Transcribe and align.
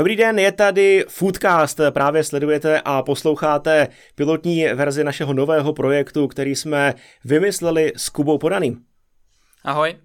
Dobrý 0.00 0.16
den, 0.16 0.38
je 0.38 0.52
tady 0.52 1.04
Foodcast. 1.08 1.80
Právě 1.90 2.24
sledujete 2.24 2.80
a 2.84 3.02
posloucháte 3.02 3.88
pilotní 4.14 4.66
verzi 4.74 5.04
našeho 5.04 5.32
nového 5.32 5.72
projektu, 5.72 6.28
který 6.28 6.56
jsme 6.56 6.94
vymysleli 7.24 7.92
s 7.96 8.08
Kubou 8.08 8.38
Podaným. 8.38 8.84
Ahoj. 9.64 9.96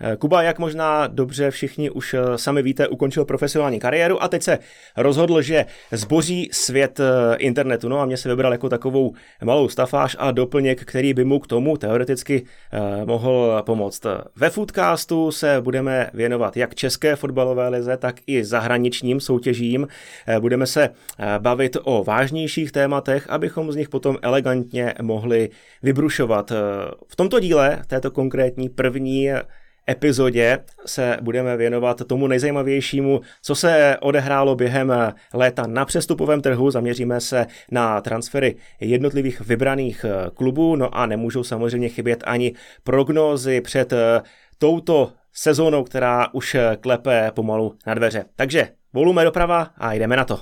Eh, 0.00 0.16
Kuba, 0.16 0.42
jak 0.42 0.58
možná 0.58 1.06
dobře 1.06 1.50
všichni 1.50 1.90
už 1.90 2.14
eh, 2.14 2.38
sami 2.38 2.62
víte, 2.62 2.88
ukončil 2.88 3.24
profesionální 3.24 3.80
kariéru 3.80 4.22
a 4.22 4.28
teď 4.28 4.42
se 4.42 4.58
rozhodl, 4.96 5.42
že 5.42 5.66
zboří 5.92 6.48
svět 6.52 7.00
eh, 7.00 7.36
internetu. 7.36 7.88
No 7.88 8.00
a 8.00 8.04
mě 8.04 8.16
se 8.16 8.28
vybral 8.28 8.52
jako 8.52 8.68
takovou 8.68 9.12
malou 9.44 9.68
stafáž 9.68 10.16
a 10.18 10.30
doplněk, 10.30 10.84
který 10.84 11.14
by 11.14 11.24
mu 11.24 11.38
k 11.38 11.46
tomu 11.46 11.76
teoreticky 11.76 12.44
mohl 13.04 13.62
pomoct. 13.66 14.06
Ve 14.36 14.50
Foodcastu 14.50 15.30
se 15.30 15.60
budeme 15.60 16.10
věnovat 16.14 16.56
jak 16.56 16.74
české 16.74 17.16
fotbalové 17.16 17.68
lize, 17.68 17.96
tak 17.96 18.16
i 18.26 18.44
zahraničním 18.44 19.20
soutěžím. 19.20 19.88
Budeme 20.40 20.66
se 20.66 20.90
bavit 21.38 21.76
o 21.82 22.04
vážnějších 22.04 22.72
tématech, 22.72 23.30
abychom 23.30 23.72
z 23.72 23.76
nich 23.76 23.88
potom 23.88 24.16
elegantně 24.22 24.94
mohli 25.02 25.50
vybrušovat. 25.82 26.52
V 27.08 27.16
tomto 27.16 27.40
díle, 27.40 27.82
této 27.86 28.10
konkrétní 28.10 28.68
první 28.68 29.30
epizodě 29.88 30.58
se 30.86 31.16
budeme 31.20 31.56
věnovat 31.56 32.02
tomu 32.06 32.26
nejzajímavějšímu, 32.26 33.20
co 33.42 33.54
se 33.54 33.96
odehrálo 34.00 34.54
během 34.54 34.92
léta 35.34 35.66
na 35.66 35.84
přestupovém 35.84 36.40
trhu. 36.40 36.70
Zaměříme 36.70 37.20
se 37.20 37.46
na 37.70 38.00
transfery 38.00 38.56
jednotlivých 38.80 39.40
vybraných 39.40 40.04
klubů, 40.34 40.76
no 40.76 40.94
a 40.94 41.06
nemůžou 41.06 41.44
samozřejmě 41.44 41.88
chybět 41.88 42.22
ani 42.26 42.52
prognózy 42.84 43.60
před 43.60 43.92
touto 44.58 45.12
sezónou, 45.32 45.84
která 45.84 46.28
už 46.32 46.56
klepe 46.80 47.30
pomalu 47.34 47.74
na 47.86 47.94
dveře. 47.94 48.24
Takže 48.36 48.68
volume 48.92 49.24
doprava 49.24 49.70
a 49.78 49.92
jdeme 49.92 50.16
na 50.16 50.24
to. 50.24 50.38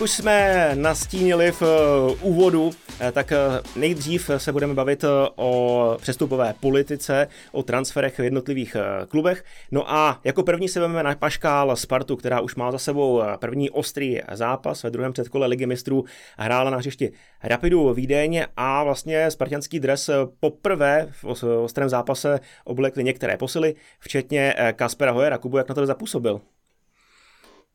Už 0.00 0.10
jsme 0.10 0.70
nastínili 0.74 1.52
v 1.52 1.62
eh, 1.62 2.16
úvodu, 2.22 2.70
eh, 3.00 3.12
tak 3.12 3.32
eh, 3.32 3.38
nejdřív 3.76 4.30
se 4.36 4.52
budeme 4.52 4.74
bavit 4.74 5.04
o 5.36 5.96
přestupové 6.00 6.54
politice, 6.60 7.28
o 7.52 7.62
transferech 7.62 8.18
v 8.18 8.24
jednotlivých 8.24 8.76
klubech. 9.08 9.44
No 9.70 9.92
a 9.92 10.20
jako 10.24 10.42
první 10.42 10.68
se 10.68 10.80
vezmeme 10.80 11.02
na 11.02 11.14
Paškál 11.14 11.76
Spartu, 11.76 12.16
která 12.16 12.40
už 12.40 12.54
má 12.54 12.72
za 12.72 12.78
sebou 12.78 13.22
první 13.40 13.70
ostrý 13.70 14.20
zápas 14.32 14.82
ve 14.82 14.90
druhém 14.90 15.12
předkole 15.12 15.46
ligy 15.46 15.66
mistrů. 15.66 16.04
Hrála 16.38 16.70
na 16.70 16.76
hřišti 16.76 17.12
Rapidu 17.42 17.94
Vídeň 17.94 18.44
a 18.56 18.84
vlastně 18.84 19.30
spartianský 19.30 19.80
dres 19.80 20.10
poprvé 20.40 21.08
v 21.10 21.24
ostrém 21.42 21.88
zápase 21.88 22.40
oblekli 22.64 23.04
některé 23.04 23.36
posily, 23.36 23.74
včetně 23.98 24.54
Kaspera 24.76 25.12
Hojera. 25.12 25.38
Kubu, 25.38 25.56
jak 25.56 25.68
na 25.68 25.74
to 25.74 25.86
zapůsobil? 25.86 26.40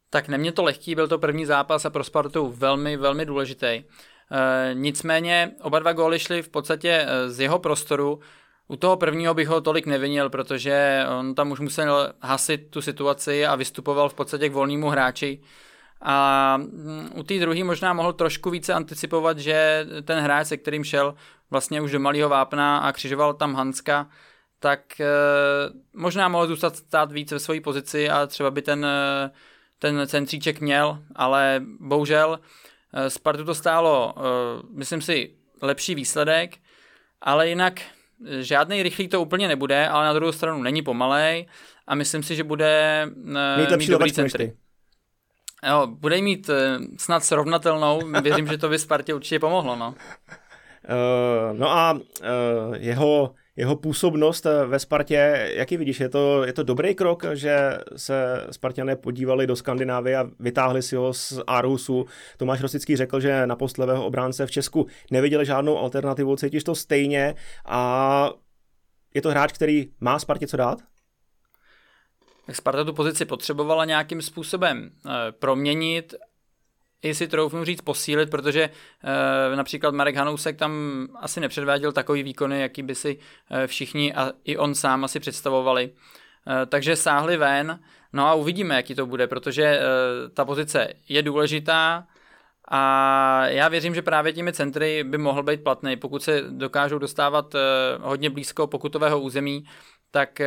Tak 0.10 0.28
nemě 0.28 0.52
to 0.52 0.64
lehký, 0.64 0.96
byl 0.96 1.08
to 1.08 1.20
první 1.20 1.46
zápas 1.46 1.86
a 1.86 1.90
pro 1.90 2.04
Spartu 2.04 2.48
velmi, 2.48 2.98
velmi 2.98 3.26
důležitý. 3.26 3.66
E, 3.66 3.84
nicméně 4.74 5.52
oba 5.62 5.80
dva 5.80 5.94
góly 5.94 6.20
šly 6.20 6.42
v 6.42 6.50
podstatě 6.50 7.06
e, 7.08 7.30
z 7.30 7.40
jeho 7.40 7.60
prostoru. 7.60 8.20
U 8.68 8.76
toho 8.76 8.98
prvního 8.98 9.34
bych 9.34 9.48
ho 9.48 9.62
tolik 9.62 9.86
nevinil, 9.86 10.30
protože 10.30 11.06
on 11.20 11.36
tam 11.36 11.52
už 11.52 11.60
musel 11.60 12.14
hasit 12.22 12.70
tu 12.70 12.82
situaci 12.82 13.46
a 13.46 13.56
vystupoval 13.56 14.10
v 14.10 14.14
podstatě 14.14 14.50
k 14.50 14.54
volnému 14.54 14.90
hráči. 14.90 15.42
A 16.02 16.58
mm, 16.58 17.10
u 17.16 17.24
té 17.24 17.40
druhé 17.40 17.64
možná 17.64 17.94
mohl 17.94 18.14
trošku 18.14 18.50
více 18.50 18.74
anticipovat, 18.74 19.38
že 19.38 19.88
ten 20.04 20.20
hráč, 20.20 20.48
se 20.48 20.58
kterým 20.58 20.84
šel 20.84 21.16
vlastně 21.52 21.82
už 21.82 21.92
do 21.92 22.00
malého 22.00 22.30
vápna 22.30 22.78
a 22.78 22.92
křižoval 22.92 23.34
tam 23.34 23.56
Hanska, 23.56 24.10
tak 24.60 25.00
e, 25.00 25.06
možná 25.94 26.28
mohl 26.28 26.48
zůstat 26.48 26.76
stát 26.76 27.12
víc 27.12 27.32
ve 27.32 27.40
své 27.40 27.62
pozici 27.62 28.10
a 28.10 28.28
třeba 28.28 28.52
by 28.52 28.62
ten 28.62 28.88
ten 29.80 30.08
centříček 30.08 30.62
měl, 30.62 31.00
ale 31.16 31.62
bohužel 31.80 32.40
eh, 32.94 33.10
Spartu 33.10 33.44
to 33.44 33.56
stálo, 33.56 34.14
eh, 34.18 34.22
myslím 34.74 35.02
si, 35.02 35.32
lepší 35.62 35.96
výsledek, 35.96 36.58
ale 37.22 37.50
jinak 37.50 37.82
eh, 37.82 38.44
žádný 38.44 38.84
rychlý 38.84 39.08
to 39.08 39.22
úplně 39.22 39.48
nebude, 39.48 39.88
ale 39.88 40.06
na 40.06 40.14
druhou 40.14 40.32
stranu 40.32 40.64
není 40.64 40.82
pomalej 40.82 41.48
a 41.88 41.96
myslím 41.96 42.24
si, 42.24 42.36
že 42.36 42.44
bude 42.44 43.06
mít, 43.58 43.78
mít 43.78 43.90
dobrý 43.90 44.12
centry. 44.12 44.54
Jo, 45.70 45.88
bude 45.88 46.22
mít 46.22 46.50
snad 46.98 47.24
srovnatelnou, 47.24 48.02
věřím, 48.22 48.48
že 48.48 48.58
to 48.58 48.70
by 48.70 48.80
Spartě 48.80 49.14
určitě 49.14 49.40
pomohlo. 49.40 49.76
No, 49.76 49.96
uh, 50.90 51.58
no 51.58 51.70
a 51.70 51.94
uh, 51.94 52.00
jeho 52.76 53.34
jeho 53.60 53.76
působnost 53.76 54.46
eh, 54.46 54.66
ve 54.66 54.80
Spartě, 54.80 55.50
jaký 55.56 55.78
vidíš? 55.78 56.00
Je 56.00 56.10
to, 56.10 56.44
je 56.44 56.54
to 56.54 56.64
dobrý 56.64 56.96
krok, 56.96 57.24
že 57.34 57.78
se 57.96 58.48
Spartané 58.52 58.96
podívali 58.96 59.48
do 59.48 59.56
Skandinávie 59.56 60.18
a 60.18 60.30
vytáhli 60.40 60.82
si 60.82 60.96
ho 60.96 61.14
z 61.14 61.40
Aarhusu. 61.48 62.06
Tomáš 62.38 62.62
Rosický 62.62 62.96
řekl, 62.96 63.20
že 63.20 63.48
na 63.48 63.56
post 63.56 63.78
levého 63.78 64.06
obránce 64.06 64.46
v 64.46 64.52
Česku 64.52 64.88
neviděli 65.12 65.46
žádnou 65.46 65.78
alternativu. 65.78 66.36
Cítíš 66.36 66.64
to 66.64 66.76
stejně 66.76 67.36
a 67.66 68.32
je 69.14 69.22
to 69.22 69.30
hráč, 69.30 69.52
který 69.52 69.88
má 70.00 70.20
Spartě 70.20 70.48
co 70.48 70.58
dát? 70.58 70.80
Tak 72.46 72.56
Sparta 72.56 72.84
tu 72.84 72.94
pozici 72.94 73.26
potřebovala 73.26 73.86
nějakým 73.86 74.22
způsobem 74.22 74.90
eh, 75.06 75.10
proměnit 75.32 76.16
i 77.02 77.14
si 77.16 77.28
troufnu 77.28 77.66
říct 77.66 77.82
posílit, 77.82 78.30
protože 78.30 78.70
e, 79.54 79.56
například 79.56 79.94
Marek 79.94 80.16
Hanousek 80.16 80.58
tam 80.58 80.74
asi 81.16 81.40
nepředváděl 81.40 81.92
takový 81.92 82.24
výkony, 82.24 82.62
jaký 82.62 82.84
by 82.84 82.96
si 82.96 83.18
e, 83.52 83.68
všichni 83.68 84.14
a 84.14 84.32
i 84.44 84.58
on 84.58 84.76
sám 84.76 85.04
asi 85.04 85.20
představovali. 85.20 85.92
E, 86.64 86.66
takže 86.66 86.96
sáhli 86.96 87.38
ven, 87.38 87.80
no 88.14 88.28
a 88.28 88.34
uvidíme, 88.34 88.76
jaký 88.76 88.96
to 88.96 89.06
bude, 89.06 89.28
protože 89.28 89.64
e, 89.64 89.82
ta 90.34 90.46
pozice 90.46 90.94
je 91.10 91.24
důležitá 91.24 92.08
a 92.68 93.46
já 93.48 93.68
věřím, 93.68 93.96
že 93.96 94.02
právě 94.02 94.34
těmi 94.34 94.54
centry 94.54 95.04
by 95.04 95.18
mohl 95.18 95.44
být 95.44 95.64
platný, 95.64 95.98
pokud 95.98 96.24
se 96.24 96.42
dokážou 96.50 96.98
dostávat 96.98 97.56
e, 97.56 97.60
hodně 98.02 98.30
blízko 98.30 98.68
pokutového 98.68 99.20
území, 99.20 99.66
tak 100.12 100.42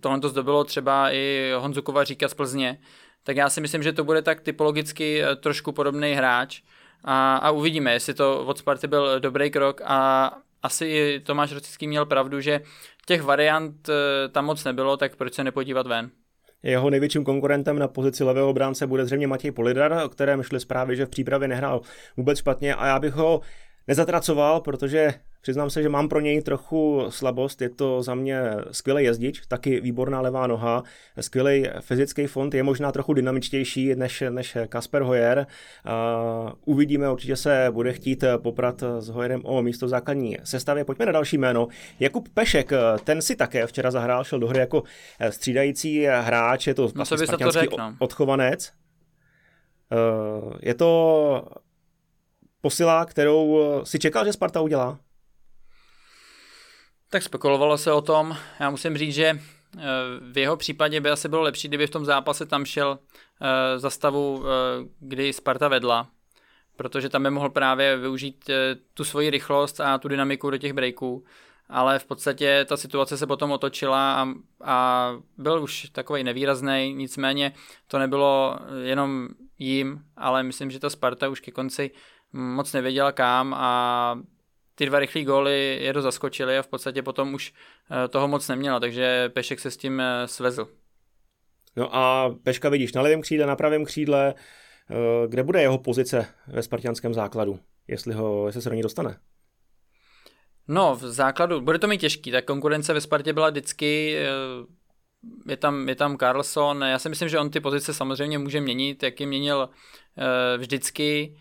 tohle 0.00 0.20
to 0.20 0.28
zdobilo 0.28 0.64
třeba 0.64 1.10
i 1.10 1.52
Honzu 1.58 1.82
Kovaříka 1.82 2.28
z 2.28 2.34
Plzně, 2.34 2.78
tak 3.28 3.36
já 3.36 3.50
si 3.50 3.60
myslím, 3.60 3.82
že 3.82 3.92
to 3.92 4.04
bude 4.04 4.22
tak 4.22 4.40
typologicky 4.40 5.22
eh, 5.22 5.36
trošku 5.36 5.72
podobný 5.72 6.12
hráč. 6.12 6.60
A, 7.04 7.36
a 7.36 7.50
uvidíme, 7.50 7.92
jestli 7.92 8.14
to 8.14 8.46
od 8.46 8.58
Sparty 8.58 8.86
byl 8.86 9.20
dobrý 9.20 9.50
krok. 9.50 9.80
A 9.84 10.30
asi 10.62 10.86
i 10.86 11.20
Tomáš 11.20 11.52
Rocický 11.52 11.86
měl 11.86 12.06
pravdu, 12.06 12.40
že 12.40 12.60
těch 13.06 13.22
variant 13.22 13.88
eh, 13.88 14.28
tam 14.28 14.44
moc 14.44 14.64
nebylo, 14.64 14.96
tak 14.96 15.16
proč 15.16 15.34
se 15.34 15.44
nepodívat 15.44 15.86
ven? 15.86 16.10
Jeho 16.62 16.90
největším 16.90 17.24
konkurentem 17.24 17.78
na 17.78 17.88
pozici 17.88 18.24
levého 18.24 18.50
obránce 18.50 18.86
bude 18.86 19.04
zřejmě 19.04 19.26
Matěj 19.26 19.50
Polidar, 19.50 19.92
o 20.04 20.08
kterém 20.08 20.42
šly 20.42 20.60
zprávy, 20.60 20.96
že 20.96 21.06
v 21.06 21.10
přípravě 21.10 21.48
nehrál 21.48 21.80
vůbec 22.16 22.38
špatně. 22.38 22.74
A 22.74 22.86
já 22.86 22.98
bych 22.98 23.14
ho 23.14 23.40
nezatracoval, 23.88 24.60
protože 24.60 25.14
Přiznám 25.40 25.70
se, 25.70 25.82
že 25.82 25.88
mám 25.88 26.08
pro 26.08 26.20
něj 26.20 26.42
trochu 26.42 27.04
slabost, 27.08 27.62
je 27.62 27.68
to 27.68 28.02
za 28.02 28.14
mě 28.14 28.42
skvělý 28.70 29.04
jezdič, 29.04 29.42
taky 29.48 29.80
výborná 29.80 30.20
levá 30.20 30.46
noha, 30.46 30.82
skvělý 31.20 31.68
fyzický 31.80 32.26
fond, 32.26 32.54
je 32.54 32.62
možná 32.62 32.92
trochu 32.92 33.12
dynamičtější 33.12 33.94
než, 33.94 34.24
než 34.30 34.56
Kasper 34.68 35.02
Hoyer. 35.02 35.46
Uh, 35.86 36.52
uvidíme, 36.64 37.10
určitě 37.10 37.36
se 37.36 37.68
bude 37.70 37.92
chtít 37.92 38.24
poprat 38.42 38.82
s 38.98 39.08
Hoyerem 39.08 39.40
o 39.44 39.62
místo 39.62 39.88
základní 39.88 40.36
sestavě. 40.44 40.84
Pojďme 40.84 41.06
na 41.06 41.12
další 41.12 41.38
jméno. 41.38 41.68
Jakub 42.00 42.28
Pešek, 42.28 42.70
ten 43.04 43.22
si 43.22 43.36
také 43.36 43.66
včera 43.66 43.90
zahrál, 43.90 44.24
šel 44.24 44.38
do 44.38 44.46
hry 44.46 44.58
jako 44.58 44.82
střídající 45.30 46.06
hráč, 46.06 46.66
je 46.66 46.74
to 46.74 46.82
no, 46.82 46.88
vlastně 46.94 47.26
to 47.26 47.50
řek, 47.50 47.70
no. 47.78 47.94
odchovanec. 47.98 48.72
Uh, 49.92 50.52
je 50.62 50.74
to 50.74 51.42
posila, 52.68 53.04
kterou 53.04 53.60
si 53.84 53.98
čekal, 53.98 54.24
že 54.24 54.32
Sparta 54.32 54.60
udělá? 54.60 54.98
Tak 57.10 57.22
spekulovalo 57.22 57.78
se 57.78 57.92
o 57.92 58.00
tom. 58.00 58.36
Já 58.60 58.70
musím 58.70 58.98
říct, 58.98 59.14
že 59.14 59.24
eh, 59.26 59.80
v 60.32 60.38
jeho 60.38 60.56
případě 60.56 61.00
by 61.00 61.10
asi 61.10 61.28
bylo 61.28 61.42
lepší, 61.42 61.68
kdyby 61.68 61.86
v 61.86 61.90
tom 61.90 62.04
zápase 62.04 62.46
tam 62.46 62.64
šel 62.64 62.98
eh, 62.98 63.78
za 63.78 63.90
stavu, 63.90 64.44
eh, 64.44 64.48
kdy 65.00 65.32
Sparta 65.32 65.68
vedla, 65.68 66.08
protože 66.76 67.08
tam 67.08 67.22
by 67.22 67.30
mohl 67.30 67.50
právě 67.50 67.96
využít 67.96 68.50
tu 68.94 69.04
svoji 69.04 69.30
rychlost 69.30 69.80
a 69.80 69.98
tu 69.98 70.08
dynamiku 70.08 70.50
do 70.50 70.58
těch 70.58 70.72
breaků, 70.72 71.24
ale 71.68 71.98
v 71.98 72.04
podstatě 72.04 72.64
ta 72.68 72.76
situace 72.76 73.18
se 73.18 73.26
potom 73.26 73.52
otočila 73.52 74.22
a, 74.22 74.28
a 74.64 75.12
byl 75.38 75.62
už 75.62 75.88
takový 75.92 76.24
nevýrazný, 76.24 76.94
nicméně 76.94 77.52
to 77.86 77.98
nebylo 77.98 78.58
jenom 78.82 79.28
jím, 79.58 80.04
ale 80.16 80.42
myslím, 80.42 80.70
že 80.70 80.78
ta 80.78 80.90
Sparta 80.90 81.28
už 81.28 81.40
ke 81.40 81.50
konci 81.50 81.90
moc 82.32 82.72
nevěděla 82.72 83.12
kam 83.12 83.54
a 83.54 84.20
ty 84.74 84.86
dva 84.86 84.98
rychlé 84.98 85.22
góly 85.22 85.78
je 85.82 85.92
do 85.92 86.02
zaskočily 86.02 86.58
a 86.58 86.62
v 86.62 86.68
podstatě 86.68 87.02
potom 87.02 87.34
už 87.34 87.52
toho 88.10 88.28
moc 88.28 88.48
neměla, 88.48 88.80
takže 88.80 89.28
Pešek 89.28 89.60
se 89.60 89.70
s 89.70 89.76
tím 89.76 90.02
svezl. 90.26 90.68
No 91.76 91.96
a 91.96 92.34
Peška 92.42 92.68
vidíš 92.68 92.92
na 92.92 93.02
levém 93.02 93.20
křídle, 93.20 93.46
na 93.46 93.56
pravém 93.56 93.84
křídle, 93.84 94.34
kde 95.28 95.42
bude 95.42 95.62
jeho 95.62 95.78
pozice 95.78 96.26
ve 96.46 96.62
spartianském 96.62 97.14
základu, 97.14 97.60
jestli, 97.88 98.14
ho, 98.14 98.46
jestli 98.46 98.62
se 98.62 98.68
do 98.68 98.74
ní 98.74 98.82
dostane? 98.82 99.18
No, 100.68 100.96
v 100.96 101.02
základu, 101.02 101.60
bude 101.60 101.78
to 101.78 101.86
mít 101.86 102.00
těžký, 102.00 102.30
tak 102.30 102.44
konkurence 102.44 102.94
ve 102.94 103.00
Spartě 103.00 103.32
byla 103.32 103.50
vždycky, 103.50 104.16
eh, 104.16 104.28
je 105.50 105.56
tam, 105.56 105.88
je 105.88 105.94
tam 105.94 106.16
Carlson, 106.16 106.82
já 106.82 106.98
si 106.98 107.08
myslím, 107.08 107.28
že 107.28 107.38
on 107.38 107.50
ty 107.50 107.60
pozice 107.60 107.94
samozřejmě 107.94 108.38
může 108.38 108.60
měnit, 108.60 109.02
jak 109.02 109.20
je 109.20 109.26
měnil 109.26 109.68
eh, 110.18 110.58
vždycky, 110.58 111.36
eh, 111.36 111.40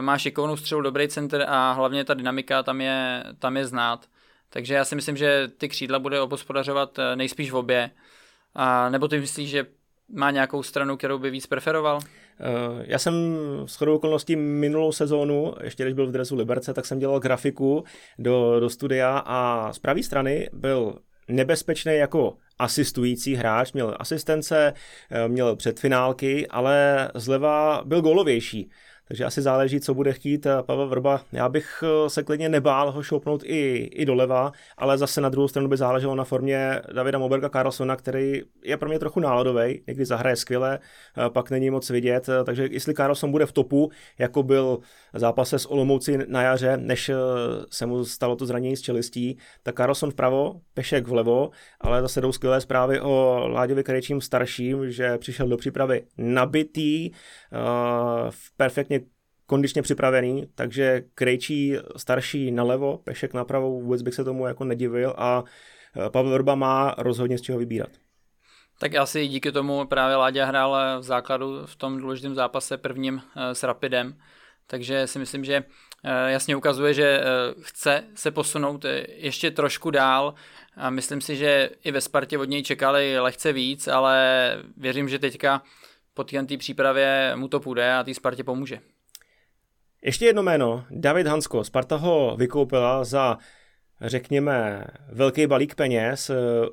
má 0.00 0.18
šikovnou 0.18 0.56
střelu, 0.56 0.82
dobrý 0.82 1.08
center 1.08 1.44
a 1.48 1.72
hlavně 1.72 2.04
ta 2.04 2.14
dynamika 2.14 2.62
tam 2.62 2.80
je, 2.80 3.24
tam 3.38 3.56
je 3.56 3.66
znát. 3.66 4.06
Takže 4.50 4.74
já 4.74 4.84
si 4.84 4.94
myslím, 4.94 5.16
že 5.16 5.48
ty 5.58 5.68
křídla 5.68 5.98
bude 5.98 6.20
obospodařovat 6.20 6.98
nejspíš 7.14 7.50
v 7.50 7.56
obě. 7.56 7.90
A 8.54 8.88
nebo 8.88 9.08
ty 9.08 9.20
myslíš, 9.20 9.50
že 9.50 9.66
má 10.08 10.30
nějakou 10.30 10.62
stranu, 10.62 10.96
kterou 10.96 11.18
by 11.18 11.30
víc 11.30 11.46
preferoval? 11.46 12.00
Eh, 12.40 12.84
já 12.86 12.98
jsem 12.98 13.36
s 13.66 13.76
chodou 13.76 13.94
okolností 13.94 14.36
minulou 14.36 14.92
sezónu, 14.92 15.54
ještě 15.62 15.82
když 15.82 15.94
byl 15.94 16.06
v 16.06 16.12
dresu 16.12 16.36
Liberce, 16.36 16.74
tak 16.74 16.86
jsem 16.86 16.98
dělal 16.98 17.20
grafiku 17.20 17.84
do, 18.18 18.60
do 18.60 18.70
studia 18.70 19.22
a 19.26 19.72
z 19.72 19.78
pravé 19.78 20.02
strany 20.02 20.50
byl 20.52 20.98
nebezpečný 21.28 21.96
jako 21.96 22.36
asistující 22.58 23.34
hráč, 23.34 23.72
měl 23.72 23.96
asistence, 23.98 24.72
eh, 25.10 25.28
měl 25.28 25.56
předfinálky, 25.56 26.46
ale 26.46 27.08
zleva 27.14 27.82
byl 27.84 28.02
golovější. 28.02 28.70
Takže 29.08 29.24
asi 29.24 29.42
záleží, 29.42 29.80
co 29.80 29.94
bude 29.94 30.12
chtít 30.12 30.46
Pavel 30.62 30.88
Vrba. 30.88 31.20
Já 31.32 31.48
bych 31.48 31.84
eh, 31.86 32.10
se 32.10 32.22
klidně 32.22 32.48
nebál 32.48 32.92
ho 32.92 33.02
šoupnout 33.02 33.42
i, 33.44 33.90
i 33.92 34.04
doleva, 34.04 34.52
ale 34.76 34.98
zase 34.98 35.20
na 35.20 35.28
druhou 35.28 35.48
stranu 35.48 35.68
by 35.68 35.76
záleželo 35.76 36.14
na 36.14 36.24
formě 36.24 36.82
Davida 36.92 37.18
Moberga 37.18 37.48
Carlsona, 37.48 37.96
který 37.96 38.42
je 38.64 38.76
pro 38.76 38.88
mě 38.88 38.98
trochu 38.98 39.20
náladový, 39.20 39.82
někdy 39.86 40.04
zahraje 40.04 40.36
skvěle, 40.36 40.78
eh, 40.78 41.30
pak 41.30 41.50
není 41.50 41.70
moc 41.70 41.90
vidět, 41.90 42.28
eh, 42.28 42.44
takže 42.44 42.68
jestli 42.70 42.94
Carlson 42.94 43.30
bude 43.30 43.46
v 43.46 43.52
topu, 43.52 43.90
jako 44.18 44.42
byl 44.42 44.78
zápase 45.18 45.58
s 45.58 45.66
Olomouci 45.66 46.18
na 46.28 46.42
jaře, 46.42 46.76
než 46.76 47.10
se 47.70 47.86
mu 47.86 48.04
stalo 48.04 48.36
to 48.36 48.46
zranění 48.46 48.76
z 48.76 48.80
čelistí, 48.80 49.38
tak 49.62 49.76
Carlson 49.76 50.10
vpravo, 50.10 50.60
Pešek 50.74 51.08
vlevo, 51.08 51.50
ale 51.80 52.02
zase 52.02 52.20
jdou 52.20 52.32
skvělé 52.32 52.60
zprávy 52.60 53.00
o 53.00 53.42
Láďovi 53.48 53.84
Krejčím 53.84 54.20
starším, 54.20 54.90
že 54.90 55.18
přišel 55.18 55.48
do 55.48 55.56
přípravy 55.56 56.06
nabitý, 56.18 57.10
v 58.30 58.56
perfektně 58.56 59.00
kondičně 59.46 59.82
připravený, 59.82 60.46
takže 60.54 61.02
Krejčí 61.14 61.76
starší 61.96 62.50
nalevo, 62.50 62.98
Pešek 63.04 63.34
napravo, 63.34 63.70
vůbec 63.70 64.02
bych 64.02 64.14
se 64.14 64.24
tomu 64.24 64.46
jako 64.46 64.64
nedivil 64.64 65.14
a 65.16 65.44
e, 66.06 66.10
Pavel 66.10 66.32
Vrba 66.32 66.54
má 66.54 66.94
rozhodně 66.98 67.38
z 67.38 67.42
čeho 67.42 67.58
vybírat. 67.58 67.90
Tak 68.78 68.94
asi 68.94 69.26
díky 69.26 69.52
tomu 69.52 69.86
právě 69.86 70.16
Láďa 70.16 70.44
hrál 70.46 71.00
v 71.00 71.02
základu 71.02 71.66
v 71.66 71.76
tom 71.76 71.98
důležitém 71.98 72.34
zápase 72.34 72.76
prvním 72.76 73.22
s 73.52 73.62
Rapidem, 73.62 74.14
takže 74.66 75.06
si 75.06 75.18
myslím, 75.18 75.44
že 75.44 75.54
e, 75.54 76.30
jasně 76.30 76.56
ukazuje, 76.56 76.94
že 76.94 77.20
chce 77.60 78.04
se 78.14 78.30
posunout 78.30 78.84
ještě 79.08 79.50
trošku 79.50 79.90
dál 79.90 80.34
a 80.76 80.90
myslím 80.90 81.20
si, 81.20 81.36
že 81.36 81.70
i 81.84 81.90
ve 81.90 82.00
Spartě 82.00 82.38
od 82.38 82.48
něj 82.48 82.62
čekali 82.62 83.20
lehce 83.20 83.52
víc, 83.52 83.88
ale 83.88 84.56
věřím, 84.76 85.08
že 85.08 85.18
teďka 85.18 85.62
po 86.14 86.24
té 86.24 86.56
přípravě 86.58 87.32
mu 87.36 87.48
to 87.48 87.60
půjde 87.60 87.94
a 87.94 88.04
té 88.04 88.14
Spartě 88.14 88.44
pomůže. 88.44 88.80
Ještě 90.02 90.26
jedno 90.26 90.42
jméno, 90.42 90.84
David 90.90 91.26
Hansko. 91.26 91.64
Sparta 91.64 91.96
ho 91.96 92.36
vykoupila 92.36 93.04
za 93.04 93.38
řekněme, 94.00 94.84
velký 95.12 95.46
balík 95.46 95.74
peněz, 95.74 96.30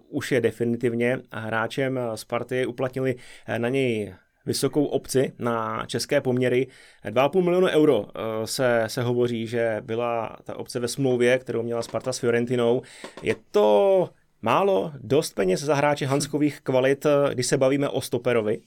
už 0.10 0.32
je 0.32 0.42
definitivně 0.42 1.20
hráčem 1.32 2.00
Sparty, 2.16 2.66
uplatnili 2.66 3.16
na 3.58 3.70
něj 3.70 4.16
vysokou 4.46 4.86
obci 4.86 5.34
na 5.40 5.86
české 5.86 6.22
poměry. 6.22 6.68
2,5 7.06 7.42
milionu 7.42 7.68
euro 7.68 8.06
eh, 8.08 8.48
se, 8.48 8.84
se 8.88 9.02
hovoří, 9.02 9.48
že 9.48 9.78
byla 9.82 10.38
ta 10.44 10.56
obce 10.56 10.80
ve 10.80 10.88
smlouvě, 10.88 11.40
kterou 11.40 11.64
měla 11.64 11.82
Sparta 11.82 12.14
s 12.14 12.20
Fiorentinou. 12.20 12.82
Je 13.22 13.36
to 13.52 14.10
málo, 14.42 14.92
dost 15.00 15.36
peněz 15.36 15.62
za 15.62 15.76
hráče 15.76 16.06
Hanskových 16.06 16.62
kvalit, 16.62 17.06
když 17.34 17.48
se 17.48 17.58
bavíme 17.58 17.90
o 17.90 18.02
stoperovi? 18.02 18.62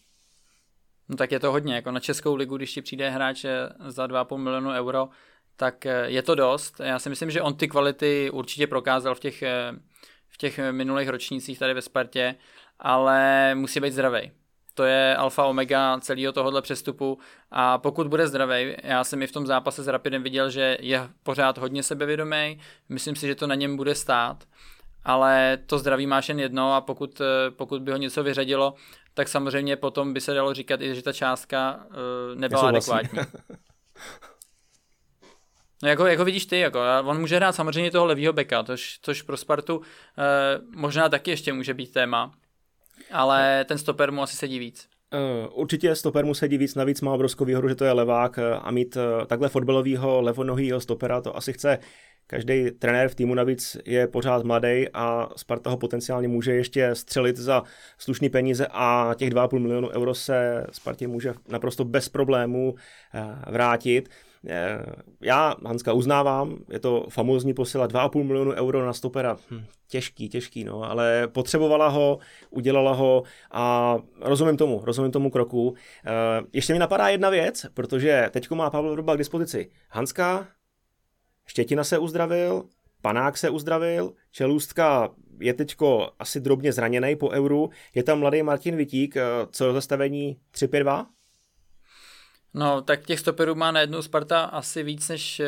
No 1.08 1.17
tak 1.17 1.32
je 1.32 1.40
to 1.40 1.52
hodně, 1.52 1.75
jako 1.75 1.90
na 1.90 2.00
Českou 2.00 2.34
ligu, 2.34 2.56
když 2.56 2.73
ti 2.73 2.82
přijde 2.82 3.11
hráč 3.11 3.44
eh, 3.44 3.69
za 3.87 4.06
2,5 4.06 4.37
milionu 4.37 4.70
euro, 4.70 5.08
tak 5.56 5.87
eh, 5.87 6.05
je 6.06 6.23
to 6.23 6.34
dost. 6.34 6.81
Já 6.81 6.99
si 6.99 7.08
myslím, 7.08 7.31
že 7.31 7.43
on 7.43 7.55
ty 7.55 7.69
kvality 7.69 8.31
určitě 8.31 8.67
prokázal 8.67 9.14
v 9.14 9.20
těch, 9.20 9.43
eh, 9.43 9.73
v 10.28 10.38
těch 10.38 10.61
minulých 10.70 11.08
ročnících 11.08 11.58
tady 11.58 11.75
ve 11.75 11.82
Spartě, 11.82 12.34
ale 12.78 13.55
musí 13.55 13.81
být 13.81 13.93
zdravý. 13.93 14.31
To 14.76 14.84
je 14.84 15.17
alfa 15.17 15.44
omega 15.44 16.00
celého 16.00 16.32
tohohle 16.32 16.62
přestupu. 16.62 17.19
A 17.50 17.78
pokud 17.78 18.06
bude 18.06 18.28
zdravý, 18.28 18.76
já 18.82 19.05
jsem 19.05 19.23
i 19.23 19.26
v 19.26 19.32
tom 19.32 19.46
zápase 19.46 19.82
s 19.82 19.88
Rapidem 19.88 20.23
viděl, 20.23 20.50
že 20.50 20.78
je 20.81 21.08
pořád 21.23 21.58
hodně 21.58 21.82
sebevědomý, 21.82 22.61
myslím 22.88 23.17
si, 23.17 23.26
že 23.26 23.34
to 23.34 23.46
na 23.46 23.55
něm 23.55 23.76
bude 23.76 23.94
stát, 23.94 24.44
ale 25.05 25.58
to 25.67 25.78
zdraví 25.78 26.06
máš 26.06 26.28
jen 26.28 26.40
jedno 26.40 26.75
a 26.75 26.81
pokud, 26.81 27.20
pokud 27.50 27.82
by 27.82 27.93
ho 27.93 27.96
něco 27.96 28.23
vyřadilo, 28.23 28.75
tak 29.14 29.28
samozřejmě 29.28 29.76
potom 29.76 30.12
by 30.12 30.20
se 30.20 30.34
dalo 30.34 30.55
říkat 30.55 30.81
i, 30.81 30.94
že 30.94 31.02
ta 31.02 31.12
částka 31.12 31.87
uh, 31.88 32.38
nebyla 32.40 32.69
adekvátní. 32.69 33.19
No 35.82 35.88
jako, 35.88 36.06
jako 36.06 36.25
vidíš 36.25 36.46
ty, 36.46 36.58
jako, 36.58 36.81
on 37.05 37.20
může 37.20 37.37
hrát 37.37 37.52
samozřejmě 37.52 37.90
toho 37.90 38.06
levýho 38.06 38.32
beka, 38.32 38.62
tož, 38.62 38.99
což 39.02 39.23
pro 39.23 39.37
Spartu 39.37 39.76
uh, 39.76 39.84
možná 40.75 41.08
taky 41.08 41.31
ještě 41.31 41.52
může 41.52 41.75
být 41.75 41.93
téma, 41.93 42.32
ale 43.10 43.64
ten 43.64 43.78
stoper 43.78 44.12
mu 44.12 44.22
asi 44.22 44.37
sedí 44.37 44.58
víc. 44.58 44.88
Uh, 45.14 45.60
určitě 45.60 45.94
stoper 45.94 46.25
mu 46.25 46.34
sedí 46.34 46.58
víc, 46.58 46.75
navíc 46.75 47.00
má 47.00 47.12
obrovskou 47.12 47.44
výhodu, 47.44 47.69
že 47.69 47.75
to 47.75 47.84
je 47.84 47.93
levák 47.93 48.38
a 48.62 48.70
mít 48.70 48.96
uh, 48.96 49.25
takhle 49.26 49.48
fotbalového 49.48 50.22
levonohýho 50.22 50.81
stopera, 50.81 51.20
to 51.20 51.37
asi 51.37 51.52
chce 51.52 51.78
Každý 52.28 52.70
trenér 52.70 53.08
v 53.08 53.14
týmu 53.14 53.34
navíc 53.34 53.76
je 53.84 54.06
pořád 54.06 54.44
mladý 54.44 54.88
a 54.93 55.28
Sparta 55.37 55.70
ho 55.70 55.76
potenciálně 55.76 56.28
může 56.28 56.52
ještě 56.52 56.94
střelit 56.94 57.37
za 57.37 57.62
slušné 57.98 58.31
peníze 58.31 58.66
a 58.70 59.14
těch 59.16 59.31
2,5 59.31 59.58
milionu 59.58 59.88
euro 59.88 60.14
se 60.14 60.66
Spartě 60.72 61.08
může 61.08 61.34
naprosto 61.49 61.84
bez 61.84 62.08
problémů 62.08 62.75
eh, 63.14 63.50
vrátit. 63.50 64.08
Já 65.20 65.54
Hanska 65.66 65.92
uznávám, 65.92 66.58
je 66.70 66.78
to 66.78 67.06
famózní 67.10 67.54
posila 67.54 67.88
2,5 67.88 68.24
milionu 68.24 68.52
euro 68.52 68.86
na 68.86 68.92
stopera. 68.92 69.36
Hm, 69.50 69.64
těžký, 69.88 70.28
těžký, 70.28 70.64
no, 70.64 70.82
ale 70.82 71.28
potřebovala 71.28 71.88
ho, 71.88 72.18
udělala 72.50 72.92
ho 72.92 73.22
a 73.50 73.96
rozumím 74.20 74.56
tomu, 74.56 74.80
rozumím 74.84 75.12
tomu 75.12 75.30
kroku. 75.30 75.75
Eh, 76.06 76.11
ještě 76.52 76.72
mi 76.72 76.78
napadá 76.78 77.08
jedna 77.08 77.30
věc, 77.30 77.66
protože 77.75 78.28
teď 78.30 78.50
má 78.50 78.70
Pavel 78.70 78.92
Vrba 78.92 79.14
k 79.14 79.18
dispozici 79.18 79.70
Hanska, 79.90 80.49
Štětina 81.46 81.84
se 81.84 81.99
uzdravil, 81.99 82.64
Panák 83.02 83.37
se 83.37 83.50
uzdravil, 83.50 84.12
Čelůstka 84.30 85.11
je 85.40 85.54
teďko 85.54 86.11
asi 86.18 86.40
drobně 86.40 86.72
zraněný 86.72 87.16
po 87.16 87.30
euru, 87.30 87.70
je 87.94 88.02
tam 88.02 88.18
mladý 88.18 88.42
Martin 88.42 88.76
Vitík, 88.76 89.16
eh, 89.16 89.22
co 89.50 89.72
zastavení 89.72 90.37
3-5-2? 90.50 91.06
No, 92.54 92.82
tak 92.82 93.06
těch 93.06 93.20
stoperů 93.20 93.54
má 93.54 93.70
najednou 93.70 94.02
Sparta 94.02 94.44
asi 94.44 94.82
víc, 94.82 95.08
než, 95.08 95.40
eh, 95.40 95.46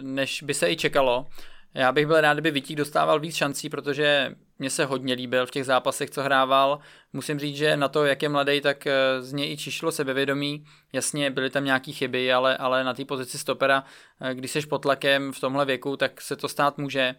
než 0.00 0.42
by 0.42 0.54
se 0.54 0.70
i 0.70 0.76
čekalo. 0.76 1.26
Já 1.74 1.92
bych 1.92 2.06
byl 2.06 2.20
rád, 2.20 2.34
kdyby 2.34 2.50
Vitík 2.50 2.76
dostával 2.76 3.20
víc 3.20 3.34
šancí, 3.36 3.68
protože 3.68 4.34
mě 4.58 4.70
se 4.70 4.84
hodně 4.84 5.14
líbil 5.14 5.46
v 5.46 5.50
těch 5.50 5.64
zápasech, 5.64 6.10
co 6.10 6.22
hrával. 6.22 6.78
Musím 7.12 7.38
říct, 7.38 7.56
že 7.56 7.76
na 7.76 7.88
to, 7.88 8.04
jak 8.04 8.22
je 8.22 8.28
mladý, 8.28 8.60
tak 8.60 8.86
eh, 8.86 8.92
z 9.22 9.32
něj 9.32 9.52
i 9.52 9.56
čišlo 9.56 9.92
sebevědomí. 9.92 10.64
Jasně, 10.92 11.30
byly 11.30 11.50
tam 11.50 11.64
nějaké 11.64 11.92
chyby, 11.92 12.32
ale, 12.32 12.56
ale 12.56 12.84
na 12.84 12.94
té 12.94 13.04
pozici 13.04 13.38
stopera, 13.38 13.84
eh, 14.20 14.34
když 14.34 14.50
jsi 14.50 14.66
pod 14.66 14.78
tlakem 14.78 15.32
v 15.32 15.40
tomhle 15.40 15.64
věku, 15.64 15.96
tak 15.96 16.20
se 16.20 16.36
to 16.36 16.48
stát 16.48 16.78
může. 16.78 17.14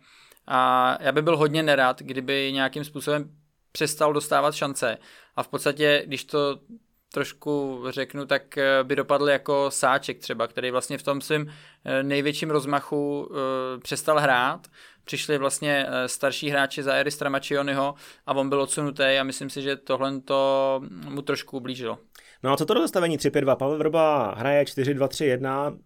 A 0.48 0.98
já 1.02 1.12
bych 1.12 1.24
byl 1.24 1.38
hodně 1.38 1.64
nerad, 1.64 2.02
kdyby 2.02 2.52
nějakým 2.54 2.84
způsobem 2.84 3.32
přestal 3.72 4.14
dostávat 4.14 4.56
šance. 4.56 4.98
A 5.36 5.44
v 5.44 5.48
podstatě, 5.48 6.04
když 6.06 6.24
to 6.24 6.60
trošku 7.14 7.84
řeknu, 7.90 8.26
tak 8.26 8.58
eh, 8.58 8.84
by 8.84 8.96
dopadl 8.96 9.30
jako 9.30 9.72
sáček 9.72 10.20
třeba, 10.20 10.48
který 10.48 10.72
vlastně 10.72 10.98
v 10.98 11.04
tom 11.04 11.22
svém 11.22 11.48
eh, 11.86 12.04
největším 12.04 12.50
rozmachu 12.50 13.32
eh, 13.32 13.80
přestal 13.80 14.20
hrát. 14.20 14.68
Přišli 15.04 15.38
vlastně 15.38 15.86
starší 16.06 16.50
hráči 16.50 16.84
za 16.84 16.94
Ery 16.94 17.12
Stramačionyho 17.12 17.96
a 18.26 18.34
on 18.34 18.50
byl 18.50 18.62
odsunutý 18.62 19.04
a 19.04 19.24
myslím 19.24 19.50
si, 19.50 19.62
že 19.62 19.76
tohle 19.76 20.22
to 20.22 20.82
mu 21.10 21.22
trošku 21.22 21.58
ublížilo. 21.58 21.98
No 22.44 22.52
a 22.52 22.58
co 22.58 22.66
to 22.66 22.74
do 22.74 22.82
zastavení 22.82 23.18
3-5-2? 23.18 23.56
Pavel 23.56 23.78
Vrba 23.78 24.34
hraje 24.38 24.64
4-2-3-1, 24.64 25.78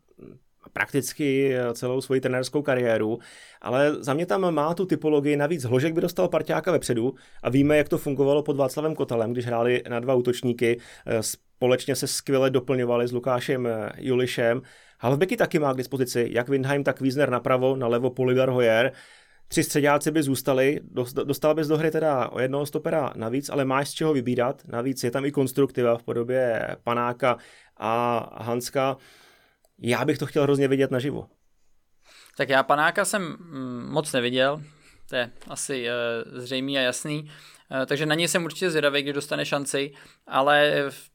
prakticky 0.74 1.55
celou 1.74 2.01
svoji 2.01 2.22
trenérskou 2.22 2.62
kariéru, 2.62 3.20
ale 3.62 3.96
za 4.03 4.13
mě 4.13 4.25
tam 4.25 4.53
má 4.53 4.74
tu 4.74 4.86
typologii, 4.86 5.38
navíc 5.38 5.63
Hložek 5.63 5.93
by 5.93 6.01
dostal 6.01 6.27
parťáka 6.27 6.72
vepředu 6.72 7.13
a 7.43 7.50
víme, 7.50 7.77
jak 7.77 7.89
to 7.89 7.98
fungovalo 7.98 8.43
pod 8.43 8.58
Václavem 8.58 8.96
Kotalem, 8.96 9.34
když 9.34 9.46
hráli 9.46 9.84
na 9.89 10.00
dva 10.00 10.15
útočníky, 10.15 10.79
společně 11.22 11.96
se 11.96 12.08
skvěle 12.08 12.50
doplňovali 12.50 13.08
s 13.08 13.12
Lukášem 13.12 13.67
Julišem, 13.98 14.62
Halfbacky 15.00 15.38
taky 15.38 15.60
má 15.60 15.74
k 15.74 15.77
dispozici, 15.77 16.27
jak 16.32 16.50
Windheim, 16.50 16.84
tak 16.84 17.01
Wiesner 17.01 17.29
napravo, 17.29 17.75
nalevo 17.75 18.10
Poligar 18.10 18.50
Hoyer. 18.50 18.91
Tři 19.48 19.63
středáci 19.63 20.12
by 20.12 20.24
zůstali, 20.24 20.79
dostal 21.24 21.55
bys 21.55 21.67
do 21.67 21.77
hry 21.77 21.91
teda 21.91 22.29
o 22.29 22.39
jednoho 22.39 22.65
stopera 22.65 23.13
navíc, 23.15 23.50
ale 23.50 23.65
máš 23.65 23.89
z 23.89 23.93
čeho 23.93 24.13
vybírat. 24.13 24.62
Navíc 24.67 25.03
je 25.03 25.12
tam 25.12 25.25
i 25.25 25.32
konstruktiva 25.32 25.98
v 25.98 26.03
podobě 26.03 26.67
Panáka 26.84 27.38
a 27.77 28.43
Hanska. 28.43 28.98
Já 29.83 30.05
bych 30.05 30.17
to 30.17 30.25
chtěl 30.25 30.43
hrozně 30.43 30.67
vidět 30.67 30.91
naživo. 30.91 31.27
Tak 32.37 32.49
já 32.49 32.63
Panáka 32.63 33.05
jsem 33.05 33.21
mm, 33.23 33.87
moc 33.91 34.13
neviděl, 34.13 34.61
to 35.09 35.15
je 35.15 35.31
asi 35.47 35.87
uh, 35.87 36.39
zřejmý 36.39 36.77
a 36.77 36.81
jasný, 36.81 37.23
uh, 37.23 37.85
takže 37.85 38.05
na 38.05 38.15
něj 38.15 38.27
jsem 38.27 38.45
určitě 38.45 38.69
zvědavý, 38.69 39.01
kdy 39.01 39.13
dostane 39.13 39.45
šanci, 39.45 39.93
ale 40.27 40.85
v 40.89 41.11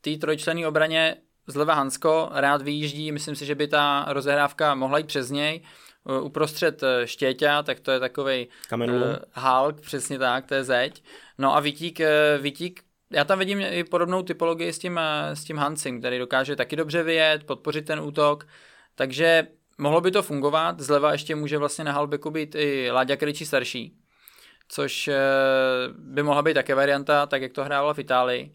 té 0.00 0.16
trojčlenné 0.16 0.66
obraně 0.66 1.16
zleva 1.46 1.74
Hansko 1.74 2.30
rád 2.32 2.62
vyjíždí, 2.62 3.12
myslím 3.12 3.36
si, 3.36 3.46
že 3.46 3.54
by 3.54 3.68
ta 3.68 4.06
rozehrávka 4.08 4.74
mohla 4.74 4.98
jít 4.98 5.06
přes 5.06 5.30
něj, 5.30 5.60
uh, 6.04 6.24
uprostřed 6.24 6.82
Štěťa, 7.04 7.62
tak 7.62 7.80
to 7.80 7.90
je 7.90 8.00
takový 8.00 8.48
uh, 8.72 8.82
Hulk, 9.32 9.80
přesně 9.80 10.18
tak, 10.18 10.46
to 10.46 10.54
je 10.54 10.64
zeď. 10.64 11.02
No 11.38 11.56
a 11.56 11.60
Vítík, 11.60 12.00
uh, 12.00 12.42
Vítík 12.42 12.87
já 13.10 13.24
tam 13.24 13.38
vidím 13.38 13.60
i 13.60 13.84
podobnou 13.84 14.22
typologii 14.22 14.72
s 14.72 14.78
tím, 14.78 15.00
s 15.34 15.44
tím 15.44 15.56
Hansing, 15.56 16.02
který 16.02 16.18
dokáže 16.18 16.56
taky 16.56 16.76
dobře 16.76 17.02
vyjet, 17.02 17.44
podpořit 17.44 17.86
ten 17.86 18.00
útok, 18.00 18.46
takže 18.94 19.46
mohlo 19.78 20.00
by 20.00 20.10
to 20.10 20.22
fungovat, 20.22 20.80
zleva 20.80 21.12
ještě 21.12 21.34
může 21.34 21.58
vlastně 21.58 21.84
na 21.84 21.92
halbeku 21.92 22.30
být 22.30 22.54
i 22.54 22.90
Láďa 22.90 23.16
Kryčí 23.16 23.46
starší, 23.46 23.98
což 24.68 25.08
eh, 25.08 25.18
by 25.98 26.22
mohla 26.22 26.42
být 26.42 26.54
také 26.54 26.74
varianta, 26.74 27.26
tak 27.26 27.42
jak 27.42 27.52
to 27.52 27.64
hrávala 27.64 27.94
v 27.94 27.98
Itálii. 27.98 28.54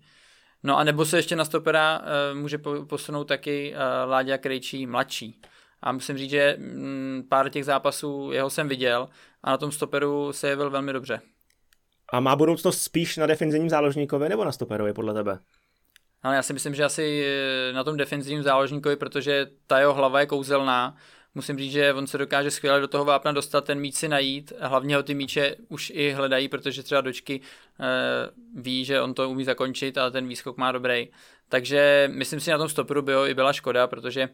No 0.64 0.78
a 0.78 0.84
nebo 0.84 1.06
se 1.06 1.18
ještě 1.18 1.36
na 1.36 1.46
stopera 1.46 2.02
eh, 2.04 2.34
může 2.34 2.58
posunout 2.88 3.24
taky 3.24 3.74
eh, 3.76 4.06
Láďa 4.06 4.38
Krejčí 4.38 4.88
mladší. 4.88 5.42
A 5.82 5.92
musím 5.92 6.18
říct, 6.18 6.30
že 6.30 6.56
mm, 6.60 7.24
pár 7.30 7.50
těch 7.50 7.66
zápasů 7.66 8.30
jeho 8.32 8.50
jsem 8.50 8.68
viděl 8.68 9.10
a 9.44 9.52
na 9.52 9.58
tom 9.58 9.72
stoperu 9.72 10.34
se 10.34 10.48
jevil 10.48 10.70
velmi 10.70 10.94
dobře. 10.94 11.22
A 12.14 12.20
má 12.20 12.36
budoucnost 12.36 12.82
spíš 12.82 13.18
na 13.18 13.26
defenzivním 13.26 13.70
záložníkovi 13.70 14.30
nebo 14.30 14.46
na 14.46 14.52
stoperovi 14.52 14.94
podle 14.94 15.14
tebe? 15.14 15.40
Ale 16.24 16.36
já 16.36 16.44
si 16.44 16.54
myslím, 16.54 16.76
že 16.76 16.84
asi 16.84 17.26
eh, 17.26 17.74
na 17.74 17.84
tom 17.84 17.98
defenzivním 17.98 18.44
záložníkovi, 18.44 18.96
protože 18.96 19.48
ta 19.68 19.80
jeho 19.80 19.94
hlava 19.94 20.20
je 20.20 20.26
kouzelná. 20.26 20.96
Musím 21.36 21.58
říct, 21.58 21.72
že 21.72 21.94
on 21.94 22.08
se 22.08 22.18
dokáže 22.18 22.52
skvěle 22.52 22.82
do 22.82 22.88
toho 22.88 23.06
vápna 23.06 23.32
dostat, 23.32 23.66
ten 23.66 23.80
míč 23.80 23.96
si 23.96 24.08
najít. 24.08 24.54
Hlavně 24.60 24.96
ho 24.96 25.04
ty 25.04 25.14
míče 25.14 25.56
už 25.70 25.92
i 25.96 26.12
hledají, 26.12 26.48
protože 26.48 26.84
třeba 26.84 27.02
dočky 27.02 27.42
e, 27.80 28.62
ví, 28.62 28.86
že 28.86 29.02
on 29.02 29.14
to 29.14 29.30
umí 29.30 29.44
zakončit 29.44 29.98
a 29.98 30.10
ten 30.10 30.28
výskok 30.28 30.58
má 30.58 30.72
dobrý. 30.72 31.08
Takže 31.50 32.10
myslím 32.14 32.40
si, 32.40 32.52
na 32.52 32.58
tom 32.58 32.70
stoperu 32.70 33.02
by 33.02 33.14
i 33.28 33.34
byla 33.34 33.54
škoda, 33.54 33.88
protože 33.88 34.22
e, 34.22 34.30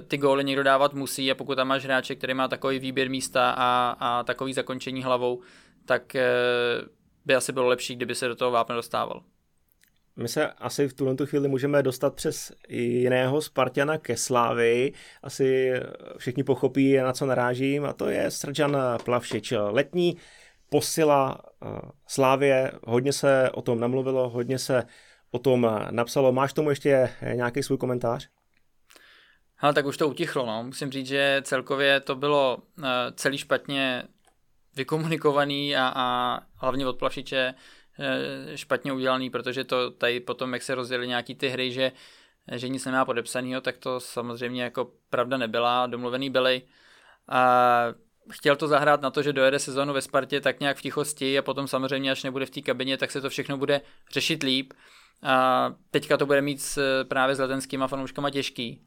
ty 0.00 0.18
góly 0.18 0.44
někdo 0.44 0.62
dávat 0.62 0.94
musí 0.94 1.30
a 1.30 1.34
pokud 1.34 1.54
tam 1.54 1.68
máš 1.68 1.84
hráče, 1.84 2.14
který 2.14 2.34
má 2.34 2.48
takový 2.48 2.78
výběr 2.78 3.10
místa 3.10 3.54
a, 3.56 3.96
a 4.00 4.22
takový 4.22 4.52
zakončení 4.52 5.02
hlavou, 5.02 5.42
tak 5.86 6.14
e, 6.14 6.28
by 7.24 7.34
asi 7.34 7.52
bylo 7.52 7.66
lepší, 7.66 7.96
kdyby 7.96 8.14
se 8.14 8.28
do 8.28 8.34
toho 8.34 8.50
vápna 8.50 8.74
dostával. 8.74 9.22
My 10.16 10.28
se 10.28 10.46
asi 10.46 10.88
v 10.88 10.94
tuhle 10.94 11.16
chvíli 11.24 11.48
můžeme 11.48 11.82
dostat 11.82 12.14
přes 12.14 12.52
jiného 12.68 13.42
Spartiana 13.42 13.98
ke 13.98 14.16
Slávy. 14.16 14.92
Asi 15.22 15.72
všichni 16.18 16.44
pochopí, 16.44 16.96
na 16.96 17.12
co 17.12 17.26
narážím, 17.26 17.84
a 17.84 17.92
to 17.92 18.08
je 18.08 18.30
Srdžan 18.30 18.76
Plavšič. 19.04 19.52
Letní 19.70 20.16
posila 20.70 21.38
eh, 21.62 21.66
Slávě, 22.06 22.72
hodně 22.84 23.12
se 23.12 23.50
o 23.50 23.62
tom 23.62 23.80
namluvilo, 23.80 24.28
hodně 24.28 24.58
se 24.58 24.84
o 25.30 25.38
tom 25.38 25.70
napsalo. 25.90 26.32
Máš 26.32 26.52
tomu 26.52 26.70
ještě 26.70 27.10
nějaký 27.34 27.62
svůj 27.62 27.78
komentář? 27.78 28.28
Ale 29.58 29.74
tak 29.74 29.86
už 29.86 29.96
to 29.96 30.08
utichlo, 30.08 30.46
no. 30.46 30.62
Musím 30.64 30.90
říct, 30.90 31.06
že 31.06 31.40
celkově 31.44 32.00
to 32.00 32.14
bylo 32.14 32.56
uh, 32.56 32.84
celý 33.14 33.38
špatně 33.38 34.02
vykomunikovaný 34.76 35.76
a, 35.76 35.92
a 35.96 36.40
hlavně 36.56 36.86
od 36.86 36.98
Plavšiče 36.98 37.54
Eh, 37.98 38.56
špatně 38.56 38.92
udělaný, 38.92 39.30
protože 39.30 39.64
to 39.64 39.90
tady 39.90 40.20
potom, 40.20 40.52
jak 40.52 40.62
se 40.62 40.74
rozdělily 40.74 41.08
nějaký 41.08 41.34
ty 41.34 41.48
hry, 41.48 41.72
že, 41.72 41.92
že 42.52 42.68
nic 42.68 42.84
nemá 42.84 43.04
podepsaného, 43.04 43.60
tak 43.60 43.76
to 43.76 44.00
samozřejmě 44.00 44.62
jako 44.62 44.90
pravda 45.10 45.36
nebyla, 45.36 45.86
domluvený 45.86 46.30
byly. 46.30 46.62
A 47.28 47.86
chtěl 48.30 48.56
to 48.56 48.68
zahrát 48.68 49.02
na 49.02 49.10
to, 49.10 49.22
že 49.22 49.32
dojede 49.32 49.58
sezonu 49.58 49.92
ve 49.92 50.02
Spartě 50.02 50.40
tak 50.40 50.60
nějak 50.60 50.76
v 50.76 50.82
tichosti 50.82 51.38
a 51.38 51.42
potom 51.42 51.68
samozřejmě, 51.68 52.10
až 52.10 52.22
nebude 52.22 52.46
v 52.46 52.50
té 52.50 52.60
kabině, 52.60 52.96
tak 52.96 53.10
se 53.10 53.20
to 53.20 53.30
všechno 53.30 53.56
bude 53.56 53.80
řešit 54.12 54.42
líp. 54.42 54.72
A 55.22 55.74
teďka 55.90 56.16
to 56.16 56.26
bude 56.26 56.42
mít 56.42 56.62
s, 56.62 57.04
právě 57.04 57.34
s 57.34 57.38
letenskýma 57.38 57.86
fanouškama 57.86 58.30
těžký. 58.30 58.86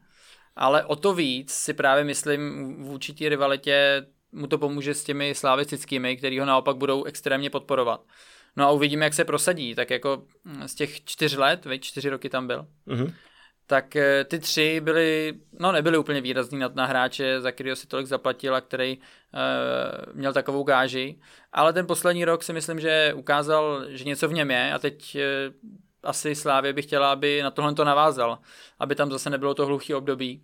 Ale 0.56 0.84
o 0.84 0.96
to 0.96 1.14
víc 1.14 1.52
si 1.52 1.74
právě 1.74 2.04
myslím 2.04 2.74
vůči 2.84 3.14
té 3.14 3.28
rivalitě 3.28 4.06
mu 4.32 4.46
to 4.46 4.58
pomůže 4.58 4.94
s 4.94 5.04
těmi 5.04 5.34
slavistickými, 5.34 6.16
který 6.16 6.38
ho 6.38 6.46
naopak 6.46 6.76
budou 6.76 7.04
extrémně 7.04 7.50
podporovat. 7.50 8.00
No 8.56 8.66
a 8.66 8.70
uvidíme, 8.70 9.04
jak 9.04 9.14
se 9.14 9.24
prosadí. 9.24 9.74
Tak 9.74 9.90
jako 9.90 10.22
mm, 10.44 10.68
z 10.68 10.74
těch 10.74 11.04
čtyř 11.04 11.36
let, 11.36 11.64
vej, 11.64 11.78
čtyři 11.78 12.08
roky 12.08 12.28
tam 12.28 12.46
byl, 12.46 12.66
mm-hmm. 12.86 13.14
tak 13.66 13.96
eh, 13.96 14.24
ty 14.24 14.38
tři 14.38 14.80
byly, 14.80 15.34
no 15.60 15.72
nebyly 15.72 15.98
úplně 15.98 16.20
výrazný 16.20 16.58
na, 16.58 16.70
na 16.74 16.86
hráče, 16.86 17.40
za 17.40 17.52
kterého 17.52 17.76
si 17.76 17.86
tolik 17.86 18.06
zaplatil 18.06 18.54
a 18.54 18.60
který 18.60 18.98
uh, 18.98 20.12
měl 20.12 20.32
takovou 20.32 20.62
gáži. 20.62 21.20
Ale 21.52 21.72
ten 21.72 21.86
poslední 21.86 22.24
rok 22.24 22.42
si 22.42 22.52
myslím, 22.52 22.80
že 22.80 23.12
ukázal, 23.16 23.84
že 23.88 24.04
něco 24.04 24.28
v 24.28 24.32
něm 24.32 24.50
je 24.50 24.72
a 24.72 24.78
teď 24.78 25.16
uh, 25.16 25.54
asi 26.02 26.34
Slávě 26.34 26.72
bych 26.72 26.84
chtěla, 26.84 27.12
aby 27.12 27.42
na 27.42 27.50
tohle 27.50 27.74
to 27.74 27.84
navázal, 27.84 28.38
aby 28.78 28.94
tam 28.94 29.10
zase 29.10 29.30
nebylo 29.30 29.54
to 29.54 29.66
hluchý 29.66 29.94
období. 29.94 30.42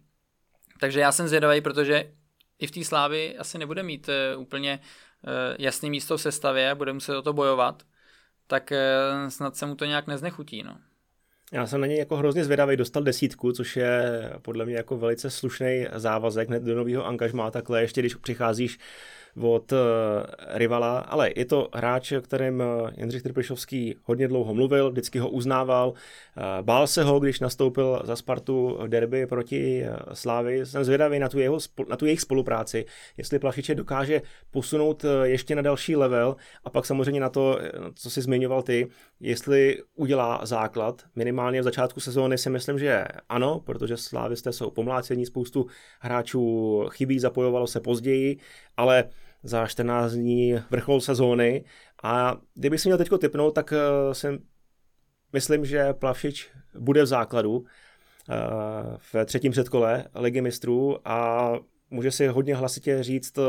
Takže 0.81 1.01
já 1.01 1.13
jsem 1.13 1.29
zvědavý, 1.29 1.61
protože 1.61 2.13
i 2.59 2.67
v 2.67 2.71
té 2.71 2.85
Slávy 2.85 3.39
asi 3.39 3.59
nebude 3.59 3.83
mít 3.83 4.09
uh, 4.09 4.43
úplně 4.43 4.81
uh, 4.81 5.31
jasný 5.59 5.91
místo 5.91 6.17
v 6.17 6.23
sestavě, 6.23 6.75
bude 6.75 6.93
muset 6.93 7.17
o 7.17 7.23
to 7.23 7.33
bojovat 7.33 7.83
tak 8.47 8.73
eh, 8.73 9.31
snad 9.31 9.57
se 9.57 9.67
mu 9.67 9.75
to 9.75 9.85
nějak 9.85 10.07
neznechutí. 10.07 10.63
No. 10.63 10.79
Já 11.53 11.67
jsem 11.67 11.81
na 11.81 11.87
něj 11.87 11.99
jako 11.99 12.17
hrozně 12.17 12.45
zvědavý, 12.45 12.77
dostal 12.77 13.03
desítku, 13.03 13.53
což 13.53 13.77
je 13.77 14.31
podle 14.43 14.67
mě 14.67 14.77
jako 14.77 14.97
velice 14.97 15.31
slušný 15.31 15.87
závazek 15.95 16.49
hned 16.49 16.63
do 16.63 16.77
nového 16.77 17.07
angažmá, 17.07 17.51
takhle 17.51 17.81
ještě 17.81 18.01
když 18.01 18.15
přicházíš 18.15 18.79
od 19.41 19.73
uh, 19.73 19.79
rivala, 20.49 20.99
ale 20.99 21.31
je 21.37 21.45
to 21.45 21.69
hráč, 21.75 22.13
o 22.13 22.21
kterém 22.21 22.61
uh, 22.61 22.91
Jindřich 22.97 23.23
Trpišovský 23.23 23.97
hodně 24.05 24.29
dlouho 24.29 24.55
mluvil, 24.55 24.91
vždycky 24.91 25.19
ho 25.19 25.29
uznával, 25.29 25.89
uh, 25.89 26.45
bál 26.63 26.87
se 26.87 27.05
ho, 27.05 27.21
když 27.21 27.41
nastoupil 27.41 28.01
za 28.05 28.17
Spartu 28.17 28.79
derby 28.87 29.27
proti 29.27 29.85
Slávy. 30.13 30.67
Jsem 30.67 30.85
zvědavý 30.85 31.19
na 31.19 31.29
tu, 31.29 31.39
jeho, 31.39 31.59
na 31.89 31.97
tu 31.97 32.07
jejich 32.07 32.21
spolupráci, 32.21 32.85
jestli 33.17 33.39
Plašiče 33.39 33.75
dokáže 33.75 34.23
posunout 34.51 35.05
ještě 35.23 35.55
na 35.55 35.63
další 35.63 35.97
level 35.97 36.37
a 36.65 36.71
pak 36.71 36.87
samozřejmě 36.87 37.21
na 37.21 37.29
to, 37.29 37.59
co 37.95 38.11
si 38.11 38.23
zmiňoval 38.23 38.63
ty, 38.63 38.89
jestli 39.21 39.83
udělá 39.95 40.41
základ. 40.47 41.03
Minimálně 41.17 41.61
v 41.61 41.65
začátku 41.65 42.01
sezóny 42.01 42.39
si 42.39 42.51
myslím, 42.51 42.79
že 42.79 43.05
ano, 43.29 43.61
protože 43.65 43.97
Slávisté 43.97 44.53
jsou 44.53 44.71
pomlácení, 44.71 45.27
spoustu 45.27 45.67
hráčů 46.01 46.85
chybí, 46.91 47.19
zapojovalo 47.19 47.67
se 47.67 47.81
později, 47.81 48.39
ale 48.77 49.05
za 49.49 49.67
14 49.67 50.13
dní 50.13 50.55
vrchol 50.71 51.01
sezóny. 51.01 51.65
A 52.03 52.37
kdybych 52.55 52.81
si 52.81 52.89
měl 52.89 52.99
teď 52.99 53.09
typnout, 53.21 53.55
tak 53.55 53.73
eh, 53.73 54.15
si 54.15 54.27
myslím, 55.33 55.65
že 55.65 55.93
Plavšič 55.93 56.51
bude 56.79 57.03
v 57.03 57.07
základu 57.07 57.65
eh, 58.31 58.35
v 58.99 59.25
třetím 59.25 59.53
předkole 59.53 60.05
Ligy 60.15 60.41
mistrů. 60.41 61.09
A 61.09 61.53
může 61.91 62.11
si 62.11 62.27
hodně 62.27 62.55
hlasitě 62.55 63.03
říct 63.03 63.39
eh, 63.39 63.43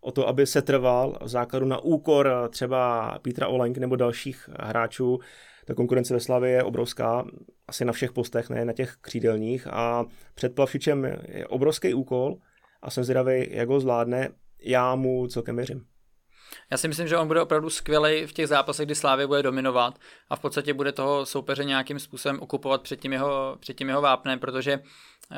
o 0.00 0.12
to, 0.12 0.28
aby 0.28 0.46
se 0.46 0.62
trval 0.62 1.18
v 1.22 1.28
základu 1.28 1.66
na 1.66 1.78
úkor 1.78 2.48
třeba 2.50 3.18
Petra 3.22 3.48
Olenk 3.48 3.78
nebo 3.78 3.96
dalších 3.96 4.50
hráčů. 4.60 5.18
Ta 5.64 5.74
konkurence 5.74 6.14
ve 6.14 6.20
Slavě 6.20 6.50
je 6.50 6.62
obrovská, 6.62 7.24
asi 7.68 7.84
na 7.84 7.92
všech 7.92 8.12
postech, 8.12 8.50
ne 8.50 8.64
na 8.64 8.72
těch 8.72 8.96
křídelních. 9.00 9.66
A 9.66 10.04
před 10.34 10.54
Plavšičem 10.54 11.04
je 11.28 11.46
obrovský 11.46 11.94
úkol 11.94 12.36
a 12.82 12.90
jsem 12.90 13.04
zvědavý, 13.04 13.46
jak 13.50 13.68
ho 13.68 13.80
zvládne 13.80 14.28
já 14.62 14.94
mu 14.94 15.26
celkem 15.26 15.56
věřím. 15.56 15.86
Já 16.70 16.76
si 16.76 16.88
myslím, 16.88 17.08
že 17.08 17.16
on 17.16 17.26
bude 17.26 17.42
opravdu 17.42 17.70
skvělý 17.70 18.26
v 18.26 18.32
těch 18.32 18.48
zápasech, 18.48 18.86
kdy 18.86 18.94
Slávě 18.94 19.26
bude 19.26 19.42
dominovat 19.42 19.98
a 20.28 20.36
v 20.36 20.40
podstatě 20.40 20.74
bude 20.74 20.92
toho 20.92 21.26
soupeře 21.26 21.64
nějakým 21.64 21.98
způsobem 21.98 22.40
okupovat 22.40 22.82
před 22.82 23.00
tím 23.00 23.12
jeho, 23.12 23.56
před 23.60 23.74
tím 23.74 23.88
jeho 23.88 24.02
vápnem, 24.02 24.38
protože 24.38 24.78
uh, 24.78 25.36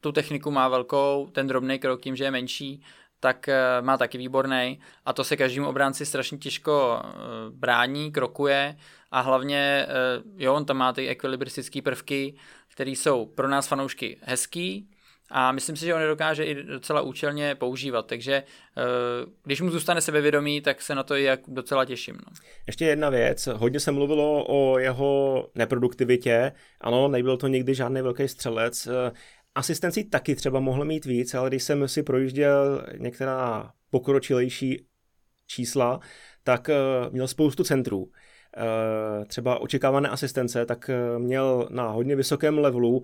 tu 0.00 0.12
techniku 0.12 0.50
má 0.50 0.68
velkou, 0.68 1.28
ten 1.32 1.46
drobný 1.46 1.78
krok 1.78 2.00
tím, 2.00 2.16
že 2.16 2.24
je 2.24 2.30
menší, 2.30 2.84
tak 3.20 3.48
uh, 3.48 3.86
má 3.86 3.96
taky 3.96 4.18
výborný 4.18 4.80
a 5.04 5.12
to 5.12 5.24
se 5.24 5.36
každému 5.36 5.68
obránci 5.68 6.06
strašně 6.06 6.38
těžko 6.38 7.00
uh, 7.04 7.10
brání, 7.54 8.12
krokuje 8.12 8.76
a 9.10 9.20
hlavně, 9.20 9.86
uh, 10.26 10.42
jo, 10.42 10.54
on 10.54 10.64
tam 10.64 10.76
má 10.76 10.92
ty 10.92 11.08
ekvilibristické 11.08 11.82
prvky, 11.82 12.34
které 12.68 12.90
jsou 12.90 13.26
pro 13.26 13.48
nás 13.48 13.68
fanoušky 13.68 14.18
hezký, 14.22 14.90
a 15.36 15.52
myslím 15.52 15.76
si, 15.76 15.86
že 15.86 15.94
on 15.94 16.00
je 16.00 16.06
dokáže 16.06 16.44
i 16.44 16.62
docela 16.62 17.00
účelně 17.00 17.54
používat, 17.54 18.06
takže 18.06 18.34
eh, 18.34 18.82
když 19.44 19.60
mu 19.60 19.70
zůstane 19.70 20.00
sebevědomí, 20.00 20.60
tak 20.60 20.82
se 20.82 20.94
na 20.94 21.02
to 21.02 21.14
jak 21.14 21.40
docela 21.48 21.84
těším. 21.84 22.14
No. 22.14 22.32
Ještě 22.66 22.84
jedna 22.84 23.10
věc, 23.10 23.48
hodně 23.54 23.80
se 23.80 23.92
mluvilo 23.92 24.44
o 24.48 24.78
jeho 24.78 25.48
neproduktivitě, 25.54 26.52
ano, 26.80 27.08
nebyl 27.08 27.36
to 27.36 27.48
nikdy 27.48 27.74
žádný 27.74 28.02
velký 28.02 28.28
střelec, 28.28 28.86
eh, 28.86 29.12
asistencí 29.54 30.04
taky 30.04 30.34
třeba 30.34 30.60
mohl 30.60 30.84
mít 30.84 31.04
víc, 31.04 31.34
ale 31.34 31.48
když 31.50 31.62
jsem 31.62 31.88
si 31.88 32.02
projížděl 32.02 32.86
některá 32.98 33.70
pokročilejší 33.90 34.86
čísla, 35.46 36.00
tak 36.44 36.68
eh, 36.68 36.74
měl 37.10 37.28
spoustu 37.28 37.64
centrů. 37.64 38.10
Eh, 38.56 39.24
třeba 39.24 39.60
očekávané 39.60 40.08
asistence, 40.08 40.66
tak 40.66 40.90
eh, 40.90 41.18
měl 41.18 41.68
na 41.70 41.88
hodně 41.88 42.16
vysokém 42.16 42.58
levelu. 42.58 43.02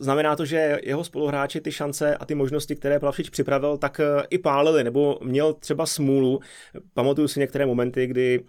Znamená 0.00 0.36
to, 0.36 0.44
že 0.44 0.78
jeho 0.82 1.04
spoluhráči 1.04 1.60
ty 1.60 1.72
šance 1.72 2.16
a 2.16 2.24
ty 2.24 2.34
možnosti, 2.34 2.76
které 2.76 2.98
Plavšič 2.98 3.30
připravil, 3.30 3.76
tak 3.76 4.00
eh, 4.00 4.22
i 4.30 4.38
pálili, 4.38 4.84
nebo 4.84 5.18
měl 5.22 5.52
třeba 5.52 5.86
smůlu. 5.86 6.40
Pamatuju 6.94 7.28
si 7.28 7.40
některé 7.40 7.66
momenty, 7.66 8.06
kdy 8.06 8.44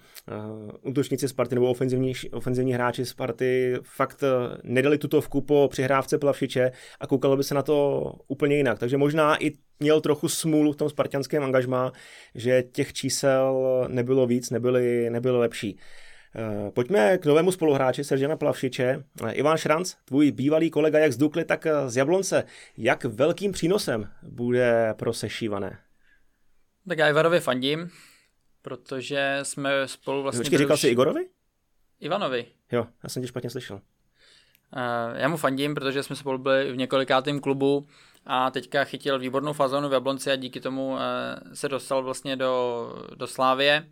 útočníci 0.82 1.28
Sparty 1.28 1.56
nebo 1.56 1.70
ofenzivní, 1.70 2.14
ofenzivní 2.32 2.74
hráči 2.74 3.06
Sparty 3.06 3.76
fakt 3.84 4.24
nedali 4.64 4.98
tutovku 4.98 5.42
po 5.42 5.68
přihrávce 5.72 6.18
Plavšiče 6.18 6.72
a 7.00 7.08
koukalo 7.08 7.38
by 7.38 7.44
se 7.44 7.56
na 7.56 7.62
to 7.62 8.06
úplně 8.28 8.58
jinak. 8.58 8.80
Takže 8.80 8.98
možná 8.98 9.44
i 9.44 9.52
měl 9.80 10.02
trochu 10.02 10.30
smůlu 10.30 10.72
v 10.72 10.76
tom 10.76 10.90
spartianském 10.90 11.44
angažmá, 11.44 11.92
že 12.36 12.64
těch 12.64 12.94
čísel 12.94 13.86
nebylo 13.88 14.28
víc, 14.28 14.50
nebyly, 14.50 15.10
nebyly 15.10 15.38
lepší. 15.38 15.78
Eh, 16.36 16.72
pojďme 16.72 17.18
k 17.18 17.26
novému 17.26 17.52
spoluhráči 17.52 18.04
Seržana 18.04 18.36
Plavšiče. 18.36 19.04
Eh, 19.28 19.32
Ivan 19.32 19.58
Šranc, 19.58 19.96
tvůj 20.06 20.32
bývalý 20.32 20.72
kolega 20.72 21.00
jak 21.00 21.14
z 21.14 21.18
Dukly, 21.18 21.46
tak 21.46 21.66
eh, 21.66 21.90
z 21.90 21.98
Jablonce. 21.98 22.44
Jak 22.78 23.04
velkým 23.04 23.52
přínosem 23.52 24.10
bude 24.24 24.94
pro 24.98 25.14
sešívané? 25.14 25.80
Tak 26.88 26.98
já 26.98 27.10
Ivanovi 27.10 27.40
fandím, 27.40 27.90
protože 28.62 29.40
jsme 29.44 29.88
spolu 29.88 30.24
vlastně... 30.24 30.40
Počkej, 30.40 30.58
říkal 30.58 30.74
už... 30.74 30.82
jsi 30.82 30.88
Igorovi? 30.88 31.30
Ivanovi. 32.00 32.46
Jo, 32.72 32.88
já 33.04 33.10
jsem 33.10 33.22
tě 33.22 33.28
špatně 33.28 33.50
slyšel. 33.50 33.82
Já 35.16 35.28
mu 35.28 35.38
fandím, 35.38 35.76
protože 35.76 36.04
jsme 36.04 36.16
spolu 36.16 36.38
byli 36.38 36.72
v 36.72 36.78
několikátém 36.78 37.40
klubu 37.40 37.88
a 38.26 38.52
teďka 38.52 38.84
chytil 38.84 39.20
výbornou 39.20 39.54
fazonu 39.54 39.90
v 39.90 39.94
Jablonci 39.94 40.32
a 40.32 40.36
díky 40.36 40.60
tomu 40.60 40.98
se 41.54 41.70
dostal 41.70 42.04
vlastně 42.04 42.36
do, 42.36 42.94
do 43.16 43.28
Slávie 43.28 43.86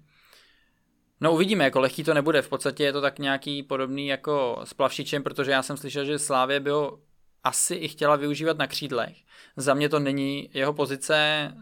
No 1.21 1.33
uvidíme, 1.33 1.63
jako 1.63 1.79
lehký 1.79 2.03
to 2.03 2.13
nebude. 2.13 2.41
V 2.41 2.49
podstatě 2.49 2.83
je 2.83 2.93
to 2.93 3.01
tak 3.01 3.19
nějaký 3.19 3.63
podobný 3.63 4.07
jako 4.07 4.61
s 4.63 4.73
plavšičem, 4.73 5.23
protože 5.23 5.51
já 5.51 5.63
jsem 5.63 5.77
slyšel, 5.77 6.05
že 6.05 6.19
Slávě 6.19 6.59
bylo 6.59 6.99
asi 7.43 7.75
i 7.75 7.87
chtěla 7.87 8.15
využívat 8.15 8.57
na 8.57 8.67
křídlech. 8.67 9.17
Za 9.57 9.73
mě 9.73 9.89
to 9.89 9.99
není 9.99 10.49
jeho 10.53 10.73
pozice, 10.73 11.15
eh, 11.15 11.55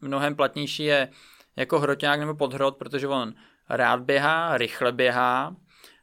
mnohem 0.00 0.36
platnější 0.36 0.84
je 0.84 1.08
jako 1.56 1.80
hroťák 1.80 2.20
nebo 2.20 2.34
podhrot, 2.34 2.76
protože 2.76 3.08
on 3.08 3.34
rád 3.68 4.00
běhá, 4.00 4.58
rychle 4.58 4.92
běhá 4.92 5.56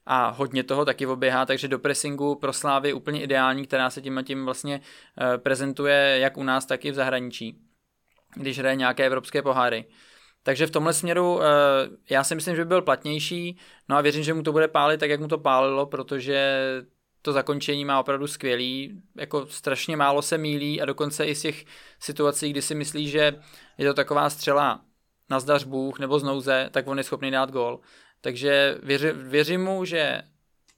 a 0.05 0.29
hodně 0.29 0.63
toho 0.63 0.85
taky 0.85 1.05
oběhá, 1.05 1.45
takže 1.45 1.67
do 1.67 1.79
pressingu 1.79 2.35
pro 2.35 2.53
Slávy 2.53 2.93
úplně 2.93 3.23
ideální, 3.23 3.67
která 3.67 3.89
se 3.89 4.01
tím 4.01 4.17
a 4.17 4.23
tím 4.23 4.45
vlastně 4.45 4.81
eh, 4.81 5.37
prezentuje 5.37 6.17
jak 6.19 6.37
u 6.37 6.43
nás, 6.43 6.65
tak 6.65 6.85
i 6.85 6.91
v 6.91 6.95
zahraničí, 6.95 7.59
když 8.35 8.59
hraje 8.59 8.75
nějaké 8.75 9.05
evropské 9.05 9.41
poháry. 9.41 9.85
Takže 10.45 10.67
v 10.67 10.71
tomhle 10.71 10.93
směru 10.93 11.41
eh, 11.43 11.45
já 12.09 12.23
si 12.23 12.35
myslím, 12.35 12.55
že 12.55 12.65
by 12.65 12.67
byl 12.67 12.81
platnější, 12.81 13.57
no 13.89 13.95
a 13.95 14.01
věřím, 14.01 14.23
že 14.23 14.33
mu 14.33 14.43
to 14.43 14.51
bude 14.51 14.67
pálit 14.67 14.99
tak, 14.99 15.09
jak 15.09 15.19
mu 15.19 15.27
to 15.27 15.37
pálilo, 15.37 15.85
protože 15.85 16.61
to 17.21 17.33
zakončení 17.33 17.85
má 17.85 17.99
opravdu 17.99 18.27
skvělý, 18.27 19.01
jako 19.15 19.45
strašně 19.45 19.97
málo 19.97 20.21
se 20.21 20.37
mílí 20.37 20.81
a 20.81 20.85
dokonce 20.85 21.25
i 21.25 21.35
z 21.35 21.41
těch 21.41 21.65
situací, 21.99 22.49
kdy 22.49 22.61
si 22.61 22.75
myslí, 22.75 23.09
že 23.09 23.33
je 23.77 23.87
to 23.87 23.93
taková 23.93 24.29
střela 24.29 24.81
na 25.29 25.39
zdař 25.39 25.63
Bůh 25.63 25.99
nebo 25.99 26.19
z 26.19 26.23
nouze, 26.23 26.69
tak 26.71 26.87
on 26.87 26.97
je 26.97 27.03
schopný 27.03 27.31
dát 27.31 27.51
gol. 27.51 27.79
Takže 28.21 28.77
věři, 28.83 29.11
věřím 29.11 29.63
mu, 29.63 29.85
že 29.85 30.21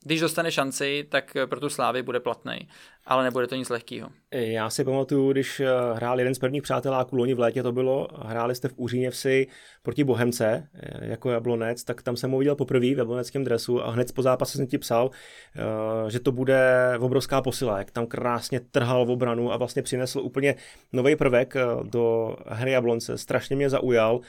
když 0.03 0.21
dostane 0.21 0.51
šanci, 0.51 1.07
tak 1.09 1.37
pro 1.45 1.59
tu 1.59 1.69
Slávy 1.69 2.03
bude 2.03 2.19
platný, 2.19 2.67
ale 3.07 3.23
nebude 3.23 3.47
to 3.47 3.55
nic 3.55 3.69
lehkého. 3.69 4.09
Já 4.31 4.69
si 4.69 4.83
pamatuju, 4.83 5.31
když 5.31 5.59
eh, 5.59 5.65
hrál 5.93 6.19
jeden 6.19 6.35
z 6.35 6.39
prvních 6.39 6.63
přáteláků 6.63 7.15
loni 7.15 7.33
v 7.33 7.39
létě 7.39 7.63
to 7.63 7.71
bylo, 7.71 8.07
hráli 8.25 8.55
jste 8.55 8.67
v 8.67 8.73
Úříněvsi 8.75 9.47
proti 9.83 10.03
Bohemce 10.03 10.67
eh, 10.73 11.07
jako 11.07 11.31
Jablonec, 11.31 11.83
tak 11.83 12.01
tam 12.01 12.15
jsem 12.15 12.31
ho 12.31 12.37
viděl 12.37 12.55
poprvé 12.55 12.85
v 12.95 12.97
jabloneckém 12.97 13.43
dresu 13.43 13.83
a 13.83 13.91
hned 13.91 14.11
po 14.11 14.21
zápase 14.21 14.57
jsem 14.57 14.67
ti 14.67 14.77
psal, 14.77 15.11
eh, 15.55 16.11
že 16.11 16.19
to 16.19 16.31
bude 16.31 16.93
obrovská 16.99 17.41
posila, 17.41 17.77
jak 17.77 17.91
tam 17.91 18.05
krásně 18.05 18.59
trhal 18.59 19.05
v 19.05 19.11
obranu 19.11 19.53
a 19.53 19.57
vlastně 19.57 19.81
přinesl 19.81 20.19
úplně 20.19 20.55
nový 20.93 21.15
prvek 21.15 21.53
do 21.83 22.35
hry 22.45 22.71
Jablonce, 22.71 23.17
strašně 23.17 23.55
mě 23.55 23.69
zaujal 23.69 24.21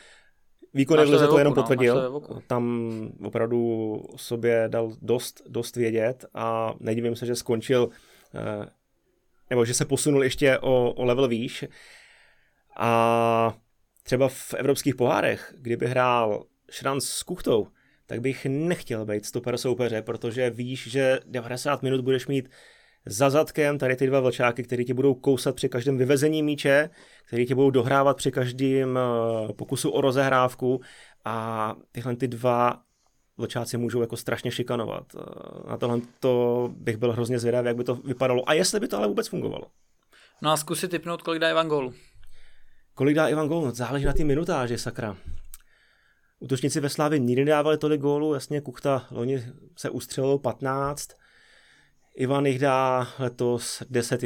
Výkon 0.74 0.98
v 1.00 1.26
to 1.28 1.38
jenom 1.38 1.54
no, 1.54 1.62
potvrdil. 1.62 2.10
No, 2.12 2.40
Tam 2.46 2.88
opravdu 3.24 4.02
sobě 4.16 4.64
dal 4.68 4.92
dost, 5.02 5.42
dost 5.48 5.76
vědět 5.76 6.24
a 6.34 6.74
nedivím 6.80 7.16
se, 7.16 7.26
že 7.26 7.36
skončil, 7.36 7.88
nebo 9.50 9.64
že 9.64 9.74
se 9.74 9.84
posunul 9.84 10.24
ještě 10.24 10.58
o, 10.58 10.92
o 10.92 11.04
level 11.04 11.28
výš. 11.28 11.64
A 12.76 13.54
třeba 14.02 14.28
v 14.28 14.54
evropských 14.54 14.94
pohárech, 14.94 15.54
kdyby 15.58 15.86
hrál 15.86 16.44
Šranc 16.70 17.04
s 17.04 17.22
Kuchtou, 17.22 17.68
tak 18.06 18.20
bych 18.20 18.46
nechtěl 18.50 19.04
být 19.04 19.26
stoper 19.26 19.58
soupeře, 19.58 20.02
protože 20.02 20.50
víš, 20.50 20.90
že 20.90 21.20
90 21.26 21.82
minut 21.82 22.00
budeš 22.00 22.26
mít 22.26 22.48
za 23.06 23.30
zadkem 23.30 23.78
tady 23.78 23.96
ty 23.96 24.06
dva 24.06 24.20
vlčáky, 24.20 24.62
které 24.62 24.84
ti 24.84 24.94
budou 24.94 25.14
kousat 25.14 25.54
při 25.54 25.68
každém 25.68 25.98
vyvezení 25.98 26.42
míče, 26.42 26.90
které 27.24 27.44
ti 27.44 27.54
budou 27.54 27.70
dohrávat 27.70 28.16
při 28.16 28.30
každém 28.30 28.98
eh, 28.98 29.52
pokusu 29.52 29.90
o 29.90 30.00
rozehrávku 30.00 30.80
a 31.24 31.76
tyhle 31.92 32.16
ty 32.16 32.28
dva 32.28 32.82
vlčáci 33.38 33.76
můžou 33.76 34.00
jako 34.00 34.16
strašně 34.16 34.50
šikanovat. 34.50 35.04
Na 35.68 35.76
tohle 35.76 36.00
to 36.20 36.70
bych 36.76 36.96
byl 36.96 37.12
hrozně 37.12 37.38
zvědavý, 37.38 37.66
jak 37.66 37.76
by 37.76 37.84
to 37.84 37.94
vypadalo 37.94 38.48
a 38.48 38.52
jestli 38.52 38.80
by 38.80 38.88
to 38.88 38.96
ale 38.98 39.08
vůbec 39.08 39.28
fungovalo. 39.28 39.64
No 40.42 40.50
a 40.50 40.56
zkusit 40.56 40.90
typnout, 40.90 41.22
kolik 41.22 41.40
dá 41.40 41.50
Ivan 41.50 41.68
gólu. 41.68 41.94
Kolik 42.94 43.16
dá 43.16 43.28
Ivan 43.28 43.48
gólu? 43.48 43.64
No, 43.64 43.72
záleží 43.72 44.04
na 44.04 44.12
ty 44.12 44.24
minutáže, 44.24 44.78
sakra. 44.78 45.16
Útočníci 46.40 46.80
ve 46.80 46.88
Slávě 46.88 47.18
nikdy 47.18 47.44
nedávali 47.44 47.78
tolik 47.78 48.00
gólů, 48.00 48.34
jasně 48.34 48.60
Kuchta 48.60 49.06
loni 49.10 49.44
se 49.76 49.90
ustřelil 49.90 50.38
15, 50.38 51.08
Ivan 52.16 52.46
jich 52.46 52.58
dá 52.58 53.08
letos 53.18 53.82
10, 53.90 54.22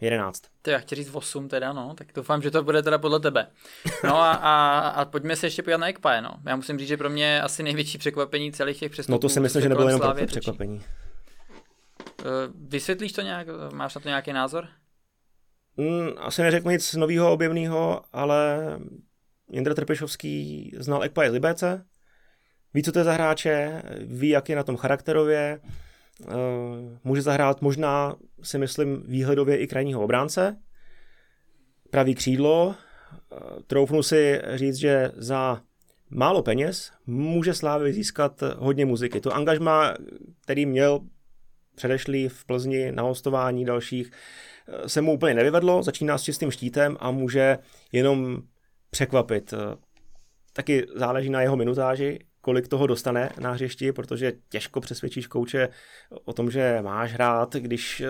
11. 0.00 0.28
11. 0.28 0.42
Ty 0.62 0.70
já 0.70 0.78
chci 0.78 0.94
říct 0.94 1.10
8 1.12 1.48
teda, 1.48 1.72
no, 1.72 1.94
tak 1.94 2.06
doufám, 2.14 2.42
že 2.42 2.50
to 2.50 2.62
bude 2.62 2.82
teda 2.82 2.98
podle 2.98 3.20
tebe. 3.20 3.46
No 4.04 4.16
a, 4.16 4.32
a, 4.32 4.78
a 4.88 5.04
pojďme 5.04 5.36
se 5.36 5.46
ještě 5.46 5.62
podívat 5.62 5.78
na 5.78 5.88
Ekpaje, 5.88 6.22
no. 6.22 6.30
Já 6.46 6.56
musím 6.56 6.78
říct, 6.78 6.88
že 6.88 6.96
pro 6.96 7.10
mě 7.10 7.42
asi 7.42 7.62
největší 7.62 7.98
překvapení 7.98 8.52
celých 8.52 8.78
těch 8.78 8.92
přestupů. 8.92 9.12
No 9.12 9.18
to 9.18 9.28
si 9.28 9.40
myslím, 9.40 9.62
že 9.62 9.68
nebylo 9.68 9.88
jenom 9.88 10.00
pro 10.00 10.26
překvapení. 10.26 10.82
Eh, 12.20 12.24
vysvětlíš 12.54 13.12
to 13.12 13.22
nějak? 13.22 13.46
Máš 13.72 13.94
na 13.94 14.00
to 14.00 14.08
nějaký 14.08 14.32
názor? 14.32 14.68
Mm, 15.76 16.08
asi 16.18 16.42
neřeknu 16.42 16.70
nic 16.70 16.94
nového, 16.94 17.32
objevného, 17.32 18.02
ale 18.12 18.58
Jindra 19.50 19.74
Trpišovský 19.74 20.72
znal 20.78 21.04
Ekpaje 21.04 21.30
z 21.30 21.32
Libéce, 21.32 21.84
ví, 22.74 22.82
co 22.82 22.92
to 22.92 22.98
je 22.98 23.04
za 23.04 23.12
hráče, 23.12 23.82
ví, 24.06 24.28
jak 24.28 24.48
je 24.48 24.56
na 24.56 24.62
tom 24.62 24.76
charakterově, 24.76 25.60
může 27.04 27.22
zahrát 27.22 27.62
možná, 27.62 28.16
si 28.42 28.58
myslím, 28.58 29.02
výhledově 29.06 29.56
i 29.56 29.66
krajního 29.66 30.02
obránce, 30.02 30.56
pravý 31.90 32.14
křídlo. 32.14 32.74
Eh, 32.74 33.36
troufnu 33.66 34.02
si 34.02 34.40
říct, 34.54 34.76
že 34.76 35.12
za 35.16 35.62
málo 36.10 36.42
peněz 36.42 36.92
může 37.06 37.54
Slávy 37.54 37.92
získat 37.92 38.42
hodně 38.58 38.86
muziky. 38.86 39.20
To 39.20 39.34
angažma, 39.34 39.94
který 40.40 40.66
měl 40.66 41.00
předešlý 41.74 42.28
v 42.28 42.44
Plzni 42.44 42.92
na 42.92 43.02
hostování 43.02 43.64
dalších, 43.64 44.10
eh, 44.68 44.88
se 44.88 45.00
mu 45.00 45.12
úplně 45.12 45.34
nevyvedlo, 45.34 45.82
začíná 45.82 46.18
s 46.18 46.22
čistým 46.22 46.50
štítem 46.50 46.96
a 47.00 47.10
může 47.10 47.58
jenom 47.92 48.42
překvapit. 48.90 49.54
Taky 50.52 50.86
záleží 50.94 51.30
na 51.30 51.42
jeho 51.42 51.56
minutáži, 51.56 52.18
kolik 52.48 52.68
toho 52.68 52.86
dostane 52.86 53.30
na 53.40 53.52
hřišti, 53.52 53.92
protože 53.92 54.32
těžko 54.48 54.80
přesvědčíš 54.80 55.26
kouče 55.26 55.68
o 56.24 56.32
tom, 56.32 56.50
že 56.50 56.78
máš 56.82 57.12
hrát, 57.12 57.54
když 57.54 58.00
eh, 58.00 58.08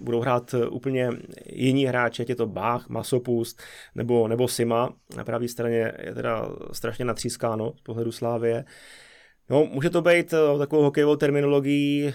budou 0.00 0.20
hrát 0.20 0.54
úplně 0.70 1.10
jiní 1.46 1.84
hráči, 1.84 2.22
ať 2.22 2.28
je 2.28 2.36
to 2.36 2.46
Bach, 2.46 2.88
Masopust 2.88 3.62
nebo, 3.94 4.28
nebo 4.28 4.48
Sima. 4.48 4.92
Na 5.16 5.24
pravé 5.24 5.48
straně 5.48 5.92
je 5.98 6.14
teda 6.14 6.48
strašně 6.72 7.04
natřískáno 7.04 7.72
z 7.76 7.80
pohledu 7.80 8.12
Slávie. 8.12 8.64
No, 9.50 9.64
může 9.64 9.90
to 9.90 10.02
být 10.02 10.32
eh, 10.32 10.58
takovou 10.58 10.82
hokejovou 10.82 11.16
terminologií 11.16 12.08
eh, 12.08 12.14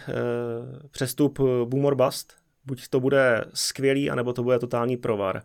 přestup 0.92 1.40
boom 1.66 1.86
or 1.86 1.96
bust. 1.96 2.34
Buď 2.66 2.88
to 2.88 3.00
bude 3.00 3.46
skvělý, 3.54 4.10
anebo 4.10 4.34
to 4.34 4.44
bude 4.44 4.60
totální 4.60 4.98
provar. 4.98 5.42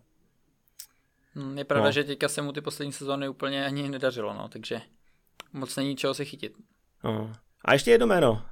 Hmm, 1.34 1.58
je 1.58 1.64
pravda, 1.64 1.86
no. 1.86 1.92
že 1.92 2.04
teďka 2.04 2.28
se 2.28 2.42
mu 2.42 2.52
ty 2.52 2.60
poslední 2.60 2.92
sezóny 2.92 3.28
úplně 3.28 3.66
ani 3.66 3.88
nedařilo, 3.88 4.34
no, 4.34 4.48
takže 4.48 4.80
moc 5.52 5.76
není 5.76 5.96
čeho 5.96 6.14
se 6.14 6.24
chytit. 6.24 6.52
No. 7.04 7.32
A 7.64 7.72
ještě 7.72 7.90
jedno 7.90 8.06
jméno. 8.06 8.42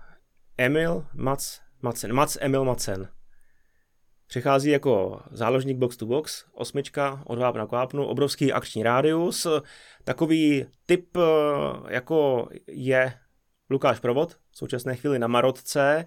Emil 0.59 1.07
Mac, 1.15 1.61
Macen. 1.83 2.13
Mac 2.13 2.37
Emil 2.41 2.65
Macen. 2.65 3.09
Přichází 4.27 4.71
jako 4.71 5.23
záložník 5.31 5.79
box 5.79 5.97
to 5.97 6.07
box, 6.07 6.45
osmička, 6.53 7.23
odvápna 7.27 7.61
na 7.61 7.67
kvápnu, 7.67 8.07
obrovský 8.07 8.53
akční 8.53 8.83
rádius, 8.83 9.47
takový 10.05 10.67
typ, 10.87 11.17
eh, 11.17 11.21
jako 11.89 12.49
je 12.67 13.15
Lukáš 13.71 14.01
Provod, 14.01 14.33
v 14.33 14.57
současné 14.59 14.97
chvíli 14.97 15.19
na 15.19 15.27
Marotce, 15.27 16.05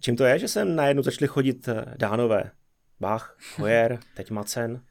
čím 0.00 0.16
to 0.16 0.24
je, 0.24 0.38
že 0.38 0.48
sem 0.48 0.76
najednou 0.76 1.02
začali 1.02 1.28
chodit 1.28 1.68
dánové? 1.96 2.50
Bach, 3.00 3.36
Hoyer, 3.56 3.98
teď 4.14 4.30
Macen. 4.30 4.82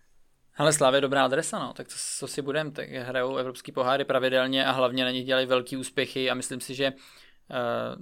Ale 0.58 0.74
Slávě 0.74 1.02
dobrá 1.02 1.26
adresa, 1.26 1.60
no, 1.60 1.74
tak 1.74 1.88
to, 1.88 1.94
to 2.20 2.28
si 2.28 2.42
budeme, 2.42 2.72
tak 2.72 2.90
hrajou 2.90 3.38
evropský 3.38 3.72
poháry 3.72 4.06
pravidelně 4.06 4.66
a 4.66 4.72
hlavně 4.72 5.04
na 5.04 5.12
nich 5.12 5.26
dělají 5.26 5.46
velký 5.46 5.78
úspěchy 5.78 6.30
a 6.30 6.34
myslím 6.34 6.62
si, 6.62 6.76
že 6.76 6.92
uh, 6.92 6.98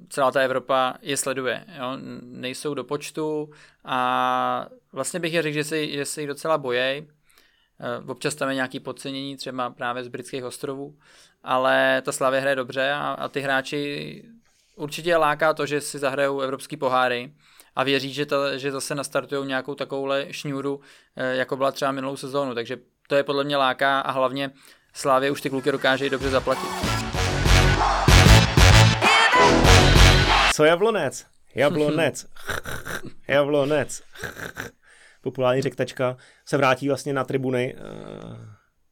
celá 0.09 0.31
ta 0.31 0.41
Evropa 0.41 0.93
je 1.01 1.17
sleduje, 1.17 1.65
jo? 1.77 1.97
nejsou 2.21 2.73
do 2.73 2.83
počtu 2.83 3.49
a 3.85 4.67
vlastně 4.91 5.19
bych 5.19 5.33
je 5.33 5.41
řekl, 5.41 5.53
že 5.53 5.63
se, 5.63 5.87
že 5.87 6.03
jich 6.17 6.27
docela 6.27 6.57
bojej, 6.57 7.01
uh, 7.01 8.09
občas 8.09 8.35
tam 8.35 8.49
je 8.49 8.55
nějaký 8.55 8.79
podcenění 8.79 9.37
třeba 9.37 9.69
právě 9.69 10.03
z 10.03 10.07
britských 10.07 10.43
ostrovů, 10.43 10.97
ale 11.43 12.01
ta 12.01 12.11
Slávě 12.11 12.39
hraje 12.39 12.55
dobře 12.55 12.91
a, 12.91 13.11
a 13.11 13.27
ty 13.27 13.39
hráči 13.39 14.23
určitě 14.75 15.17
láká 15.17 15.53
to, 15.53 15.65
že 15.65 15.81
si 15.81 15.99
zahrajou 15.99 16.39
evropský 16.39 16.77
poháry, 16.77 17.33
a 17.75 17.83
věří, 17.83 18.13
že, 18.13 18.25
ta, 18.25 18.57
že 18.57 18.71
zase 18.71 18.95
nastartují 18.95 19.47
nějakou 19.47 19.75
takovouhle 19.75 20.27
šňůru, 20.31 20.81
eh, 21.15 21.35
jako 21.35 21.57
byla 21.57 21.71
třeba 21.71 21.91
minulou 21.91 22.17
sezónu. 22.17 22.55
Takže 22.55 22.77
to 23.07 23.15
je 23.15 23.23
podle 23.23 23.43
mě 23.43 23.57
láká 23.57 23.99
a 23.99 24.11
hlavně 24.11 24.51
Slávě 24.93 25.31
už 25.31 25.41
ty 25.41 25.49
kluky 25.49 25.71
dokáže 25.71 26.09
dobře 26.09 26.29
zaplatit. 26.29 26.69
Co 30.53 30.63
jablonec? 30.63 31.25
Jablonec. 31.55 32.25
Jablonec. 33.27 34.03
Populární 35.21 35.61
řektačka 35.61 36.17
se 36.45 36.57
vrátí 36.57 36.87
vlastně 36.87 37.13
na 37.13 37.23
tribuny. 37.23 37.75
Eh, 37.77 37.81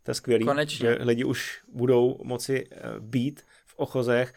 to 0.03 0.11
je 0.11 0.15
skvělý, 0.15 0.45
Konečně. 0.45 0.89
že 0.89 0.97
lidi 1.01 1.23
už 1.23 1.61
budou 1.73 2.17
moci 2.23 2.67
eh, 2.71 2.77
být 2.99 3.41
v 3.65 3.75
ochozech. 3.75 4.33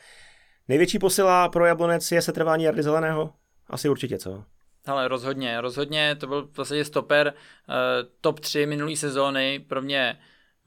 Největší 0.69 0.99
posila 0.99 1.49
pro 1.49 1.67
Jablonec 1.67 2.13
je 2.13 2.23
setrvání 2.23 2.65
Jardy 2.65 2.83
Zeleného? 2.83 3.33
Asi 3.71 3.89
určitě, 3.89 4.19
co? 4.19 4.45
Ale 4.87 5.09
rozhodně, 5.09 5.61
rozhodně, 5.61 6.17
to 6.17 6.27
byl 6.27 6.49
vlastně 6.57 6.85
stoper 6.85 7.35
uh, 7.69 7.75
top 8.21 8.41
3 8.41 8.67
minulý 8.67 8.97
sezóny, 8.97 9.65
pro 9.69 9.83
mě 9.83 10.19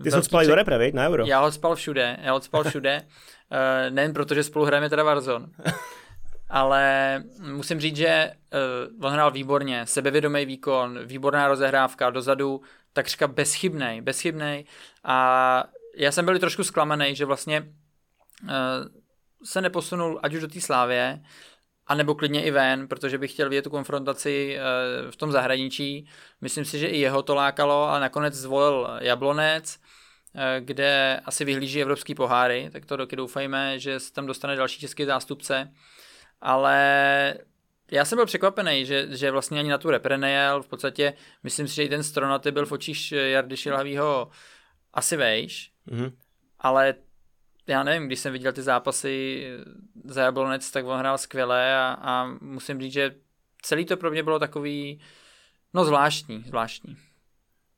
ty 0.03 0.11
jsi 0.11 0.23
spal 0.23 0.45
do 0.45 0.55
repre, 0.55 0.91
na 0.91 1.07
Euro? 1.07 1.25
Já 1.25 1.39
ho 1.39 1.51
spal 1.51 1.75
všude, 1.75 2.17
já 2.21 2.33
ho 2.33 2.41
spal 2.41 2.63
všude, 2.63 3.01
uh, 3.01 3.57
nejen 3.93 4.13
protože 4.13 4.43
spolu 4.43 4.65
hrajeme 4.65 4.89
teda 4.89 5.03
Warzone. 5.03 5.47
Ale 6.49 7.23
musím 7.51 7.79
říct, 7.79 7.97
že 7.97 8.31
uh, 8.97 9.05
on 9.05 9.13
hrál 9.13 9.31
výborně, 9.31 9.85
sebevědomý 9.85 10.45
výkon, 10.45 10.99
výborná 11.05 11.47
rozehrávka 11.47 12.09
dozadu, 12.09 12.61
takřka 12.93 13.27
bezchybnej, 13.27 14.01
bezchybnej 14.01 14.65
a 15.03 15.63
já 15.97 16.11
jsem 16.11 16.25
byl 16.25 16.39
trošku 16.39 16.63
zklamaný, 16.63 17.15
že 17.15 17.25
vlastně 17.25 17.61
uh, 18.43 18.49
se 19.43 19.61
neposunul 19.61 20.19
ať 20.23 20.33
už 20.33 20.41
do 20.41 20.47
té 20.47 20.61
slávě, 20.61 21.21
a 21.87 21.95
nebo 21.95 22.15
klidně 22.15 22.43
i 22.43 22.51
ven, 22.51 22.87
protože 22.87 23.17
bych 23.17 23.31
chtěl 23.31 23.49
vidět 23.49 23.61
tu 23.61 23.69
konfrontaci 23.69 24.57
eh, 24.57 24.61
v 25.11 25.15
tom 25.15 25.31
zahraničí. 25.31 26.07
Myslím 26.41 26.65
si, 26.65 26.79
že 26.79 26.87
i 26.87 26.99
jeho 26.99 27.23
to 27.23 27.35
lákalo 27.35 27.89
a 27.89 27.99
nakonec 27.99 28.33
zvolil 28.33 28.89
Jablonec, 29.01 29.79
eh, 30.35 30.61
kde 30.61 31.19
asi 31.25 31.45
vyhlíží 31.45 31.81
evropský 31.81 32.15
poháry, 32.15 32.69
tak 32.73 32.85
to 32.85 32.97
doky 32.97 33.15
doufejme, 33.15 33.79
že 33.79 33.99
se 33.99 34.13
tam 34.13 34.25
dostane 34.25 34.55
další 34.55 34.79
český 34.79 35.05
zástupce. 35.05 35.71
Ale 36.41 37.35
já 37.91 38.05
jsem 38.05 38.17
byl 38.17 38.25
překvapený, 38.25 38.85
že, 38.85 39.07
že 39.17 39.31
vlastně 39.31 39.59
ani 39.59 39.69
na 39.69 39.77
tu 39.77 39.89
repre 39.89 40.17
nejel, 40.17 40.63
v 40.63 40.67
podstatě 40.67 41.13
myslím 41.43 41.67
si, 41.67 41.75
že 41.75 41.83
i 41.83 41.89
ten 41.89 42.03
Stronaty 42.03 42.51
byl 42.51 42.65
v 42.65 42.71
očích 42.71 43.11
Jardy 43.11 43.57
Šilhavýho 43.57 44.29
asi 44.93 45.17
vejš, 45.17 45.71
mm-hmm. 45.87 46.11
ale 46.59 46.93
já 47.67 47.83
nevím, 47.83 48.07
když 48.07 48.19
jsem 48.19 48.33
viděl 48.33 48.53
ty 48.53 48.61
zápasy 48.61 49.43
za 50.03 50.21
Jablonec, 50.21 50.71
tak 50.71 50.85
on 50.85 50.99
hrál 50.99 51.17
skvěle 51.17 51.77
a, 51.77 51.97
a 52.01 52.25
musím 52.41 52.81
říct, 52.81 52.93
že 52.93 53.15
celý 53.61 53.85
to 53.85 53.97
pro 53.97 54.11
mě 54.11 54.23
bylo 54.23 54.39
takový, 54.39 54.99
no 55.73 55.85
zvláštní, 55.85 56.43
zvláštní. 56.47 56.97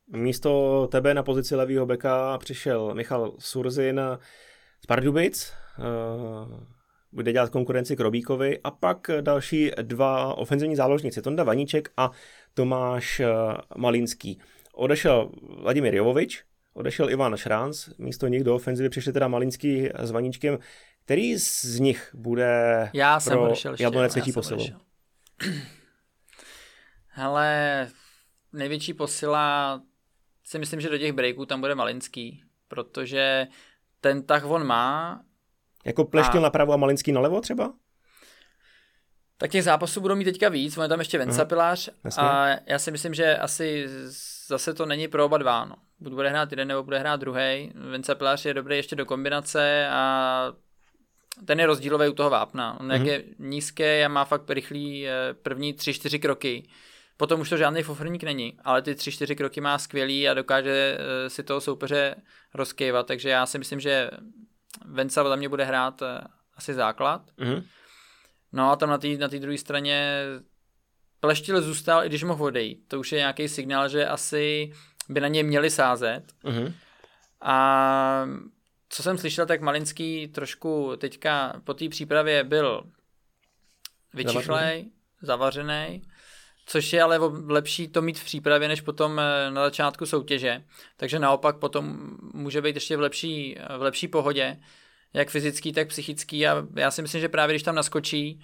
Místo 0.07 0.87
tebe 0.91 1.13
na 1.13 1.23
pozici 1.23 1.55
levého 1.55 1.85
beka 1.85 2.37
přišel 2.37 2.95
Michal 2.95 3.35
Surzin 3.39 4.01
z 4.83 4.85
Pardubic, 4.85 5.53
uh, 5.79 6.59
bude 7.11 7.31
dělat 7.31 7.49
konkurenci 7.49 7.95
Krobíkovi 7.95 8.59
a 8.63 8.71
pak 8.71 9.11
další 9.21 9.71
dva 9.81 10.37
ofenzivní 10.37 10.75
záložníci, 10.75 11.21
Tonda 11.21 11.43
Vaníček 11.43 11.91
a 11.97 12.11
Tomáš 12.53 13.19
uh, 13.19 13.27
Malinský. 13.77 14.39
Odešel 14.73 15.31
Vladimír 15.61 15.95
Jovovič, 15.95 16.43
odešel 16.77 17.09
Ivan 17.09 17.37
Šránc, 17.37 17.89
místo 17.97 18.27
nich 18.27 18.43
do 18.43 18.55
ofenzivy 18.55 18.89
přišli 18.89 19.13
teda 19.13 19.27
Malinský 19.27 19.89
s 19.99 20.11
Vaníčkem. 20.11 20.59
Který 21.05 21.37
z 21.37 21.79
nich 21.79 22.09
bude 22.13 22.89
já 22.93 23.19
jsem 23.19 23.33
pro 23.33 23.43
odešel 23.43 23.75
Jablonec 23.79 24.11
třetí 24.11 24.31
posilou? 24.31 24.65
Hele, 27.07 27.87
největší 28.53 28.93
posila 28.93 29.81
si 30.43 30.59
myslím, 30.59 30.81
že 30.81 30.89
do 30.89 30.97
těch 30.97 31.13
breaků 31.13 31.45
tam 31.45 31.59
bude 31.59 31.75
Malinský, 31.75 32.43
protože 32.67 33.47
ten 34.01 34.23
tah 34.23 34.45
on 34.45 34.67
má. 34.67 35.21
Jako 35.85 36.05
pleštil 36.05 36.39
a... 36.39 36.43
napravo 36.43 36.73
a 36.73 36.77
Malinský 36.77 37.11
nalevo 37.11 37.41
třeba? 37.41 37.73
Tak 39.37 39.51
těch 39.51 39.63
zápasů 39.63 40.01
budou 40.01 40.15
mít 40.15 40.25
teďka 40.25 40.49
víc, 40.49 40.77
on 40.77 40.83
je 40.83 40.89
tam 40.89 40.99
ještě 40.99 41.17
Venca 41.17 41.45
Pilář 41.45 41.89
a 42.17 42.47
já 42.65 42.79
si 42.79 42.91
myslím, 42.91 43.13
že 43.13 43.37
asi 43.37 43.85
zase 44.47 44.73
to 44.73 44.85
není 44.85 45.07
pro 45.07 45.25
oba 45.25 45.37
dva. 45.37 45.65
No. 45.65 45.75
Buď 45.99 46.13
bude 46.13 46.29
hrát 46.29 46.51
jeden 46.51 46.67
nebo 46.67 46.83
bude 46.83 46.99
hrát 46.99 47.19
druhý. 47.19 47.71
Vince 47.91 48.15
Pilář 48.15 48.45
je 48.45 48.53
dobrý 48.53 48.75
ještě 48.75 48.95
do 48.95 49.05
kombinace 49.05 49.87
a 49.91 50.53
ten 51.45 51.59
je 51.59 51.65
rozdílový 51.65 52.09
u 52.09 52.13
toho 52.13 52.29
vápna. 52.29 52.79
On 52.79 52.87
mm-hmm. 52.87 52.91
jak 52.91 53.01
mhm. 53.01 53.09
je 53.09 53.23
nízký 53.39 53.83
a 53.83 54.07
má 54.07 54.25
fakt 54.25 54.49
rychlý 54.49 55.07
eh, 55.07 55.33
první 55.33 55.73
tři, 55.73 55.93
čtyři 55.93 56.19
kroky. 56.19 56.69
Potom 57.17 57.41
už 57.41 57.49
to 57.49 57.57
žádný 57.57 57.83
fofrník 57.83 58.23
není, 58.23 58.57
ale 58.63 58.81
ty 58.81 58.95
tři, 58.95 59.11
čtyři 59.11 59.35
kroky 59.35 59.61
má 59.61 59.77
skvělý 59.77 60.29
a 60.29 60.33
dokáže 60.33 60.97
eh, 60.99 61.29
si 61.29 61.43
toho 61.43 61.61
soupeře 61.61 62.15
rozkývat, 62.53 63.07
takže 63.07 63.29
já 63.29 63.45
si 63.45 63.57
myslím, 63.57 63.79
že 63.79 64.09
Venca 64.85 65.23
za 65.23 65.35
mě 65.35 65.49
bude 65.49 65.63
hrát 65.65 66.01
eh, 66.01 66.21
asi 66.55 66.73
základ. 66.73 67.21
Mm-hmm. 67.39 67.63
No 68.51 68.71
a 68.71 68.75
tam 68.75 68.89
na 68.89 68.97
té 68.97 69.07
na 69.07 69.27
druhé 69.27 69.57
straně 69.57 70.23
Pleštil 71.19 71.61
zůstal, 71.61 72.05
i 72.05 72.09
když 72.09 72.23
mohl 72.23 72.43
odejít. 72.43 72.87
To 72.87 72.99
už 72.99 73.11
je 73.11 73.17
nějaký 73.17 73.47
signál, 73.47 73.89
že 73.89 74.07
asi 74.07 74.71
by 75.09 75.21
na 75.21 75.27
něj 75.27 75.43
měli 75.43 75.69
sázet. 75.69 76.23
Uh-huh. 76.43 76.73
A 77.41 78.27
co 78.89 79.03
jsem 79.03 79.17
slyšel, 79.17 79.45
tak 79.45 79.61
Malinský 79.61 80.27
trošku 80.27 80.91
teďka 80.97 81.61
po 81.63 81.73
té 81.73 81.89
přípravě 81.89 82.43
byl 82.43 82.83
vyčichlej, 84.13 84.91
zavařený, 85.21 86.01
což 86.65 86.93
je 86.93 87.01
ale 87.01 87.19
lepší 87.47 87.87
to 87.87 88.01
mít 88.01 88.19
v 88.19 88.25
přípravě, 88.25 88.67
než 88.67 88.81
potom 88.81 89.19
eh, 89.19 89.51
na 89.51 89.63
začátku 89.63 90.05
soutěže. 90.05 90.63
Takže 90.97 91.19
naopak 91.19 91.57
potom 91.57 92.17
může 92.33 92.61
být 92.61 92.75
ještě 92.75 92.97
v 92.97 92.99
lepší, 92.99 93.57
v 93.77 93.81
lepší 93.81 94.07
pohodě, 94.07 94.59
jak 95.13 95.29
fyzický, 95.29 95.73
tak 95.73 95.87
psychický 95.87 96.47
a 96.47 96.67
já 96.75 96.91
si 96.91 97.01
myslím, 97.01 97.21
že 97.21 97.29
právě 97.29 97.53
když 97.53 97.63
tam 97.63 97.75
naskočí, 97.75 98.41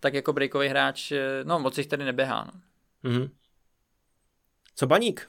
tak 0.00 0.14
jako 0.14 0.32
breakový 0.32 0.68
hráč, 0.68 1.12
eh, 1.12 1.44
no 1.44 1.58
moc 1.58 1.78
jich 1.78 1.86
tady 1.86 2.04
neběhá. 2.04 2.50
No. 2.54 3.10
Mm-hmm. 3.10 3.30
Co 4.74 4.86
Baník? 4.86 5.28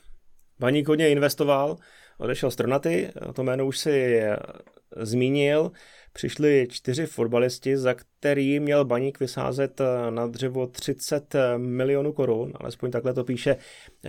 Baník 0.60 0.88
hodně 0.88 1.10
investoval, 1.10 1.78
odešel 2.18 2.52
z 2.52 2.56
Tronaty, 2.56 3.12
to 3.34 3.44
jméno 3.44 3.66
už 3.66 3.78
si 3.78 4.18
eh, 4.20 4.38
zmínil. 4.96 5.72
Přišli 6.14 6.68
čtyři 6.72 7.06
fotbalisti, 7.06 7.78
za 7.78 7.94
který 7.94 8.60
měl 8.60 8.86
Baník 8.86 9.20
vysázet 9.20 9.82
eh, 9.82 10.12
na 10.12 10.28
dřevo 10.28 10.68
30 10.68 11.36
milionů 11.58 12.14
korun, 12.14 12.54
alespoň 12.56 12.92
takhle 12.92 13.14
to 13.14 13.24
píše 13.24 13.58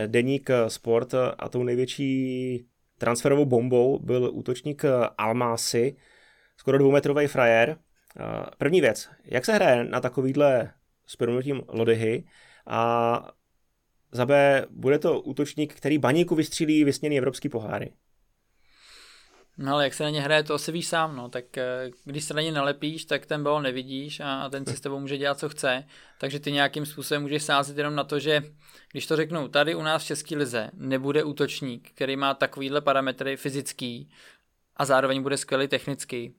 deník 0.07 0.51
Sport 0.69 1.15
a 1.39 1.49
tou 1.49 1.63
největší 1.63 2.67
transferovou 2.99 3.45
bombou 3.45 3.99
byl 3.99 4.31
útočník 4.33 4.83
Almásy, 5.19 5.97
skoro 6.57 6.79
dvoumetrový 6.79 7.27
frajer, 7.27 7.79
První 8.59 8.81
věc, 8.81 9.09
jak 9.25 9.45
se 9.45 9.53
hraje 9.53 9.85
na 9.85 10.01
takovýhle 10.01 10.73
s 11.07 11.17
lodyhy 11.69 12.25
a 12.67 13.34
za 14.15 14.27
B, 14.27 14.67
bude 14.71 14.99
to 14.99 15.21
útočník, 15.21 15.75
který 15.75 15.99
baníku 15.99 16.35
vystřílí 16.35 16.85
vysněný 16.85 17.19
evropský 17.19 17.49
poháry. 17.49 17.93
No 19.59 19.73
ale 19.73 19.85
jak 19.85 19.95
se 19.95 20.05
na 20.05 20.11
ně 20.11 20.21
hraje, 20.21 20.43
to 20.43 20.55
asi 20.55 20.73
víš 20.73 20.87
sám, 20.87 21.17
no. 21.17 21.29
Tak 21.29 21.59
eh, 21.59 21.91
když 22.05 22.25
se 22.25 22.35
na 22.35 22.43
ně 22.43 22.53
nalepíš, 22.53 23.05
tak 23.05 23.27
ten 23.27 23.43
balon 23.43 23.63
nevidíš 23.63 24.21
a, 24.21 24.51
ten 24.51 24.67
si 24.67 24.77
s 24.77 24.81
tebou 24.81 25.01
může 25.01 25.19
dělat, 25.19 25.39
co 25.39 25.49
chce. 25.49 25.85
Takže 26.21 26.41
ty 26.41 26.53
nějakým 26.53 26.87
způsobem 26.87 27.23
můžeš 27.23 27.43
sázet 27.43 27.79
jenom 27.79 27.95
na 27.95 28.05
to, 28.05 28.19
že 28.19 28.43
když 28.93 29.07
to 29.07 29.17
řeknu, 29.17 29.49
tady 29.49 29.75
u 29.75 29.83
nás 29.83 30.03
v 30.03 30.07
České 30.07 30.37
lize 30.37 30.71
nebude 30.73 31.25
útočník, 31.25 31.91
který 31.91 32.17
má 32.17 32.35
takovýhle 32.35 32.81
parametry 32.81 33.37
fyzický 33.37 34.11
a 34.77 34.85
zároveň 34.85 35.23
bude 35.23 35.37
skvělý 35.37 35.69
technický, 35.69 36.35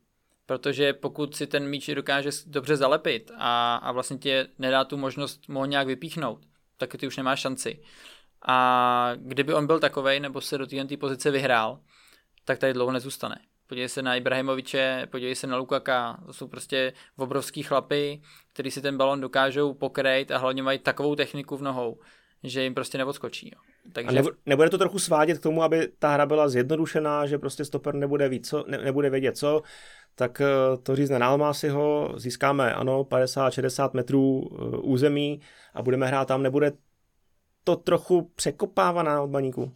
protože 0.45 0.93
pokud 0.93 1.35
si 1.35 1.47
ten 1.47 1.67
míč 1.67 1.89
dokáže 1.93 2.29
dobře 2.45 2.75
zalepit 2.77 3.31
a, 3.37 3.75
a 3.75 3.91
vlastně 3.91 4.17
tě 4.17 4.47
nedá 4.59 4.83
tu 4.83 4.97
možnost 4.97 5.49
mu 5.49 5.59
ho 5.59 5.65
nějak 5.65 5.87
vypíchnout, 5.87 6.45
tak 6.77 6.95
ty 6.97 7.07
už 7.07 7.17
nemáš 7.17 7.39
šanci. 7.39 7.81
A 8.47 9.11
kdyby 9.15 9.53
on 9.53 9.67
byl 9.67 9.79
takovej, 9.79 10.19
nebo 10.19 10.41
se 10.41 10.57
do 10.57 10.67
té 10.67 10.97
pozice 10.99 11.31
vyhrál, 11.31 11.79
tak 12.45 12.59
tady 12.59 12.73
dlouho 12.73 12.91
nezůstane. 12.91 13.35
Podívej 13.67 13.89
se 13.89 14.01
na 14.01 14.15
Ibrahimoviče, 14.15 15.07
podívej 15.11 15.35
se 15.35 15.47
na 15.47 15.57
Lukaka, 15.57 16.23
to 16.25 16.33
jsou 16.33 16.47
prostě 16.47 16.93
obrovský 17.17 17.63
chlapy, 17.63 18.21
kteří 18.53 18.71
si 18.71 18.81
ten 18.81 18.97
balon 18.97 19.21
dokážou 19.21 19.73
pokrejt 19.73 20.31
a 20.31 20.37
hlavně 20.37 20.63
mají 20.63 20.79
takovou 20.79 21.15
techniku 21.15 21.57
v 21.57 21.61
nohou, 21.61 21.99
že 22.43 22.63
jim 22.63 22.73
prostě 22.73 22.97
neodskočí. 22.97 23.55
Takže... 23.93 24.19
A 24.19 24.23
nebude 24.45 24.69
to 24.69 24.77
trochu 24.77 24.99
svádět 24.99 25.39
k 25.39 25.43
tomu, 25.43 25.63
aby 25.63 25.87
ta 25.99 26.13
hra 26.13 26.25
byla 26.25 26.49
zjednodušená, 26.49 27.25
že 27.25 27.37
prostě 27.37 27.65
stoper 27.65 27.95
nebude, 27.95 28.29
víc, 28.29 28.49
co, 28.49 28.63
ne, 28.67 28.77
nebude 28.77 29.09
vědět 29.09 29.37
co, 29.37 29.61
tak 30.15 30.41
eh, 30.41 30.47
to 30.83 30.95
řízne 30.95 31.19
na 31.19 31.53
si 31.53 31.69
ho, 31.69 32.13
získáme 32.17 32.73
ano 32.73 33.03
50-60 33.03 33.89
metrů 33.93 34.49
eh, 34.51 34.77
území 34.77 35.41
a 35.73 35.81
budeme 35.81 36.07
hrát 36.07 36.27
tam, 36.27 36.43
nebude 36.43 36.71
to 37.63 37.75
trochu 37.75 38.31
překopávaná 38.35 39.21
od 39.21 39.27
baníku? 39.27 39.75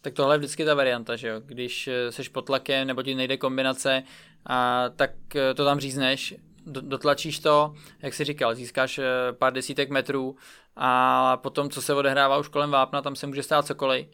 Tak 0.00 0.14
tohle 0.14 0.34
je 0.34 0.38
vždycky 0.38 0.64
ta 0.64 0.74
varianta, 0.74 1.16
že 1.16 1.28
jo? 1.28 1.40
Když 1.44 1.88
eh, 1.88 2.12
seš 2.12 2.28
pod 2.28 2.42
tlakem 2.42 2.86
nebo 2.86 3.02
ti 3.02 3.14
nejde 3.14 3.36
kombinace, 3.36 4.02
a, 4.46 4.88
tak 4.96 5.10
to 5.54 5.64
tam 5.64 5.80
řízneš, 5.80 6.34
dotlačíš 6.66 7.38
to, 7.38 7.74
jak 8.02 8.14
jsi 8.14 8.24
říkal, 8.24 8.54
získáš 8.54 9.00
pár 9.32 9.52
desítek 9.52 9.90
metrů 9.90 10.36
a 10.76 11.36
potom, 11.36 11.70
co 11.70 11.82
se 11.82 11.94
odehrává 11.94 12.38
už 12.38 12.48
kolem 12.48 12.70
vápna, 12.70 13.02
tam 13.02 13.16
se 13.16 13.26
může 13.26 13.42
stát 13.42 13.66
cokoliv. 13.66 14.06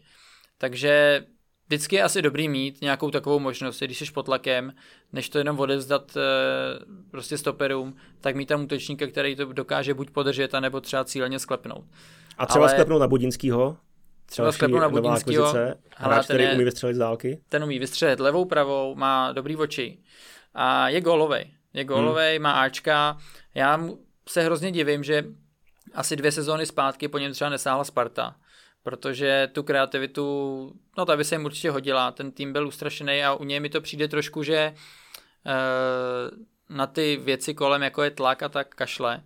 Takže 0.57 1.25
vždycky 1.71 1.95
je 1.95 2.03
asi 2.03 2.21
dobrý 2.21 2.49
mít 2.49 2.81
nějakou 2.81 3.11
takovou 3.11 3.39
možnost, 3.39 3.79
když 3.79 3.97
jsi 3.97 4.11
pod 4.11 4.23
tlakem, 4.23 4.73
než 5.13 5.29
to 5.29 5.37
jenom 5.37 5.59
odevzdat 5.59 6.17
e, 6.17 6.21
prostě 7.11 7.37
stoperům, 7.37 7.95
tak 8.21 8.35
mít 8.35 8.45
tam 8.45 8.63
útočníka, 8.63 9.07
který 9.07 9.35
to 9.35 9.45
dokáže 9.45 9.93
buď 9.93 10.09
podržet, 10.09 10.55
anebo 10.55 10.81
třeba 10.81 11.03
cíleně 11.03 11.39
sklepnout. 11.39 11.85
A 12.37 12.45
třeba 12.45 12.65
Ale... 12.65 12.71
sklepnout 12.71 13.01
na 13.01 13.07
Budinskýho? 13.07 13.77
Třeba 14.25 14.51
sklepnout 14.51 14.81
na 14.81 14.89
Budinskýho. 14.89 15.53
Hráč, 15.97 16.25
který 16.25 16.47
umí 16.53 16.63
vystřelit 16.63 16.95
z 16.95 16.99
dálky? 16.99 17.41
Ten 17.49 17.63
umí 17.63 17.79
vystřelit 17.79 18.19
levou, 18.19 18.45
pravou, 18.45 18.95
má 18.95 19.31
dobrý 19.31 19.55
oči. 19.55 19.97
A 20.53 20.89
je 20.89 21.01
gólovej. 21.01 21.51
Je 21.73 21.83
gólovej, 21.83 22.35
hmm. 22.35 22.43
má 22.43 22.51
Ačka. 22.51 23.17
Já 23.55 23.89
se 24.27 24.41
hrozně 24.41 24.71
divím, 24.71 25.03
že 25.03 25.23
asi 25.93 26.15
dvě 26.15 26.31
sezóny 26.31 26.65
zpátky 26.65 27.07
po 27.07 27.17
něm 27.17 27.31
třeba 27.33 27.49
nesáhla 27.49 27.83
Sparta 27.83 28.35
protože 28.83 29.49
tu 29.53 29.63
kreativitu, 29.63 30.73
no 30.97 31.05
ta 31.05 31.17
by 31.17 31.23
se 31.23 31.35
jim 31.35 31.45
určitě 31.45 31.71
hodila, 31.71 32.11
ten 32.11 32.31
tým 32.31 32.53
byl 32.53 32.67
ustrašený 32.67 33.23
a 33.23 33.33
u 33.33 33.43
něj 33.43 33.59
mi 33.59 33.69
to 33.69 33.81
přijde 33.81 34.07
trošku, 34.07 34.43
že 34.43 34.55
e, 34.55 34.73
na 36.69 36.87
ty 36.87 37.17
věci 37.23 37.53
kolem, 37.53 37.83
jako 37.83 38.03
je 38.03 38.11
tlak 38.11 38.43
a 38.43 38.49
tak 38.49 38.75
kašle. 38.75 39.23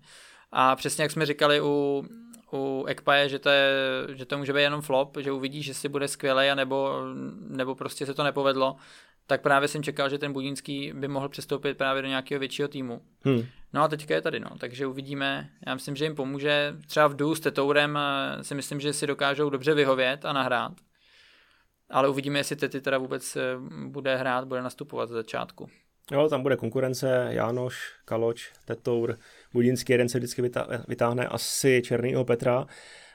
A 0.51 0.75
přesně 0.75 1.01
jak 1.01 1.11
jsme 1.11 1.25
říkali 1.25 1.61
u, 1.61 2.05
u 2.53 2.85
Ekpaje, 2.87 3.29
že 3.29 3.39
to, 3.39 3.49
je, 3.49 3.71
že 4.13 4.25
to 4.25 4.37
může 4.37 4.53
být 4.53 4.61
jenom 4.61 4.81
flop, 4.81 5.17
že 5.17 5.31
uvidí, 5.31 5.63
že 5.63 5.73
si 5.73 5.89
bude 5.89 6.07
skvělý, 6.07 6.55
nebo, 6.55 7.01
nebo 7.39 7.75
prostě 7.75 8.05
se 8.05 8.13
to 8.13 8.23
nepovedlo, 8.23 8.75
tak 9.27 9.41
právě 9.41 9.67
jsem 9.67 9.83
čekal, 9.83 10.09
že 10.09 10.17
ten 10.17 10.33
Budínský 10.33 10.93
by 10.95 11.07
mohl 11.07 11.29
přestoupit 11.29 11.77
právě 11.77 12.01
do 12.01 12.07
nějakého 12.07 12.39
většího 12.39 12.67
týmu. 12.67 13.01
Hmm. 13.21 13.43
No 13.73 13.81
a 13.83 13.87
teďka 13.87 14.15
je 14.15 14.21
tady, 14.21 14.39
no, 14.39 14.49
takže 14.59 14.87
uvidíme. 14.87 15.49
Já 15.67 15.73
myslím, 15.73 15.95
že 15.95 16.05
jim 16.05 16.15
pomůže. 16.15 16.75
Třeba 16.87 17.07
v 17.07 17.15
dů 17.15 17.35
s 17.35 17.39
Tetourem 17.39 17.97
eh, 17.97 18.43
si 18.43 18.55
myslím, 18.55 18.79
že 18.79 18.93
si 18.93 19.07
dokážou 19.07 19.49
dobře 19.49 19.73
vyhovět 19.73 20.25
a 20.25 20.33
nahrát. 20.33 20.71
Ale 21.89 22.09
uvidíme, 22.09 22.39
jestli 22.39 22.55
Tety 22.55 22.81
teda 22.81 22.97
vůbec 22.97 23.35
eh, 23.35 23.41
bude 23.87 24.15
hrát, 24.15 24.47
bude 24.47 24.61
nastupovat 24.61 25.09
z 25.09 25.11
začátku. 25.11 25.69
Jo, 26.11 26.29
tam 26.29 26.41
bude 26.41 26.57
konkurence, 26.57 27.27
Jánoš, 27.29 27.93
Kaloč, 28.05 28.51
Tetour, 28.65 29.17
Budinský, 29.53 29.93
jeden 29.93 30.09
se 30.09 30.17
vždycky 30.17 30.51
vytáhne 30.87 31.27
asi 31.27 31.81
Černýho 31.85 32.25
Petra. 32.25 32.65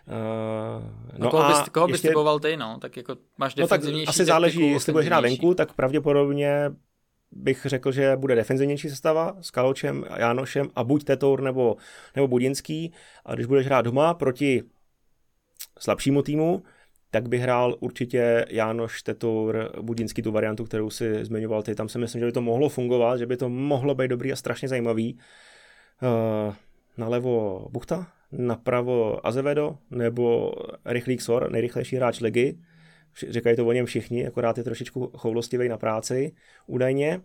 Uh, 0.06 1.18
no 1.18 1.30
koho, 1.30 1.44
a 1.44 1.48
bys, 1.48 1.68
koho 1.68 1.88
ještě, 1.88 1.92
bys 1.92 2.10
typoval 2.10 2.40
ty, 2.40 2.56
no? 2.56 2.78
Tak 2.80 2.96
jako 2.96 3.16
máš 3.38 3.54
no 3.54 3.66
tak 3.66 3.80
asi 4.06 4.24
záleží, 4.24 4.70
jestli 4.70 4.92
budeš 4.92 5.06
hrát 5.06 5.20
venku, 5.20 5.54
tak 5.54 5.72
pravděpodobně 5.72 6.70
bych 7.32 7.66
řekl, 7.66 7.92
že 7.92 8.16
bude 8.16 8.34
defenzivnější 8.34 8.90
sestava 8.90 9.36
s 9.40 9.50
Kaločem, 9.50 10.04
Jánošem 10.16 10.68
a 10.76 10.84
buď 10.84 11.04
Tetour 11.04 11.42
nebo, 11.42 11.76
nebo 12.16 12.28
Budinský. 12.28 12.92
A 13.24 13.34
když 13.34 13.46
budeš 13.46 13.66
hrát 13.66 13.82
doma 13.82 14.14
proti 14.14 14.62
slabšímu 15.78 16.22
týmu, 16.22 16.62
tak 17.10 17.28
by 17.28 17.38
hrál 17.38 17.76
určitě 17.80 18.46
Jánoš 18.50 19.02
Tetour 19.02 19.72
Budinský 19.82 20.22
tu 20.22 20.32
variantu, 20.32 20.64
kterou 20.64 20.90
si 20.90 21.24
zmiňoval 21.24 21.62
ty. 21.62 21.74
Tam 21.74 21.88
si 21.88 21.98
myslím, 21.98 22.20
že 22.20 22.26
by 22.26 22.32
to 22.32 22.40
mohlo 22.40 22.68
fungovat, 22.68 23.16
že 23.16 23.26
by 23.26 23.36
to 23.36 23.48
mohlo 23.48 23.94
být 23.94 24.08
dobrý 24.08 24.32
a 24.32 24.36
strašně 24.36 24.68
zajímavý. 24.68 25.18
Uh, 26.02 26.54
nalevo 26.96 27.66
Buchta, 27.70 28.06
napravo 28.32 29.26
Azevedo 29.26 29.78
nebo 29.90 30.52
rychlý 30.84 31.16
Xor, 31.16 31.50
nejrychlejší 31.50 31.96
hráč 31.96 32.20
ligy. 32.20 32.58
Říkají 33.28 33.56
to 33.56 33.66
o 33.66 33.72
něm 33.72 33.86
všichni, 33.86 34.26
akorát 34.26 34.58
je 34.58 34.64
trošičku 34.64 35.12
choulostivý 35.16 35.68
na 35.68 35.78
práci, 35.78 36.32
údajně. 36.66 37.20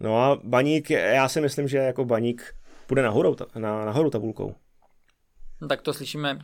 No 0.00 0.22
a 0.22 0.40
Baník, 0.44 0.90
já 0.90 1.28
si 1.28 1.40
myslím, 1.40 1.68
že 1.68 1.78
jako 1.78 2.04
Baník 2.04 2.54
půjde 2.86 3.02
nahoru, 3.02 3.36
na, 3.54 3.84
nahoru 3.84 4.10
tabulkou. 4.10 4.54
No, 5.60 5.68
tak 5.68 5.82
to 5.82 5.94
slyšíme 5.94 6.38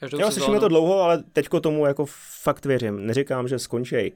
každou 0.00 0.20
Jo, 0.20 0.30
slyšíme 0.30 0.60
to 0.60 0.68
dlouho, 0.68 1.00
ale 1.00 1.22
teďko 1.22 1.60
tomu 1.60 1.86
jako 1.86 2.06
fakt 2.42 2.66
věřím. 2.66 3.06
Neříkám, 3.06 3.48
že 3.48 3.58
skončí 3.58 4.12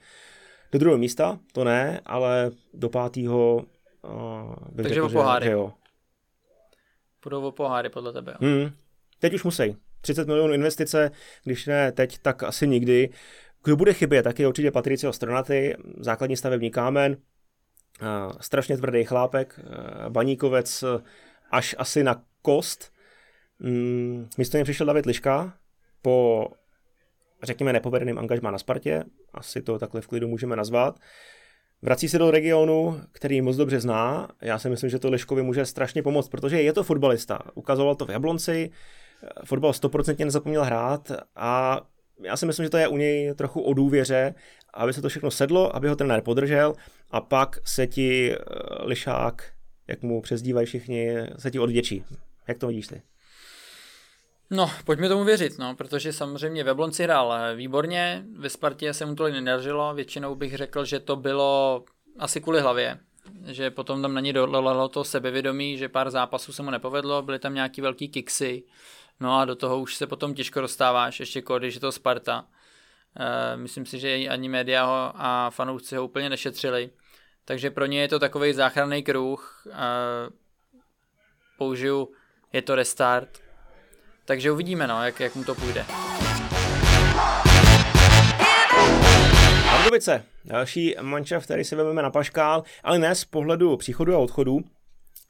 do 0.72 0.78
druhého 0.78 0.98
místa, 0.98 1.38
to 1.52 1.64
ne, 1.64 2.00
ale 2.06 2.50
do 2.74 2.88
pátého 2.88 3.64
uh, 4.02 4.54
Takže 4.76 4.94
řekl, 4.94 5.06
o 5.06 5.08
poháry. 5.08 5.44
Že, 5.44 5.50
že 5.50 5.52
jo. 5.52 5.72
Půjdou 7.20 7.42
o 7.42 7.52
poháry 7.52 7.88
podle 7.88 8.12
tebe. 8.12 8.32
Jo. 8.40 8.48
Hmm. 8.48 8.70
Teď 9.20 9.34
už 9.34 9.44
musí. 9.44 9.76
30 10.00 10.26
milionů 10.26 10.54
investice, 10.54 11.10
když 11.44 11.66
ne 11.66 11.92
teď, 11.92 12.18
tak 12.18 12.42
asi 12.42 12.68
nikdy. 12.68 13.10
Kdo 13.64 13.76
bude 13.76 13.92
chybět, 13.92 14.22
tak 14.22 14.38
je 14.38 14.48
určitě 14.48 14.70
Patricio 14.70 15.12
Stronaty, 15.12 15.76
základní 15.98 16.36
stavební 16.36 16.70
kámen, 16.70 17.16
strašně 18.40 18.76
tvrdý 18.76 19.04
chlápek, 19.04 19.60
baníkovec 20.08 20.84
až 21.50 21.74
asi 21.78 22.04
na 22.04 22.22
kost. 22.42 22.92
Mm, 23.58 24.28
místo 24.38 24.56
něj 24.56 24.64
přišel 24.64 24.86
David 24.86 25.06
Liška 25.06 25.54
po, 26.02 26.48
řekněme, 27.42 27.72
nepovedeným 27.72 28.18
angažmá 28.18 28.50
na 28.50 28.58
Spartě, 28.58 29.04
asi 29.34 29.62
to 29.62 29.78
takhle 29.78 30.00
v 30.00 30.06
klidu 30.06 30.28
můžeme 30.28 30.56
nazvat. 30.56 30.98
Vrací 31.82 32.08
se 32.08 32.18
do 32.18 32.30
regionu, 32.30 33.00
který 33.12 33.42
moc 33.42 33.56
dobře 33.56 33.80
zná. 33.80 34.28
Já 34.42 34.58
si 34.58 34.70
myslím, 34.70 34.90
že 34.90 34.98
to 34.98 35.10
Liškovi 35.10 35.42
může 35.42 35.66
strašně 35.66 36.02
pomoct, 36.02 36.28
protože 36.28 36.62
je 36.62 36.72
to 36.72 36.84
fotbalista. 36.84 37.38
Ukazoval 37.54 37.94
to 37.94 38.06
v 38.06 38.10
Jablonci, 38.10 38.70
fotbal 39.44 39.72
stoprocentně 39.72 40.24
nezapomněl 40.24 40.64
hrát 40.64 41.12
a 41.36 41.80
já 42.22 42.36
si 42.36 42.46
myslím, 42.46 42.64
že 42.64 42.70
to 42.70 42.76
je 42.76 42.88
u 42.88 42.96
něj 42.96 43.34
trochu 43.34 43.60
o 43.60 43.74
důvěře, 43.74 44.34
aby 44.74 44.92
se 44.92 45.02
to 45.02 45.08
všechno 45.08 45.30
sedlo, 45.30 45.76
aby 45.76 45.88
ho 45.88 45.96
trenér 45.96 46.20
podržel 46.20 46.74
a 47.10 47.20
pak 47.20 47.58
se 47.64 47.86
ti 47.86 48.32
eh, 48.32 48.36
lišák, 48.84 49.52
jak 49.88 50.02
mu 50.02 50.20
přezdívají 50.20 50.66
všichni, 50.66 51.16
se 51.38 51.50
ti 51.50 51.58
odděčí. 51.58 52.04
Jak 52.48 52.58
to 52.58 52.66
vidíš 52.66 52.86
ty? 52.86 53.02
No, 54.50 54.70
pojďme 54.84 55.08
tomu 55.08 55.24
věřit, 55.24 55.58
no, 55.58 55.74
protože 55.76 56.12
samozřejmě 56.12 56.64
ve 56.64 56.74
Blonci 56.74 57.02
hrál 57.02 57.32
eh, 57.32 57.54
výborně, 57.54 58.24
ve 58.36 58.50
Spartě 58.50 58.94
se 58.94 59.06
mu 59.06 59.14
tolik 59.14 59.34
nedařilo, 59.34 59.94
většinou 59.94 60.34
bych 60.34 60.56
řekl, 60.56 60.84
že 60.84 61.00
to 61.00 61.16
bylo 61.16 61.84
asi 62.18 62.40
kvůli 62.40 62.60
hlavě, 62.60 62.98
že 63.46 63.70
potom 63.70 64.02
tam 64.02 64.14
na 64.14 64.20
ní 64.20 64.32
dolalo 64.32 64.88
to 64.88 65.04
sebevědomí, 65.04 65.78
že 65.78 65.88
pár 65.88 66.10
zápasů 66.10 66.52
se 66.52 66.62
mu 66.62 66.70
nepovedlo, 66.70 67.22
byly 67.22 67.38
tam 67.38 67.54
nějaký 67.54 67.80
velký 67.80 68.08
kiksy, 68.08 68.62
No 69.20 69.38
a 69.38 69.44
do 69.44 69.56
toho 69.56 69.80
už 69.80 69.94
se 69.94 70.06
potom 70.06 70.34
těžko 70.34 70.60
dostáváš, 70.60 71.20
ještě 71.20 71.42
když 71.58 71.74
je 71.74 71.80
to 71.80 71.92
Sparta. 71.92 72.44
E, 73.16 73.56
myslím 73.56 73.86
si, 73.86 73.98
že 73.98 74.08
ani 74.28 74.48
média 74.48 74.84
ho 74.84 75.12
a 75.14 75.50
fanoušci 75.50 75.96
ho 75.96 76.04
úplně 76.04 76.30
nešetřili. 76.30 76.90
Takže 77.44 77.70
pro 77.70 77.86
ně 77.86 78.00
je 78.00 78.08
to 78.08 78.18
takový 78.18 78.52
záchranný 78.52 79.02
kruh. 79.02 79.66
E, 79.70 79.76
použiju, 81.58 82.08
je 82.52 82.62
to 82.62 82.74
restart. 82.74 83.38
Takže 84.24 84.50
uvidíme, 84.50 84.86
no, 84.86 85.04
jak, 85.04 85.20
jak 85.20 85.34
mu 85.34 85.44
to 85.44 85.54
půjde. 85.54 85.86
Pardubice, 89.70 90.24
další 90.44 90.96
mančav, 91.00 91.44
který 91.44 91.64
si 91.64 91.76
vezmeme 91.76 92.02
na 92.02 92.10
paškál, 92.10 92.64
ale 92.82 92.98
ne 92.98 93.14
z 93.14 93.24
pohledu 93.24 93.76
příchodu 93.76 94.14
a 94.14 94.18
odchodu, 94.18 94.60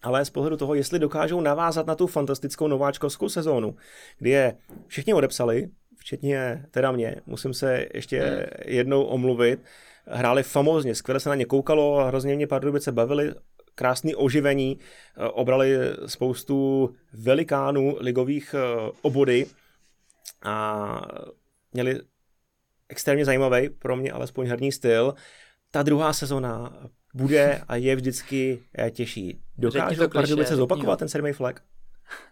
ale 0.02 0.24
z 0.24 0.30
pohledu 0.30 0.56
toho, 0.56 0.74
jestli 0.74 0.98
dokážou 0.98 1.40
navázat 1.40 1.86
na 1.86 1.94
tu 1.94 2.06
fantastickou 2.06 2.68
nováčkovskou 2.68 3.28
sezónu, 3.28 3.76
kdy 4.18 4.30
je 4.30 4.56
všichni 4.86 5.14
odepsali, 5.14 5.68
včetně 5.96 6.66
teda 6.70 6.92
mě, 6.92 7.16
musím 7.26 7.54
se 7.54 7.86
ještě 7.94 8.20
hmm. 8.20 8.44
jednou 8.64 9.02
omluvit, 9.02 9.60
hráli 10.06 10.42
famózně, 10.42 10.94
skvěle 10.94 11.20
se 11.20 11.28
na 11.28 11.34
ně 11.34 11.44
koukalo 11.44 11.98
a 11.98 12.06
hrozně 12.06 12.36
mě 12.36 12.46
Pardubice 12.46 12.92
bavili, 12.92 13.34
krásný 13.74 14.14
oživení, 14.14 14.78
eh, 14.78 15.24
obrali 15.28 15.76
spoustu 16.06 16.90
velikánů 17.12 17.96
ligových 18.00 18.54
eh, 18.54 18.90
obody 19.02 19.46
a 20.42 21.02
měli 21.72 22.00
extrémně 22.88 23.24
zajímavý, 23.24 23.68
pro 23.68 23.96
mě 23.96 24.12
alespoň 24.12 24.46
herní 24.46 24.72
styl. 24.72 25.14
Ta 25.70 25.82
druhá 25.82 26.12
sezona 26.12 26.72
bude 27.14 27.64
a 27.68 27.76
je 27.76 27.96
vždycky 27.96 28.62
eh, 28.78 28.90
těžší. 28.90 29.40
Dokážou 29.58 30.08
Pardubice 30.08 30.56
zopakovat 30.56 30.98
ten 30.98 31.08
sedmý 31.08 31.32
flag? 31.32 31.62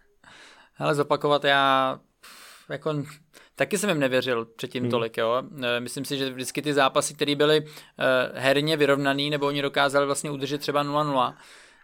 Ale 0.77 0.95
zopakovat 0.95 1.43
já 1.43 1.99
jako 2.69 3.03
taky 3.55 3.77
jsem 3.77 3.89
jim 3.89 3.99
nevěřil 3.99 4.45
předtím 4.45 4.83
hmm. 4.83 4.91
tolik, 4.91 5.17
jo. 5.17 5.43
Eh, 5.63 5.79
myslím 5.79 6.05
si, 6.05 6.17
že 6.17 6.29
vždycky 6.29 6.61
ty 6.61 6.73
zápasy, 6.73 7.13
které 7.13 7.35
byly 7.35 7.61
uh, 7.61 7.67
herně 8.33 8.77
vyrovnaný, 8.77 9.29
nebo 9.29 9.47
oni 9.47 9.61
dokázali 9.61 10.05
vlastně 10.05 10.31
udržet 10.31 10.57
třeba 10.57 10.83
0-0, 10.83 11.33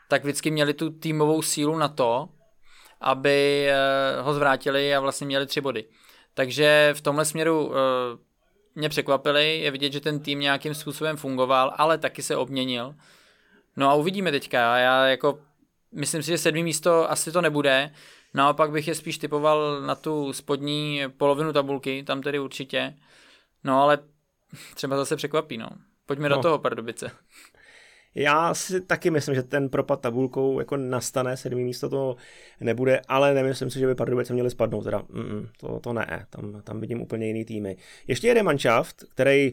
tak 0.09 0.23
vždycky 0.23 0.51
měli 0.51 0.73
tu 0.73 0.89
týmovou 0.89 1.41
sílu 1.41 1.77
na 1.77 1.87
to, 1.87 2.29
aby 3.01 3.67
uh, 4.19 4.25
ho 4.25 4.33
zvrátili 4.33 4.95
a 4.95 4.99
vlastně 4.99 5.27
měli 5.27 5.45
tři 5.45 5.61
body. 5.61 5.85
Takže 6.33 6.93
v 6.97 7.01
tomhle 7.01 7.25
směru 7.25 7.67
uh, 7.67 7.73
mě 8.75 8.89
překvapili, 8.89 9.59
je 9.59 9.71
vidět, 9.71 9.93
že 9.93 9.99
ten 9.99 10.19
tým 10.19 10.39
nějakým 10.39 10.73
způsobem 10.73 11.17
fungoval, 11.17 11.73
ale 11.77 11.97
taky 11.97 12.23
se 12.23 12.35
obměnil. 12.35 12.95
No 13.77 13.89
a 13.89 13.93
uvidíme 13.93 14.31
teďka. 14.31 14.77
Já 14.77 15.05
jako 15.05 15.39
myslím 15.91 16.23
si, 16.23 16.31
že 16.31 16.37
sedmý 16.37 16.63
místo 16.63 17.11
asi 17.11 17.31
to 17.31 17.41
nebude. 17.41 17.91
Naopak 18.33 18.71
bych 18.71 18.87
je 18.87 18.95
spíš 18.95 19.17
typoval 19.17 19.81
na 19.81 19.95
tu 19.95 20.33
spodní 20.33 21.01
polovinu 21.17 21.53
tabulky, 21.53 22.03
tam 22.03 22.21
tedy 22.21 22.39
určitě. 22.39 22.95
No 23.63 23.81
ale 23.81 23.99
třeba 24.75 24.97
zase 24.97 25.15
překvapí, 25.15 25.57
no. 25.57 25.67
Pojďme 26.05 26.29
no. 26.29 26.35
do 26.35 26.41
toho, 26.41 26.59
Pardubice. 26.59 27.11
Já 28.15 28.53
si 28.53 28.81
taky 28.81 29.11
myslím, 29.11 29.35
že 29.35 29.43
ten 29.43 29.69
propad 29.69 30.01
tabulkou 30.01 30.59
jako 30.59 30.77
nastane, 30.77 31.37
sedmý 31.37 31.63
místo 31.63 31.89
to 31.89 32.15
nebude, 32.59 33.01
ale 33.07 33.33
nemyslím 33.33 33.69
si, 33.69 33.79
že 33.79 33.87
by 33.87 33.95
Pardubice 33.95 34.33
měli 34.33 34.49
spadnout, 34.49 34.83
teda 34.83 35.03
mm, 35.09 35.47
to, 35.59 35.79
to 35.79 35.93
ne, 35.93 36.25
tam, 36.29 36.61
tam 36.61 36.79
vidím 36.79 37.01
úplně 37.01 37.27
jiný 37.27 37.45
týmy. 37.45 37.77
Ještě 38.07 38.27
jeden 38.27 38.45
manšaft, 38.45 39.03
který 39.09 39.51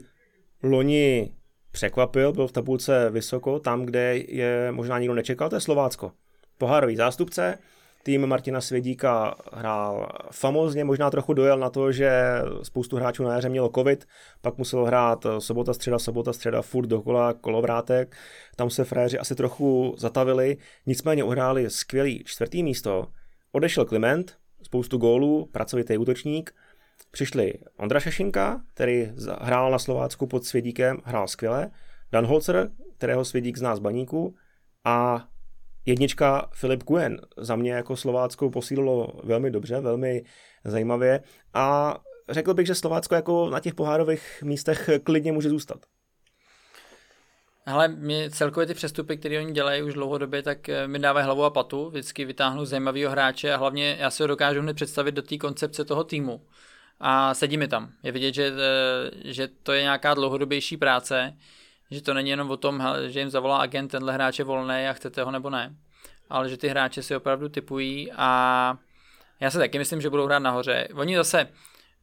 loni 0.62 1.34
překvapil, 1.72 2.32
byl 2.32 2.46
v 2.46 2.52
tabulce 2.52 3.10
vysoko, 3.10 3.58
tam, 3.58 3.84
kde 3.84 4.16
je 4.16 4.72
možná 4.72 4.98
nikdo 4.98 5.14
nečekal, 5.14 5.48
to 5.48 5.56
je 5.56 5.60
Slovácko. 5.60 6.12
Pohárový 6.58 6.96
zástupce, 6.96 7.58
tým 8.02 8.26
Martina 8.26 8.60
Svědíka 8.60 9.34
hrál 9.52 10.08
famozně, 10.30 10.84
možná 10.84 11.10
trochu 11.10 11.32
dojel 11.34 11.58
na 11.58 11.70
to, 11.70 11.92
že 11.92 12.10
spoustu 12.62 12.96
hráčů 12.96 13.22
na 13.22 13.34
jaře 13.34 13.48
mělo 13.48 13.70
covid, 13.74 14.04
pak 14.40 14.58
musel 14.58 14.84
hrát 14.84 15.26
sobota, 15.38 15.74
středa, 15.74 15.98
sobota, 15.98 16.32
středa, 16.32 16.62
furt 16.62 16.86
dokola, 16.86 17.32
kolovrátek, 17.32 18.16
tam 18.56 18.70
se 18.70 18.84
fréři 18.84 19.18
asi 19.18 19.34
trochu 19.34 19.94
zatavili, 19.98 20.56
nicméně 20.86 21.24
uhráli 21.24 21.70
skvělý 21.70 22.24
čtvrtý 22.24 22.62
místo, 22.62 23.06
odešel 23.52 23.84
Kliment, 23.84 24.36
spoustu 24.62 24.98
gólů, 24.98 25.48
pracovitý 25.52 25.98
útočník, 25.98 26.54
přišli 27.10 27.52
Ondra 27.76 28.00
Šešinka, 28.00 28.62
který 28.74 29.12
hrál 29.40 29.70
na 29.70 29.78
Slovácku 29.78 30.26
pod 30.26 30.44
Svědíkem, 30.44 30.98
hrál 31.04 31.28
skvěle, 31.28 31.70
Dan 32.12 32.26
Holzer, 32.26 32.70
kterého 32.96 33.24
Svědík 33.24 33.58
zná 33.58 33.76
z 33.76 33.78
baníku, 33.78 34.34
a 34.84 35.24
Jednička 35.86 36.48
Filip 36.54 36.82
Kuen 36.82 37.20
za 37.36 37.56
mě 37.56 37.72
jako 37.72 37.96
Slováckou 37.96 38.50
posílilo 38.50 39.08
velmi 39.24 39.50
dobře, 39.50 39.80
velmi 39.80 40.24
zajímavě 40.64 41.22
a 41.54 41.98
řekl 42.28 42.54
bych, 42.54 42.66
že 42.66 42.74
Slovácko 42.74 43.14
jako 43.14 43.50
na 43.50 43.60
těch 43.60 43.74
pohárových 43.74 44.42
místech 44.42 44.90
klidně 45.04 45.32
může 45.32 45.48
zůstat. 45.48 45.78
Ale 47.66 47.88
mě 47.88 48.30
celkově 48.30 48.66
ty 48.66 48.74
přestupy, 48.74 49.16
které 49.16 49.38
oni 49.38 49.52
dělají 49.52 49.82
už 49.82 49.94
dlouhodobě, 49.94 50.42
tak 50.42 50.68
eh, 50.68 50.88
mi 50.88 50.98
dávají 50.98 51.24
hlavu 51.24 51.44
a 51.44 51.50
patu. 51.50 51.90
Vždycky 51.90 52.24
vytáhnu 52.24 52.64
zajímavého 52.64 53.10
hráče 53.10 53.52
a 53.52 53.56
hlavně 53.56 53.96
já 54.00 54.10
si 54.10 54.22
ho 54.22 54.26
dokážu 54.26 54.60
hned 54.60 54.74
představit 54.74 55.12
do 55.12 55.22
té 55.22 55.38
koncepce 55.38 55.84
toho 55.84 56.04
týmu. 56.04 56.46
A 57.00 57.34
sedí 57.34 57.56
mi 57.56 57.68
tam. 57.68 57.92
Je 58.02 58.12
vidět, 58.12 58.34
že, 58.34 58.52
eh, 58.52 59.32
že 59.32 59.48
to 59.62 59.72
je 59.72 59.82
nějaká 59.82 60.14
dlouhodobější 60.14 60.76
práce 60.76 61.36
že 61.92 62.02
to 62.02 62.14
není 62.14 62.30
jenom 62.30 62.50
o 62.50 62.56
tom, 62.56 62.82
že 63.06 63.20
jim 63.20 63.30
zavolá 63.30 63.58
agent, 63.58 63.90
tenhle 63.90 64.12
hráč 64.12 64.38
je 64.38 64.44
volný 64.44 64.88
a 64.88 64.92
chcete 64.92 65.22
ho 65.22 65.30
nebo 65.30 65.50
ne, 65.50 65.74
ale 66.30 66.48
že 66.48 66.56
ty 66.56 66.68
hráče 66.68 67.02
si 67.02 67.16
opravdu 67.16 67.48
typují 67.48 68.12
a 68.16 68.78
já 69.40 69.50
si 69.50 69.58
taky 69.58 69.78
myslím, 69.78 70.00
že 70.00 70.10
budou 70.10 70.26
hrát 70.26 70.38
nahoře. 70.38 70.88
Oni 70.94 71.16
zase, 71.16 71.48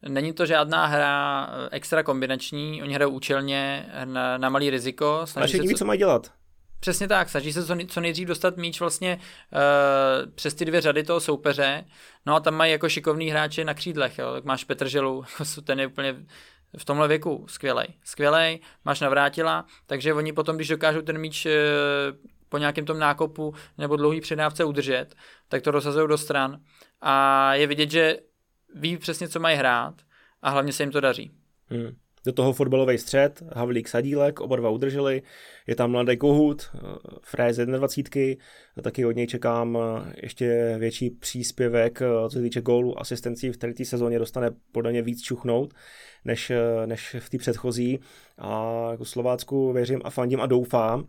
není 0.07 0.33
to 0.33 0.45
žádná 0.45 0.85
hra 0.85 1.49
extra 1.71 2.03
kombinační, 2.03 2.83
oni 2.83 2.93
hrajou 2.93 3.11
účelně 3.11 3.89
na, 4.05 4.37
na 4.37 4.49
malý 4.49 4.69
riziko. 4.69 5.21
Snaží 5.25 5.57
se, 5.57 5.63
co, 5.63 5.77
co 5.77 5.85
mají 5.85 5.97
dělat. 5.97 6.31
Přesně 6.79 7.07
tak, 7.07 7.29
snaží 7.29 7.53
se 7.53 7.65
co, 7.65 7.75
co 7.87 8.01
nejdřív 8.01 8.27
dostat 8.27 8.57
míč 8.57 8.79
vlastně 8.79 9.19
uh, 9.19 10.31
přes 10.31 10.53
ty 10.53 10.65
dvě 10.65 10.81
řady 10.81 11.03
toho 11.03 11.19
soupeře, 11.19 11.85
no 12.25 12.35
a 12.35 12.39
tam 12.39 12.55
mají 12.55 12.71
jako 12.71 12.89
šikovný 12.89 13.29
hráče 13.29 13.65
na 13.65 13.73
křídlech, 13.73 14.19
jo. 14.19 14.33
tak 14.33 14.43
máš 14.43 14.63
Petrželu, 14.63 15.23
ten 15.63 15.79
je 15.79 15.87
úplně 15.87 16.15
v 16.77 16.85
tomhle 16.85 17.07
věku 17.07 17.45
skvělej. 17.47 17.87
Skvělej, 18.03 18.59
máš 18.85 18.99
navrátila, 18.99 19.65
takže 19.85 20.13
oni 20.13 20.33
potom, 20.33 20.55
když 20.55 20.67
dokážou 20.67 21.01
ten 21.01 21.17
míč 21.17 21.45
eh, 21.45 21.51
po 22.49 22.57
nějakém 22.57 22.85
tom 22.85 22.99
nákopu 22.99 23.53
nebo 23.77 23.95
dlouhý 23.95 24.21
předávce 24.21 24.65
udržet, 24.65 25.15
tak 25.47 25.61
to 25.61 25.71
rozhazují 25.71 26.07
do 26.07 26.17
stran 26.17 26.59
a 27.01 27.53
je 27.53 27.67
vidět, 27.67 27.91
že 27.91 28.17
ví 28.75 28.97
přesně, 28.97 29.27
co 29.27 29.39
mají 29.39 29.57
hrát 29.57 29.93
a 30.41 30.49
hlavně 30.49 30.73
se 30.73 30.83
jim 30.83 30.91
to 30.91 30.99
daří. 30.99 31.31
Hmm. 31.69 31.95
Do 32.25 32.33
toho 32.33 32.53
fotbalový 32.53 32.97
střed, 32.97 33.43
Havlík 33.55 33.87
Sadílek, 33.87 34.39
oba 34.39 34.55
dva 34.55 34.69
udrželi. 34.69 35.21
Je 35.67 35.75
tam 35.75 35.91
mladý 35.91 36.17
Kohut, 36.17 36.69
Fréz 37.21 37.57
21, 37.57 38.35
taky 38.81 39.05
od 39.05 39.11
něj 39.11 39.27
čekám 39.27 39.77
eh, 39.77 40.13
ještě 40.21 40.75
větší 40.79 41.09
příspěvek, 41.09 42.01
eh, 42.01 42.05
co 42.05 42.29
se 42.29 42.41
týče 42.41 42.61
gólu, 42.61 42.99
asistencí 42.99 43.49
v 43.49 43.57
té 43.57 43.85
sezóně 43.85 44.19
dostane 44.19 44.51
podle 44.71 44.91
mě 44.91 45.01
víc 45.01 45.21
čuchnout 45.21 45.73
než, 46.25 46.49
eh, 46.49 46.87
než 46.87 47.15
v 47.19 47.29
té 47.29 47.37
předchozí. 47.37 47.99
A 48.37 48.87
jako 48.91 49.05
Slovácku 49.05 49.73
věřím 49.73 50.01
a 50.03 50.09
fandím 50.09 50.41
a 50.41 50.45
doufám, 50.45 51.05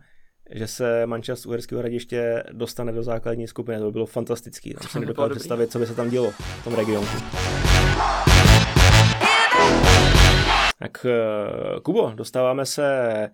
že 0.51 0.67
se 0.67 1.05
Manchester 1.05 1.49
Uherského 1.49 1.79
hradiště 1.79 2.43
dostane 2.51 2.91
do 2.91 3.03
základní 3.03 3.47
skupiny. 3.47 3.77
To 3.77 3.85
by 3.85 3.91
bylo 3.91 4.05
fantastický. 4.05 4.73
Tam 4.73 4.89
si 4.89 4.99
nedokážu 4.99 5.35
představit, 5.35 5.71
co 5.71 5.79
by 5.79 5.85
se 5.85 5.95
tam 5.95 6.09
dělo 6.09 6.31
v 6.31 6.63
tom 6.63 6.73
regionu. 6.73 7.07
Tak 10.81 11.05
eh, 11.05 11.79
Kubo, 11.79 12.11
dostáváme 12.15 12.65
se 12.65 13.29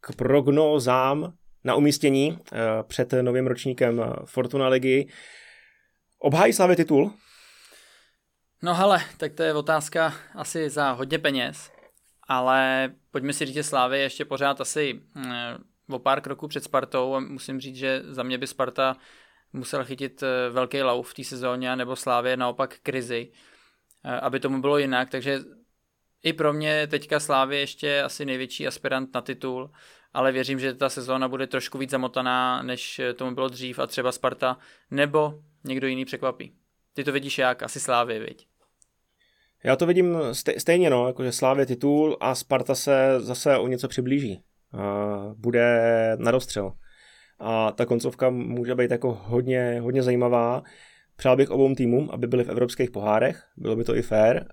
k 0.00 0.16
prognózám 0.16 1.32
na 1.64 1.74
umístění 1.74 2.38
eh, 2.38 2.58
před 2.82 3.12
novým 3.22 3.46
ročníkem 3.46 4.02
Fortuna 4.24 4.68
ligy. 4.68 5.08
Obhájí 6.18 6.52
Slavě 6.52 6.76
titul? 6.76 7.12
No 8.62 8.74
hele, 8.74 9.00
tak 9.16 9.32
to 9.32 9.42
je 9.42 9.54
otázka 9.54 10.14
asi 10.34 10.70
za 10.70 10.90
hodně 10.90 11.18
peněz, 11.18 11.72
ale 12.28 12.90
pojďme 13.10 13.32
si 13.32 13.46
říct, 13.46 13.54
že 13.54 13.62
Slávy 13.62 14.00
ještě 14.00 14.24
pořád 14.24 14.60
asi 14.60 15.00
eh, 15.16 15.56
o 15.90 15.98
pár 15.98 16.20
kroků 16.20 16.48
před 16.48 16.64
Spartou 16.64 17.14
a 17.14 17.20
musím 17.20 17.60
říct, 17.60 17.76
že 17.76 18.02
za 18.04 18.22
mě 18.22 18.38
by 18.38 18.46
Sparta 18.46 18.96
musel 19.52 19.84
chytit 19.84 20.24
velký 20.50 20.82
lauf 20.82 21.10
v 21.10 21.14
té 21.14 21.24
sezóně, 21.24 21.76
nebo 21.76 21.96
Slávě 21.96 22.36
naopak 22.36 22.78
krizi, 22.82 23.32
aby 24.20 24.40
tomu 24.40 24.60
bylo 24.60 24.78
jinak, 24.78 25.10
takže 25.10 25.40
i 26.22 26.32
pro 26.32 26.52
mě 26.52 26.86
teďka 26.86 27.20
Slávy 27.20 27.58
ještě 27.58 28.02
asi 28.02 28.24
největší 28.24 28.66
aspirant 28.66 29.14
na 29.14 29.20
titul, 29.20 29.70
ale 30.14 30.32
věřím, 30.32 30.58
že 30.58 30.74
ta 30.74 30.88
sezóna 30.88 31.28
bude 31.28 31.46
trošku 31.46 31.78
víc 31.78 31.90
zamotaná, 31.90 32.62
než 32.62 33.00
tomu 33.16 33.34
bylo 33.34 33.48
dřív 33.48 33.78
a 33.78 33.86
třeba 33.86 34.12
Sparta 34.12 34.58
nebo 34.90 35.34
někdo 35.64 35.86
jiný 35.86 36.04
překvapí. 36.04 36.52
Ty 36.94 37.04
to 37.04 37.12
vidíš 37.12 37.38
jak? 37.38 37.62
Asi 37.62 37.80
Slávy, 37.80 38.18
viď? 38.18 38.46
Já 39.64 39.76
to 39.76 39.86
vidím 39.86 40.18
stejně, 40.58 40.90
no, 40.90 41.06
jakože 41.06 41.32
Slávě 41.32 41.66
titul 41.66 42.16
a 42.20 42.34
Sparta 42.34 42.74
se 42.74 43.20
zase 43.20 43.56
o 43.56 43.66
něco 43.66 43.88
přiblíží. 43.88 44.42
bude 45.36 45.80
na 46.18 46.30
dostřel. 46.30 46.72
A 47.38 47.72
ta 47.72 47.86
koncovka 47.86 48.30
může 48.30 48.74
být 48.74 48.90
jako 48.90 49.20
hodně, 49.24 49.80
hodně 49.80 50.02
zajímavá. 50.02 50.62
Přál 51.16 51.36
bych 51.36 51.50
obou 51.50 51.74
týmům, 51.74 52.10
aby 52.12 52.26
byli 52.26 52.44
v 52.44 52.50
evropských 52.50 52.90
pohárech, 52.90 53.44
bylo 53.56 53.76
by 53.76 53.84
to 53.84 53.96
i 53.96 54.02
fair, 54.02 54.44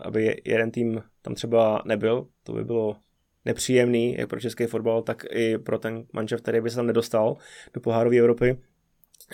aby 0.00 0.42
jeden 0.44 0.70
tým 0.70 1.02
tam 1.22 1.34
třeba 1.34 1.82
nebyl, 1.84 2.26
to 2.42 2.52
by 2.52 2.64
bylo 2.64 2.96
nepříjemný, 3.44 4.14
jak 4.18 4.28
pro 4.28 4.40
český 4.40 4.66
fotbal, 4.66 5.02
tak 5.02 5.24
i 5.30 5.58
pro 5.58 5.78
ten 5.78 6.04
manžel, 6.12 6.38
který 6.38 6.60
by 6.60 6.70
se 6.70 6.76
tam 6.76 6.86
nedostal 6.86 7.36
do 7.74 7.80
pohárové 7.80 8.16
Evropy. 8.16 8.58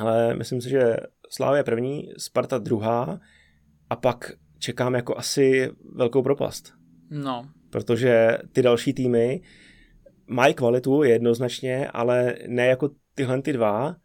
Ale 0.01 0.35
myslím 0.35 0.61
si, 0.61 0.71
že 0.71 0.97
Slávia 1.31 1.57
je 1.57 1.65
první, 1.65 2.13
Sparta 2.19 2.59
druhá 2.59 3.21
a 3.91 3.97
pak 3.97 4.33
čekám 4.59 4.95
jako 4.95 5.19
asi 5.19 5.71
velkou 5.95 6.23
propast. 6.23 6.75
No. 7.11 7.43
Protože 7.71 8.39
ty 8.53 8.63
další 8.63 8.95
týmy 8.95 9.43
mají 10.27 10.55
kvalitu 10.55 11.03
jednoznačně, 11.03 11.89
ale 11.89 12.35
ne 12.47 12.67
jako 12.67 12.91
tyhle 13.15 13.43
ty 13.43 13.53
dva 13.53 13.97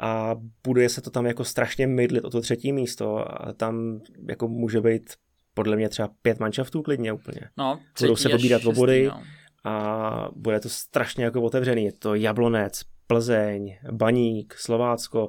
a 0.00 0.36
buduje 0.64 0.88
se 0.88 1.00
to 1.00 1.10
tam 1.10 1.26
jako 1.26 1.44
strašně 1.44 1.86
mydlit 1.86 2.24
o 2.24 2.30
to 2.30 2.40
třetí 2.40 2.72
místo 2.72 3.32
a 3.42 3.52
tam 3.52 4.00
jako 4.28 4.48
může 4.48 4.80
být 4.80 5.14
podle 5.54 5.76
mě 5.76 5.88
třeba 5.88 6.10
pět 6.22 6.40
manšaftů 6.40 6.82
klidně 6.82 7.12
úplně. 7.12 7.40
No, 7.56 7.80
Budou 8.00 8.16
se 8.16 8.28
pobírat 8.28 8.64
o 8.64 8.72
body 8.72 9.06
no. 9.06 9.22
a 9.64 10.28
bude 10.36 10.60
to 10.60 10.68
strašně 10.68 11.24
jako 11.24 11.42
otevřený. 11.42 11.84
Je 11.84 11.92
to 11.92 12.14
Jablonec, 12.14 12.80
Plzeň, 13.06 13.78
Baník, 13.92 14.54
Slovácko, 14.54 15.28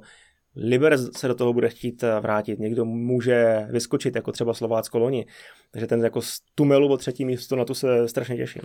Liber 0.55 0.97
se 0.97 1.27
do 1.27 1.35
toho 1.35 1.53
bude 1.53 1.69
chtít 1.69 2.03
vrátit, 2.19 2.59
někdo 2.59 2.85
může 2.85 3.67
vyskočit, 3.69 4.15
jako 4.15 4.31
třeba 4.31 4.53
Slovácko 4.53 4.99
loni. 4.99 5.25
Takže 5.71 5.87
ten 5.87 6.03
jako 6.03 6.21
z 6.21 6.39
tumelu 6.55 6.87
o 6.91 6.97
třetí 6.97 7.25
místo, 7.25 7.55
na 7.55 7.65
to 7.65 7.75
se 7.75 8.07
strašně 8.07 8.37
těším. 8.37 8.61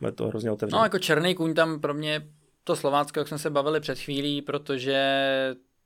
Bude 0.00 0.12
to 0.12 0.28
hrozně 0.28 0.50
otevřené. 0.50 0.78
No 0.78 0.84
jako 0.84 0.98
černý 0.98 1.34
kůň 1.34 1.54
tam 1.54 1.80
pro 1.80 1.94
mě 1.94 2.28
to 2.64 2.76
Slovácko, 2.76 3.20
jak 3.20 3.28
jsme 3.28 3.38
se 3.38 3.50
bavili 3.50 3.80
před 3.80 3.98
chvílí, 3.98 4.42
protože 4.42 4.98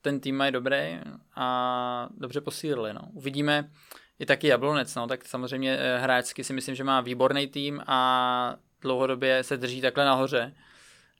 ten 0.03 0.21
tým 0.21 0.37
mají 0.37 0.53
dobrý 0.53 0.99
a 1.37 2.09
dobře 2.17 2.41
posílili. 2.41 2.95
No. 2.95 3.01
Uvidíme, 3.13 3.71
i 4.19 4.27
taky 4.27 4.47
Jablonec, 4.47 4.95
no, 4.95 5.07
tak 5.07 5.25
samozřejmě 5.25 5.79
eh, 5.81 5.99
hráčsky 5.99 6.45
si 6.45 6.53
myslím, 6.53 6.75
že 6.75 6.85
má 6.85 7.01
výborný 7.01 7.47
tým 7.47 7.81
a 7.87 8.57
dlouhodobě 8.81 9.43
se 9.43 9.57
drží 9.57 9.81
takhle 9.81 10.05
nahoře 10.05 10.55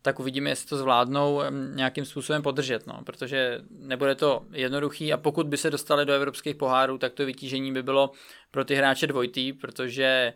tak 0.03 0.21
uvidíme, 0.21 0.51
jestli 0.51 0.69
to 0.69 0.77
zvládnou 0.77 1.43
nějakým 1.75 2.05
způsobem 2.05 2.43
podržet, 2.43 2.87
no, 2.87 3.01
protože 3.05 3.61
nebude 3.71 4.15
to 4.15 4.47
jednoduchý 4.53 5.13
a 5.13 5.17
pokud 5.17 5.47
by 5.47 5.57
se 5.57 5.71
dostali 5.71 6.07
do 6.07 6.13
evropských 6.13 6.57
pohárů, 6.57 6.99
tak 6.99 7.13
to 7.13 7.27
vytížení 7.27 7.73
by 7.73 7.83
bylo 7.83 8.11
pro 8.51 8.65
ty 8.65 8.75
hráče 8.75 9.07
dvojitý, 9.07 9.53
protože 9.53 10.33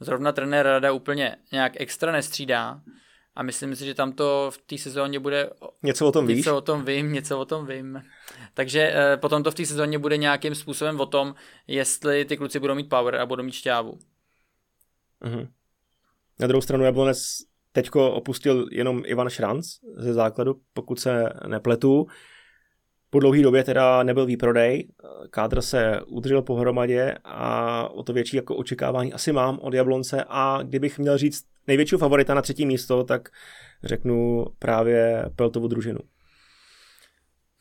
zrovna 0.00 0.32
trenér 0.32 0.66
Rada 0.66 0.92
úplně 0.92 1.36
nějak 1.52 1.72
extra 1.76 2.12
nestřídá 2.12 2.80
a 3.34 3.42
myslím 3.42 3.76
si, 3.76 3.86
že 3.86 3.94
tam 3.94 4.12
to 4.12 4.50
v 4.54 4.58
té 4.58 4.78
sezóně 4.78 5.18
bude... 5.18 5.50
Něco 5.82 6.06
o 6.06 6.12
tom 6.12 6.26
víš? 6.26 6.36
Něco 6.36 6.56
o 6.56 6.60
tom 6.60 6.84
vím, 6.84 7.12
něco 7.12 7.38
o 7.38 7.44
tom 7.44 7.66
vím. 7.66 8.02
Takže 8.56 8.92
eh, 8.94 9.16
potom 9.16 9.42
to 9.42 9.50
v 9.50 9.54
té 9.54 9.66
sezóně 9.66 9.98
bude 9.98 10.16
nějakým 10.16 10.54
způsobem 10.54 11.00
o 11.00 11.06
tom, 11.06 11.34
jestli 11.66 12.24
ty 12.24 12.36
kluci 12.36 12.60
budou 12.60 12.74
mít 12.74 12.88
power 12.88 13.16
a 13.16 13.26
budou 13.26 13.42
mít 13.42 13.52
šťávu. 13.52 13.98
Mhm. 15.20 15.48
Na 16.40 16.46
druhou 16.46 16.60
stranu 16.60 16.84
Jablonec 16.84 17.18
Teďko 17.76 18.12
opustil 18.12 18.66
jenom 18.72 19.02
Ivan 19.06 19.28
Šranc 19.28 19.66
ze 19.96 20.12
základu, 20.14 20.54
pokud 20.72 21.00
se 21.00 21.30
nepletu. 21.46 22.06
Po 23.10 23.20
dlouhé 23.20 23.42
době 23.42 23.64
teda 23.64 24.02
nebyl 24.02 24.26
výprodej, 24.26 24.88
kádr 25.30 25.62
se 25.62 26.00
udržel 26.06 26.42
pohromadě 26.42 27.14
a 27.24 27.88
o 27.88 28.02
to 28.02 28.12
větší 28.12 28.36
jako 28.36 28.56
očekávání 28.56 29.12
asi 29.12 29.32
mám 29.32 29.58
od 29.58 29.74
Jablonce 29.74 30.24
a 30.28 30.62
kdybych 30.62 30.98
měl 30.98 31.18
říct 31.18 31.44
největšího 31.66 31.98
favorita 31.98 32.34
na 32.34 32.42
třetí 32.42 32.66
místo, 32.66 33.04
tak 33.04 33.28
řeknu 33.84 34.46
právě 34.58 35.24
Peltovu 35.36 35.68
družinu. 35.68 36.00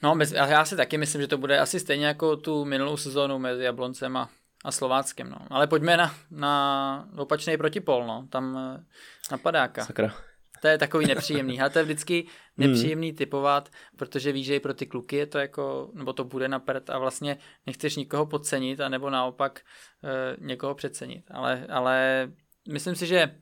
No, 0.05 0.17
já 0.33 0.65
si 0.65 0.75
taky 0.75 0.97
myslím, 0.97 1.21
že 1.21 1.27
to 1.27 1.37
bude 1.37 1.59
asi 1.59 1.79
stejně 1.79 2.05
jako 2.05 2.37
tu 2.37 2.65
minulou 2.65 2.97
sezónu 2.97 3.39
mezi 3.39 3.63
Jabloncem 3.63 4.17
a 4.17 4.29
a 4.65 4.71
Slováckem, 4.71 5.29
no. 5.29 5.37
Ale 5.49 5.67
pojďme 5.67 5.97
na, 5.97 6.15
na 6.31 7.09
opačný 7.17 7.57
protipol, 7.57 8.07
no. 8.07 8.27
Tam 8.29 8.57
eh, 8.57 8.83
na 9.31 9.37
padáka. 9.37 9.85
Sakra. 9.85 10.15
To 10.61 10.67
je 10.67 10.77
takový 10.77 11.05
nepříjemný. 11.05 11.61
A 11.61 11.69
to 11.69 11.79
je 11.79 11.83
vždycky 11.83 12.25
nepříjemný 12.57 13.07
hmm. 13.09 13.17
typovat, 13.17 13.69
protože 13.97 14.31
víš, 14.31 14.45
že 14.45 14.55
i 14.55 14.59
pro 14.59 14.73
ty 14.73 14.85
kluky 14.85 15.15
je 15.15 15.25
to 15.25 15.37
jako, 15.37 15.91
nebo 15.93 16.13
to 16.13 16.23
bude 16.23 16.47
na 16.47 16.59
prd 16.59 16.89
a 16.89 16.97
vlastně 16.97 17.37
nechceš 17.65 17.95
nikoho 17.95 18.25
podcenit, 18.25 18.81
anebo 18.81 19.09
naopak 19.09 19.59
e, 20.03 20.37
někoho 20.39 20.75
přecenit. 20.75 21.25
Ale, 21.31 21.65
ale 21.69 22.27
myslím 22.67 22.95
si, 22.95 23.07
že 23.07 23.35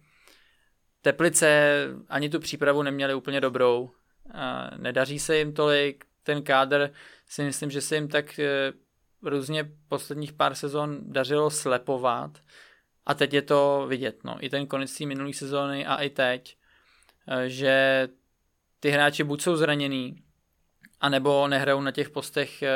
Teplice 1.01 1.87
ani 2.09 2.29
tu 2.29 2.39
přípravu 2.39 2.83
neměli 2.83 3.13
úplně 3.13 3.41
dobrou. 3.41 3.91
E, 4.33 4.77
nedaří 4.77 5.19
se 5.19 5.37
jim 5.37 5.53
tolik, 5.53 6.05
ten 6.23 6.43
kádr 6.43 6.91
si 7.29 7.43
myslím, 7.43 7.71
že 7.71 7.81
se 7.81 7.95
jim 7.95 8.07
tak 8.07 8.39
e, 8.39 8.73
různě 9.21 9.71
posledních 9.87 10.33
pár 10.33 10.55
sezon 10.55 10.99
dařilo 11.01 11.49
slepovat 11.49 12.39
a 13.05 13.13
teď 13.13 13.33
je 13.33 13.41
to 13.41 13.85
vidět. 13.89 14.23
No. 14.23 14.37
I 14.39 14.49
ten 14.49 14.67
konec 14.67 14.97
té 14.97 15.05
minulé 15.05 15.33
sezóny 15.33 15.85
a 15.85 15.95
i 15.95 16.09
teď, 16.09 16.57
eh, 17.27 17.49
že 17.49 18.07
ty 18.79 18.89
hráči 18.89 19.23
buď 19.23 19.41
jsou 19.41 19.55
zraněný, 19.55 20.23
anebo 20.99 21.47
nehrajou 21.47 21.81
na 21.81 21.91
těch 21.91 22.09
postech, 22.09 22.61
eh, 22.61 22.69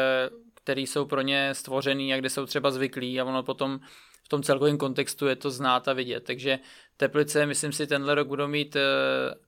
které 0.53 0.81
jsou 0.81 1.05
pro 1.05 1.21
ně 1.21 1.53
stvořený 1.53 2.13
a 2.13 2.17
kde 2.17 2.29
jsou 2.29 2.45
třeba 2.45 2.71
zvyklí 2.71 3.19
a 3.19 3.25
ono 3.25 3.43
potom 3.43 3.79
v 4.23 4.29
tom 4.29 4.43
celkovém 4.43 4.77
kontextu 4.77 5.27
je 5.27 5.35
to 5.35 5.51
znát 5.51 5.87
a 5.87 5.93
vidět. 5.93 6.23
Takže 6.23 6.59
Teplice, 6.97 7.45
myslím 7.45 7.71
si, 7.71 7.87
tenhle 7.87 8.15
rok 8.15 8.27
budou 8.27 8.47
mít 8.47 8.77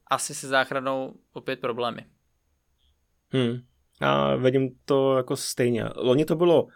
asi 0.08 0.36
se 0.36 0.48
záchranou 0.48 1.16
opět 1.34 1.60
problémy. 1.60 2.06
Hmm. 3.30 3.62
Já 4.02 4.36
vidím 4.36 4.70
to 4.86 5.18
jako 5.18 5.36
stejně. 5.36 5.86
Loni 5.96 6.26
to 6.26 6.36
bylo 6.36 6.68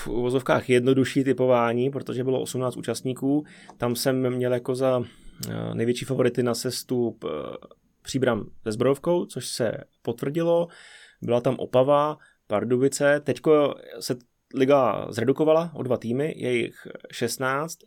v 0.00 0.08
uvozovkách 0.08 0.70
jednodušší 0.70 1.24
typování, 1.24 1.90
protože 1.90 2.24
bylo 2.24 2.40
18 2.40 2.76
účastníků. 2.76 3.44
Tam 3.76 3.96
jsem 3.96 4.30
měl 4.30 4.52
jako 4.52 4.74
za 4.74 5.02
eh, 5.48 5.74
největší 5.74 6.04
favority 6.04 6.42
na 6.42 6.54
sestup 6.54 7.24
eh, 7.24 7.28
příbram 8.02 8.44
se 8.62 8.72
Zbrojovkou, 8.72 9.26
což 9.26 9.48
se 9.48 9.72
potvrdilo. 10.02 10.68
Byla 11.22 11.40
tam 11.40 11.54
Opava, 11.58 12.18
Pardubice. 12.46 13.20
Teďko 13.20 13.74
se 14.00 14.16
liga 14.54 15.06
zredukovala 15.10 15.70
o 15.74 15.82
dva 15.82 15.96
týmy, 15.96 16.34
je 16.36 16.56
jich 16.56 16.86
16. 17.12 17.78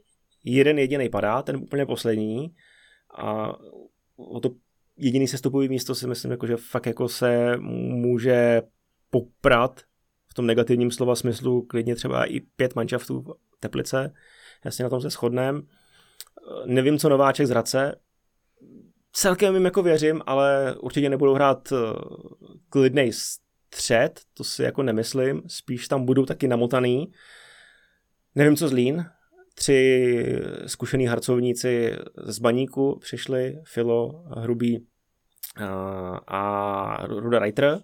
Jeden 0.43 0.80
jediný 0.80 1.09
padá, 1.09 1.41
ten 1.41 1.57
úplně 1.57 1.86
poslední. 1.86 2.55
A 3.17 3.53
o 4.17 4.39
to 4.39 4.49
jediný 5.01 5.27
sestupový 5.27 5.69
místo 5.69 5.95
si 5.95 6.07
myslím, 6.07 6.31
jako, 6.31 6.47
že 6.47 6.57
fakt 6.57 6.85
jako 6.85 7.09
se 7.09 7.57
může 7.57 8.61
poprat 9.09 9.81
v 10.27 10.33
tom 10.33 10.45
negativním 10.47 10.91
slova 10.91 11.15
smyslu 11.15 11.61
klidně 11.61 11.95
třeba 11.95 12.25
i 12.25 12.39
pět 12.39 12.75
manšaftů 12.75 13.25
Teplice. 13.59 14.13
Jasně 14.65 14.83
na 14.83 14.89
tom 14.89 15.01
se 15.01 15.09
shodneme. 15.09 15.61
Nevím, 16.65 16.97
co 16.97 17.09
Nováček 17.09 17.47
z 17.47 17.49
Hradce. 17.49 17.95
Celkem 19.13 19.53
jim 19.53 19.65
jako 19.65 19.83
věřím, 19.83 20.21
ale 20.25 20.75
určitě 20.79 21.09
nebudou 21.09 21.33
hrát 21.33 21.71
eh, 21.71 21.75
klidnej 22.69 23.11
střed, 23.13 24.21
to 24.33 24.43
si 24.43 24.63
jako 24.63 24.83
nemyslím. 24.83 25.41
Spíš 25.47 25.87
tam 25.87 26.05
budou 26.05 26.25
taky 26.25 26.47
namotaný. 26.47 27.11
Nevím, 28.35 28.55
co 28.55 28.67
Zlín. 28.67 29.05
Tři 29.55 30.39
zkušený 30.65 31.05
harcovníci 31.05 31.95
z 32.23 32.39
Baníku 32.39 32.99
přišli, 33.01 33.61
Filo, 33.65 34.23
Hrubý 34.37 34.87
a 36.27 37.05
Ruda 37.07 37.39
Reiter. 37.39 37.79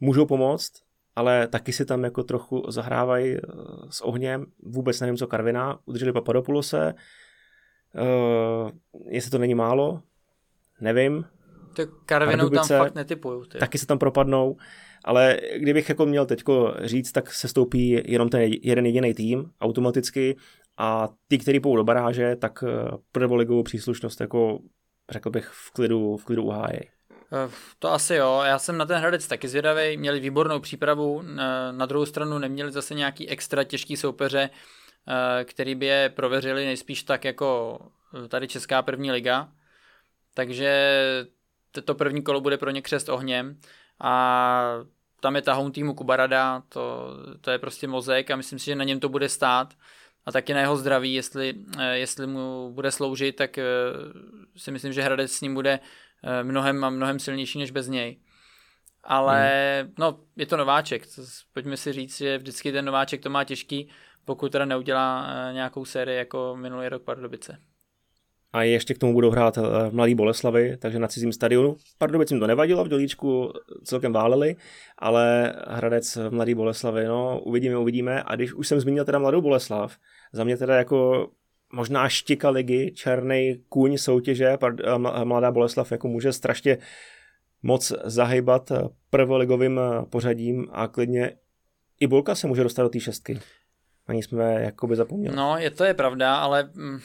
Můžou 0.00 0.26
pomoct, 0.26 0.72
ale 1.16 1.48
taky 1.48 1.72
si 1.72 1.84
tam 1.84 2.04
jako 2.04 2.22
trochu 2.22 2.64
zahrávají 2.68 3.36
eh, 3.36 3.40
s 3.90 4.00
ohněm. 4.00 4.46
Vůbec 4.62 5.00
nevím, 5.00 5.16
co 5.16 5.26
Karvina. 5.26 5.78
Udrželi 5.84 6.12
Papadopoulose. 6.12 6.94
Uh, 7.94 8.70
jestli 9.08 9.30
to 9.30 9.38
není 9.38 9.54
málo, 9.54 10.02
nevím. 10.80 11.24
Tak 11.76 11.88
Karvinou 12.06 12.48
tam 12.48 12.66
fakt 12.66 12.94
netypuju. 12.94 13.44
Ty. 13.44 13.58
Taky 13.58 13.78
se 13.78 13.86
tam 13.86 13.98
propadnou, 13.98 14.56
ale 15.04 15.40
kdybych 15.56 15.88
jako 15.88 16.06
měl 16.06 16.26
teďko 16.26 16.74
říct, 16.82 17.12
tak 17.12 17.32
se 17.32 17.48
stoupí 17.48 18.02
jenom 18.06 18.28
ten 18.28 18.40
jeden 18.62 18.86
jediný 18.86 19.14
tým 19.14 19.50
automaticky 19.60 20.36
a 20.76 21.08
ty, 21.28 21.38
kteří 21.38 21.60
půjdou 21.60 21.76
do 21.76 21.84
baráže, 21.84 22.36
tak 22.36 22.64
eh, 22.66 22.96
prvoligovou 23.12 23.62
příslušnost 23.62 24.20
jako 24.20 24.58
řekl 25.10 25.30
bych 25.30 25.48
v 25.48 25.70
klidu, 25.70 26.16
v 26.16 26.24
klidu 26.24 26.42
uhájí. 26.42 26.80
Eh, 27.32 27.50
to 27.78 27.92
asi 27.92 28.14
jo, 28.14 28.42
já 28.44 28.58
jsem 28.58 28.78
na 28.78 28.86
ten 28.86 28.98
Hradec 28.98 29.26
taky 29.26 29.48
zvědavý, 29.48 29.96
měli 29.96 30.20
výbornou 30.20 30.60
přípravu, 30.60 31.22
na 31.70 31.86
druhou 31.86 32.06
stranu 32.06 32.38
neměli 32.38 32.72
zase 32.72 32.94
nějaký 32.94 33.28
extra 33.28 33.64
těžký 33.64 33.96
soupeře, 33.96 34.50
eh, 34.50 35.44
který 35.44 35.74
by 35.74 35.86
je 35.86 36.08
prověřili 36.08 36.64
nejspíš 36.64 37.02
tak 37.02 37.24
jako 37.24 37.78
eh, 38.24 38.28
tady 38.28 38.48
Česká 38.48 38.82
první 38.82 39.10
liga, 39.10 39.48
takže 40.34 41.00
to 41.84 41.94
první 41.94 42.22
kolo 42.22 42.40
bude 42.40 42.58
pro 42.58 42.70
ně 42.70 42.82
křest 42.82 43.08
ohněm. 43.08 43.60
A 44.00 44.74
tam 45.20 45.36
je 45.36 45.42
tahoun 45.42 45.72
týmu 45.72 45.94
Kubarada, 45.94 46.62
to, 46.68 47.08
to 47.40 47.50
je 47.50 47.58
prostě 47.58 47.88
mozek 47.88 48.30
a 48.30 48.36
myslím 48.36 48.58
si, 48.58 48.64
že 48.64 48.74
na 48.74 48.84
něm 48.84 49.00
to 49.00 49.08
bude 49.08 49.28
stát 49.28 49.74
a 50.26 50.32
taky 50.32 50.54
na 50.54 50.60
jeho 50.60 50.76
zdraví, 50.76 51.14
jestli, 51.14 51.54
jestli 51.92 52.26
mu 52.26 52.72
bude 52.72 52.90
sloužit, 52.90 53.36
tak 53.36 53.58
si 54.56 54.70
myslím, 54.70 54.92
že 54.92 55.02
Hradec 55.02 55.32
s 55.32 55.40
ním 55.40 55.54
bude 55.54 55.80
Eh, 56.22 56.44
mnohem 56.44 56.84
a 56.84 56.90
mnohem 56.90 57.18
silnější 57.18 57.58
než 57.58 57.70
bez 57.70 57.88
něj. 57.88 58.20
Ale 59.04 59.80
hmm. 59.82 59.94
no, 59.98 60.20
je 60.36 60.46
to 60.46 60.56
nováček. 60.56 61.02
Pojďme 61.52 61.76
si 61.76 61.92
říct, 61.92 62.16
že 62.16 62.38
vždycky 62.38 62.72
ten 62.72 62.84
nováček 62.84 63.22
to 63.22 63.30
má 63.30 63.44
těžký, 63.44 63.88
pokud 64.24 64.52
teda 64.52 64.64
neudělá 64.64 65.26
eh, 65.28 65.52
nějakou 65.52 65.84
sérii 65.84 66.18
jako 66.18 66.56
minulý 66.56 66.88
rok 66.88 67.02
Pardubice. 67.02 67.58
A 68.52 68.62
ještě 68.62 68.94
k 68.94 68.98
tomu 68.98 69.12
budou 69.12 69.30
hrát 69.30 69.58
eh, 69.58 69.90
mladý 69.90 70.14
Boleslavy, 70.14 70.76
takže 70.76 70.98
na 70.98 71.08
cizím 71.08 71.32
stadionu. 71.32 71.76
Pardubicím 71.98 72.40
to 72.40 72.46
nevadilo, 72.46 72.84
v 72.84 72.88
Dolíčku 72.88 73.52
celkem 73.84 74.12
váleli, 74.12 74.56
ale 74.98 75.54
Hradec 75.68 76.18
mladý 76.30 76.54
Boleslavy, 76.54 77.04
no 77.04 77.40
uvidíme, 77.40 77.76
uvidíme. 77.76 78.22
A 78.26 78.36
když 78.36 78.52
už 78.52 78.68
jsem 78.68 78.80
zmínil 78.80 79.04
teda 79.04 79.18
mladou 79.18 79.40
Boleslav, 79.40 79.96
za 80.32 80.44
mě 80.44 80.56
teda 80.56 80.76
jako 80.76 81.28
možná 81.72 82.08
štika 82.08 82.50
ligy, 82.50 82.92
černý 82.94 83.64
kůň 83.68 83.98
soutěže, 83.98 84.58
Mladá 85.24 85.50
Boleslav 85.50 85.92
jako 85.92 86.08
může 86.08 86.32
strašně 86.32 86.78
moc 87.62 87.92
zahybat 88.04 88.72
prvoligovým 89.10 89.80
pořadím 90.10 90.68
a 90.72 90.88
klidně 90.88 91.32
i 92.00 92.06
Bulka 92.06 92.34
se 92.34 92.46
může 92.46 92.62
dostat 92.62 92.82
do 92.82 92.88
té 92.88 93.00
šestky. 93.00 93.40
Ani 94.06 94.22
jsme 94.22 94.62
jakoby 94.62 94.96
zapomněli. 94.96 95.36
No, 95.36 95.56
je 95.58 95.70
to 95.70 95.84
je 95.84 95.94
pravda, 95.94 96.36
ale 96.36 96.70
mm, 96.74 96.98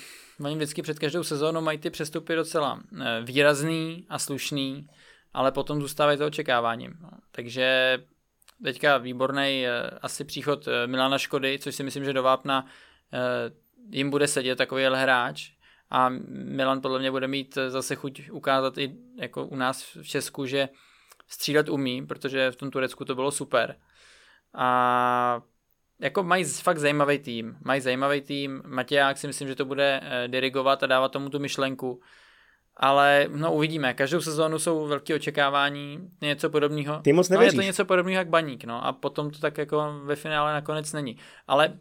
oni 0.44 0.56
vždycky 0.56 0.82
před 0.82 1.00
každou 1.00 1.24
sezónou 1.24 1.62
mají 1.62 1.78
ty 1.78 1.90
přestupy 1.90 2.36
docela 2.36 2.82
eh, 3.02 3.22
výrazný 3.22 4.06
a 4.10 4.20
slušný, 4.20 4.88
ale 5.34 5.52
potom 5.52 5.82
zůstávají 5.82 6.18
to 6.18 6.26
očekáváním. 6.26 6.94
No. 7.02 7.10
Takže 7.32 7.98
teďka 8.64 8.98
výborný 8.98 9.66
eh, 9.68 9.90
asi 10.02 10.26
příchod 10.26 10.68
eh, 10.68 10.88
Milana 10.88 11.18
Škody, 11.18 11.60
což 11.60 11.76
si 11.76 11.84
myslím, 11.84 12.06
že 12.06 12.14
do 12.14 12.24
Vápna 12.24 12.66
jim 13.90 14.10
bude 14.10 14.28
sedět 14.28 14.56
takovýhle 14.56 15.02
hráč 15.02 15.52
a 15.90 16.10
Milan 16.30 16.82
podle 16.82 17.00
mě 17.00 17.12
bude 17.12 17.28
mít 17.28 17.58
zase 17.68 17.96
chuť 17.96 18.30
ukázat 18.32 18.78
i 18.78 18.96
jako 19.20 19.46
u 19.46 19.56
nás 19.56 19.96
v 19.96 20.08
Česku, 20.08 20.46
že 20.46 20.70
střílet 21.28 21.70
umí, 21.70 22.06
protože 22.06 22.52
v 22.52 22.56
tom 22.56 22.72
Turecku 22.72 23.06
to 23.06 23.16
bylo 23.16 23.32
super. 23.32 23.76
A 24.54 25.42
jako 26.00 26.24
mají 26.24 26.44
fakt 26.44 26.78
zajímavý 26.78 27.20
tým. 27.20 27.58
Mají 27.66 27.82
zajímavý 27.82 28.22
tým. 28.22 28.62
Matěják 28.66 29.18
si 29.18 29.28
myslím, 29.28 29.48
že 29.48 29.56
to 29.56 29.66
bude 29.66 30.02
eh, 30.04 30.28
dirigovat 30.28 30.84
a 30.84 30.88
dávat 30.88 31.12
tomu 31.12 31.30
tu 31.30 31.40
myšlenku. 31.40 32.02
Ale 32.78 33.28
no 33.36 33.54
uvidíme. 33.54 33.94
Každou 33.94 34.22
sezónu 34.22 34.60
jsou 34.60 34.88
velké 34.88 35.16
očekávání, 35.16 36.10
něco 36.22 36.50
podobného. 36.50 37.00
Ty 37.00 37.14
moc 37.14 37.30
no, 37.30 37.42
je 37.42 37.54
to 37.54 37.62
něco 37.62 37.86
podobného 37.86 38.20
jak 38.20 38.30
baník, 38.30 38.64
no. 38.64 38.86
A 38.86 38.94
potom 38.94 39.32
to 39.32 39.40
tak 39.40 39.58
jako 39.58 40.02
ve 40.04 40.16
finále 40.16 40.54
nakonec 40.54 40.94
není. 40.94 41.18
Ale 41.48 41.80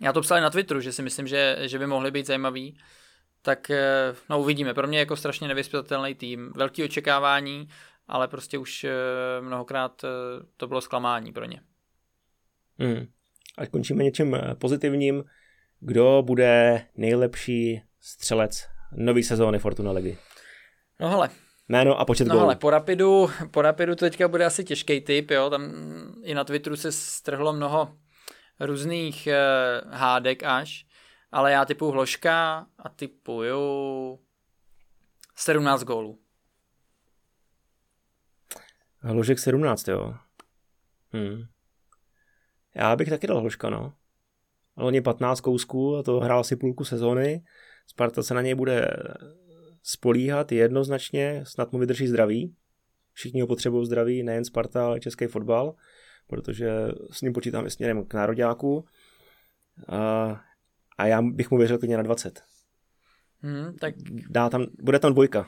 já 0.00 0.12
to 0.12 0.20
psal 0.20 0.40
na 0.40 0.50
Twitteru, 0.50 0.80
že 0.80 0.92
si 0.92 1.02
myslím, 1.02 1.26
že, 1.26 1.56
že 1.60 1.78
by 1.78 1.86
mohli 1.86 2.10
být 2.10 2.26
zajímaví. 2.26 2.78
Tak 3.42 3.70
eh, 3.70 4.14
no 4.30 4.40
uvidíme. 4.40 4.74
Pro 4.74 4.86
mě 4.86 4.98
jako 4.98 5.16
strašně 5.16 5.48
nevyspětatelný 5.48 6.14
tým. 6.14 6.52
Velký 6.56 6.84
očekávání, 6.84 7.68
ale 8.08 8.28
prostě 8.28 8.58
už 8.58 8.84
eh, 8.84 8.90
mnohokrát 9.40 10.04
to 10.56 10.66
bylo 10.66 10.80
zklamání 10.80 11.32
pro 11.32 11.44
ně. 11.44 11.60
Hmm 12.78 13.06
ať 13.58 13.70
končíme 13.70 14.04
něčím 14.04 14.34
eh, 14.34 14.54
pozitivním, 14.54 15.24
kdo 15.80 16.22
bude 16.26 16.84
nejlepší 16.96 17.82
střelec 18.00 18.66
nový 18.92 19.22
sezóny 19.22 19.58
Fortuna 19.58 19.92
ligy? 19.92 20.18
No 21.00 21.10
hele. 21.10 21.30
Jméno 21.68 21.98
a 21.98 22.04
počet 22.04 22.28
no 22.28 22.34
gólů. 22.34 22.40
hele, 22.40 22.56
po 22.56 22.70
Rapidu, 22.70 23.30
po 23.50 23.62
Rapidu 23.62 23.94
to 23.94 24.04
teďka 24.04 24.28
bude 24.28 24.44
asi 24.44 24.64
těžký 24.64 25.00
typ, 25.00 25.30
jo, 25.30 25.50
tam 25.50 25.72
i 26.22 26.34
na 26.34 26.44
Twitteru 26.44 26.76
se 26.76 26.92
strhlo 26.92 27.52
mnoho 27.52 27.96
různých 28.60 29.28
uh, 29.28 29.92
hádek 29.92 30.42
až, 30.42 30.86
ale 31.32 31.52
já 31.52 31.64
typu 31.64 31.90
Hloška 31.90 32.66
a 32.78 32.88
typuju 32.88 34.18
17 35.36 35.82
gólů. 35.82 36.18
Hložek 39.02 39.38
17, 39.38 39.88
jo. 39.88 40.14
Hmm. 41.12 41.44
Já 42.74 42.96
bych 42.96 43.08
taky 43.08 43.26
dal 43.26 43.40
Hloška, 43.40 43.70
no. 43.70 43.92
Loni 44.76 45.00
15 45.00 45.40
kousků 45.40 45.96
a 45.96 46.02
to 46.02 46.20
hrál 46.20 46.44
si 46.44 46.56
půlku 46.56 46.84
sezóny. 46.84 47.44
Sparta 47.86 48.22
se 48.22 48.34
na 48.34 48.42
něj 48.42 48.54
bude 48.54 48.88
spolíhat 49.82 50.52
jednoznačně, 50.52 51.44
snad 51.46 51.72
mu 51.72 51.78
vydrží 51.78 52.06
zdraví. 52.06 52.54
Všichni 53.12 53.40
ho 53.40 53.46
potřebují 53.46 53.86
zdraví, 53.86 54.22
nejen 54.22 54.44
Sparta, 54.44 54.86
ale 54.86 55.00
český 55.00 55.26
fotbal, 55.26 55.74
protože 56.26 56.70
s 57.12 57.22
ním 57.22 57.32
počítám 57.32 57.66
i 57.66 57.70
směrem 57.70 58.04
k 58.04 58.14
nároďáku. 58.14 58.84
A, 59.88 60.40
a 60.98 61.06
já 61.06 61.22
bych 61.22 61.50
mu 61.50 61.58
věřil 61.58 61.78
klidně 61.78 61.96
na 61.96 62.02
20. 62.02 62.42
Hmm, 63.42 63.76
tak... 63.76 63.94
Dá 64.28 64.50
tam, 64.50 64.66
bude 64.82 64.98
tam 64.98 65.12
dvojka 65.12 65.46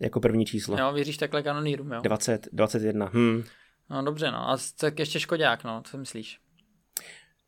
jako 0.00 0.20
první 0.20 0.46
číslo. 0.46 0.78
Jo, 0.78 0.92
věříš 0.92 1.16
takhle 1.16 1.42
kanonýrům, 1.42 1.92
jo? 1.92 2.00
20, 2.00 2.48
21. 2.52 3.06
Hmm. 3.06 3.44
No 3.90 4.02
dobře, 4.02 4.30
no. 4.30 4.50
A 4.50 4.56
tak 4.80 4.98
ještě 4.98 5.20
Škodák, 5.20 5.64
no, 5.64 5.82
co 5.84 5.98
myslíš? 5.98 6.40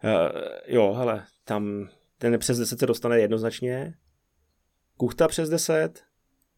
Uh, 0.04 0.40
jo, 0.66 0.92
hele, 0.92 1.24
tam 1.44 1.88
ten 2.18 2.38
přes 2.38 2.58
10 2.58 2.78
se 2.78 2.86
dostane 2.86 3.20
jednoznačně. 3.20 3.94
Kuchta 4.96 5.28
přes 5.28 5.48
10, 5.48 6.04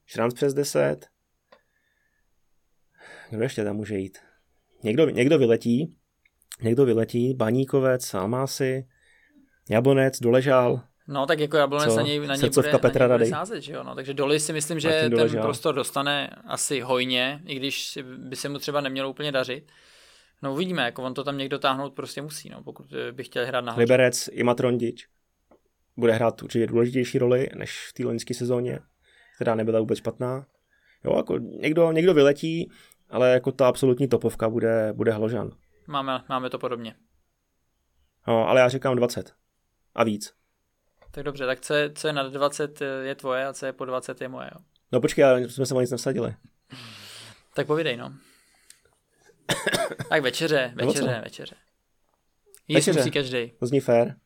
Šranc 0.06 0.34
přes 0.34 0.54
10. 0.54 1.06
Kdo 3.30 3.42
ještě 3.42 3.64
tam 3.64 3.76
může 3.76 3.96
jít? 3.96 4.18
Někdo, 4.82 5.08
někdo 5.08 5.38
vyletí, 5.38 5.96
někdo 6.62 6.84
vyletí, 6.84 7.34
Baníkovec, 7.34 8.14
Almásy, 8.14 8.88
Jablonec, 9.70 10.20
Doležál. 10.20 10.80
No 11.08 11.26
tak 11.26 11.38
jako 11.38 11.56
Jablonec 11.56 11.96
na 11.96 12.02
něj, 12.02 12.26
na 12.26 12.36
něj 12.36 12.50
bude, 12.50 12.78
Petra 12.78 13.08
na 13.08 13.16
něj 13.16 13.18
bude 13.18 13.30
sázet, 13.30 13.60
že 13.60 13.72
jo? 13.72 13.82
No, 13.82 13.94
takže 13.94 14.14
Doly 14.14 14.40
si 14.40 14.52
myslím, 14.52 14.80
že 14.80 15.08
ten 15.16 15.40
prostor 15.40 15.74
dostane 15.74 16.30
asi 16.46 16.80
hojně, 16.80 17.40
i 17.46 17.54
když 17.54 17.98
by 18.16 18.36
se 18.36 18.48
mu 18.48 18.58
třeba 18.58 18.80
nemělo 18.80 19.10
úplně 19.10 19.32
dařit. 19.32 19.72
No 20.42 20.52
uvidíme, 20.52 20.82
jako 20.82 21.02
on 21.02 21.14
to 21.14 21.24
tam 21.24 21.38
někdo 21.38 21.58
táhnout 21.58 21.94
prostě 21.94 22.22
musí, 22.22 22.48
no, 22.48 22.62
pokud 22.62 22.94
by 23.12 23.24
chtěl 23.24 23.46
hrát 23.46 23.60
na 23.60 23.74
Liberec 23.76 24.28
i 24.32 24.42
Matrondič 24.42 25.08
bude 25.96 26.12
hrát 26.12 26.42
určitě 26.42 26.66
důležitější 26.66 27.18
roli 27.18 27.48
než 27.56 27.88
v 27.88 27.92
té 27.92 28.04
loňské 28.04 28.34
sezóně, 28.34 28.78
která 29.36 29.54
nebyla 29.54 29.80
vůbec 29.80 29.98
špatná. 29.98 30.46
Jo, 31.04 31.16
jako 31.16 31.38
někdo, 31.38 31.92
někdo 31.92 32.14
vyletí, 32.14 32.70
ale 33.10 33.30
jako 33.30 33.52
ta 33.52 33.68
absolutní 33.68 34.08
topovka 34.08 34.48
bude, 34.48 34.92
bude 34.92 35.12
Hložan. 35.12 35.50
Máme, 35.86 36.24
máme 36.28 36.50
to 36.50 36.58
podobně. 36.58 36.94
No, 38.26 38.48
ale 38.48 38.60
já 38.60 38.68
říkám 38.68 38.96
20 38.96 39.34
a 39.94 40.04
víc. 40.04 40.34
Tak 41.10 41.24
dobře, 41.24 41.46
tak 41.46 41.60
co 41.60 41.74
je, 41.74 41.92
co 41.92 42.06
je 42.06 42.12
nad 42.12 42.32
20 42.32 42.80
je 43.02 43.14
tvoje 43.14 43.46
a 43.46 43.52
co 43.52 43.66
je 43.66 43.72
po 43.72 43.84
20 43.84 44.20
je 44.20 44.28
moje, 44.28 44.50
jo? 44.54 44.60
No 44.92 45.00
počkej, 45.00 45.24
ale 45.24 45.48
jsme 45.48 45.66
se 45.66 45.74
o 45.74 45.80
nic 45.80 45.90
nesadili. 45.90 46.34
Tak 47.54 47.66
povídej, 47.66 47.96
no. 47.96 48.12
tak 50.08 50.22
večeře, 50.22 50.72
večeře, 50.74 51.20
večeře. 51.24 51.54
Jíst 52.68 52.86
večeře. 52.86 53.00
musí 53.00 53.10
každý. 53.10 53.52
To 53.58 53.66
zní 53.66 53.80
fér. 53.80 54.16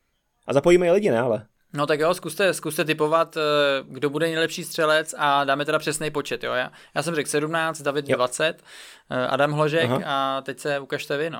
A 0.47 0.53
zapojíme 0.53 0.87
i 0.87 0.91
lidi, 0.91 1.11
ne 1.11 1.19
ale? 1.19 1.47
No 1.73 1.87
tak 1.87 1.99
jo, 1.99 2.13
zkuste, 2.13 2.53
zkuste 2.53 2.85
typovat, 2.85 3.37
eh, 3.37 3.41
kdo 3.87 4.09
bude 4.09 4.25
nejlepší 4.25 4.63
střelec 4.63 5.15
a 5.17 5.43
dáme 5.43 5.65
teda 5.65 5.79
přesný 5.79 6.11
počet, 6.11 6.43
jo. 6.43 6.53
Já, 6.53 6.71
já 6.95 7.03
jsem 7.03 7.15
řekl 7.15 7.29
17, 7.29 7.81
David 7.81 8.09
jo. 8.09 8.15
20, 8.15 8.63
eh, 9.09 9.27
Adam 9.27 9.51
Hložek 9.51 9.89
Aha. 9.89 10.01
a 10.05 10.41
teď 10.41 10.59
se 10.59 10.79
ukažte 10.79 11.17
vy, 11.17 11.29
no. 11.29 11.39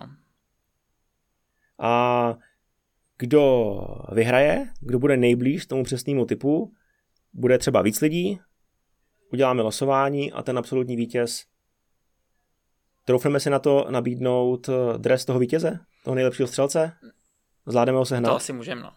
A 1.79 2.35
kdo 3.17 3.75
vyhraje, 4.11 4.67
kdo 4.79 4.99
bude 4.99 5.17
nejblíž 5.17 5.65
tomu 5.65 5.83
přesnému 5.83 6.25
typu, 6.25 6.73
bude 7.33 7.57
třeba 7.57 7.81
víc 7.81 8.01
lidí, 8.01 8.39
uděláme 9.31 9.61
losování 9.61 10.31
a 10.31 10.43
ten 10.43 10.57
absolutní 10.57 10.95
vítěz 10.95 11.45
Troufneme 13.05 13.39
si 13.39 13.49
na 13.49 13.59
to 13.59 13.87
nabídnout 13.89 14.69
eh, 14.69 14.97
dres 14.97 15.25
toho 15.25 15.39
vítěze, 15.39 15.79
toho 16.03 16.15
nejlepšího 16.15 16.47
střelce? 16.47 16.91
Zvládneme 17.65 17.97
ho 17.97 18.05
sehnat? 18.05 18.29
To 18.31 18.35
asi 18.35 18.53
můžeme, 18.53 18.81
no. 18.81 18.91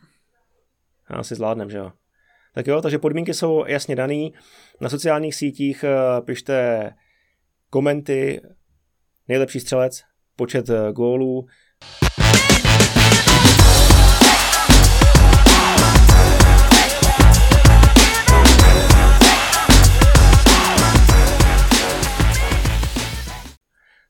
Asi 1.07 1.35
zvládneme, 1.35 1.71
že 1.71 1.79
jo. 1.79 1.93
Tak 2.55 2.67
jo, 2.67 2.83
takže 2.83 2.99
podmínky 2.99 3.35
jsou 3.35 3.65
jasně 3.67 3.97
daný. 3.97 4.35
Na 4.81 4.89
sociálních 4.89 5.35
sítích 5.35 5.85
eh, 5.85 6.21
pište 6.21 6.91
komenty, 7.71 8.41
nejlepší 9.29 9.61
střelec, 9.61 10.03
počet 10.37 10.71
eh, 10.71 10.93
gólů, 10.93 11.47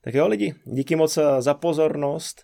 Tak 0.07 0.15
jo 0.15 0.29
lidi, 0.29 0.55
díky 0.65 0.97
moc 0.97 1.17
eh, 1.17 1.43
za 1.43 1.55
pozornost, 1.55 2.43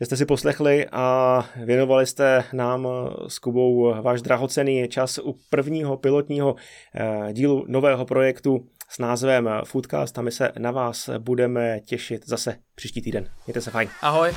že 0.00 0.06
jste 0.06 0.16
si 0.16 0.26
poslechli 0.26 0.86
a 0.92 1.44
věnovali 1.64 2.06
jste 2.06 2.44
nám 2.52 2.88
eh, 2.88 3.30
s 3.30 3.38
Kubou 3.38 4.02
váš 4.02 4.22
drahocený 4.22 4.88
čas 4.88 5.18
u 5.18 5.36
prvního 5.50 5.96
pilotního 5.96 6.56
eh, 6.94 7.32
dílu 7.32 7.64
nového 7.68 8.04
projektu 8.04 8.66
s 8.88 8.98
názvem 8.98 9.50
Foodcast 9.64 10.18
a 10.18 10.22
my 10.22 10.32
se 10.32 10.52
na 10.58 10.70
vás 10.70 11.10
budeme 11.18 11.80
těšit 11.80 12.28
zase 12.28 12.56
příští 12.74 13.02
týden. 13.02 13.30
Mějte 13.46 13.60
se 13.60 13.70
fajn. 13.70 13.88
Ahoj. 14.02 14.32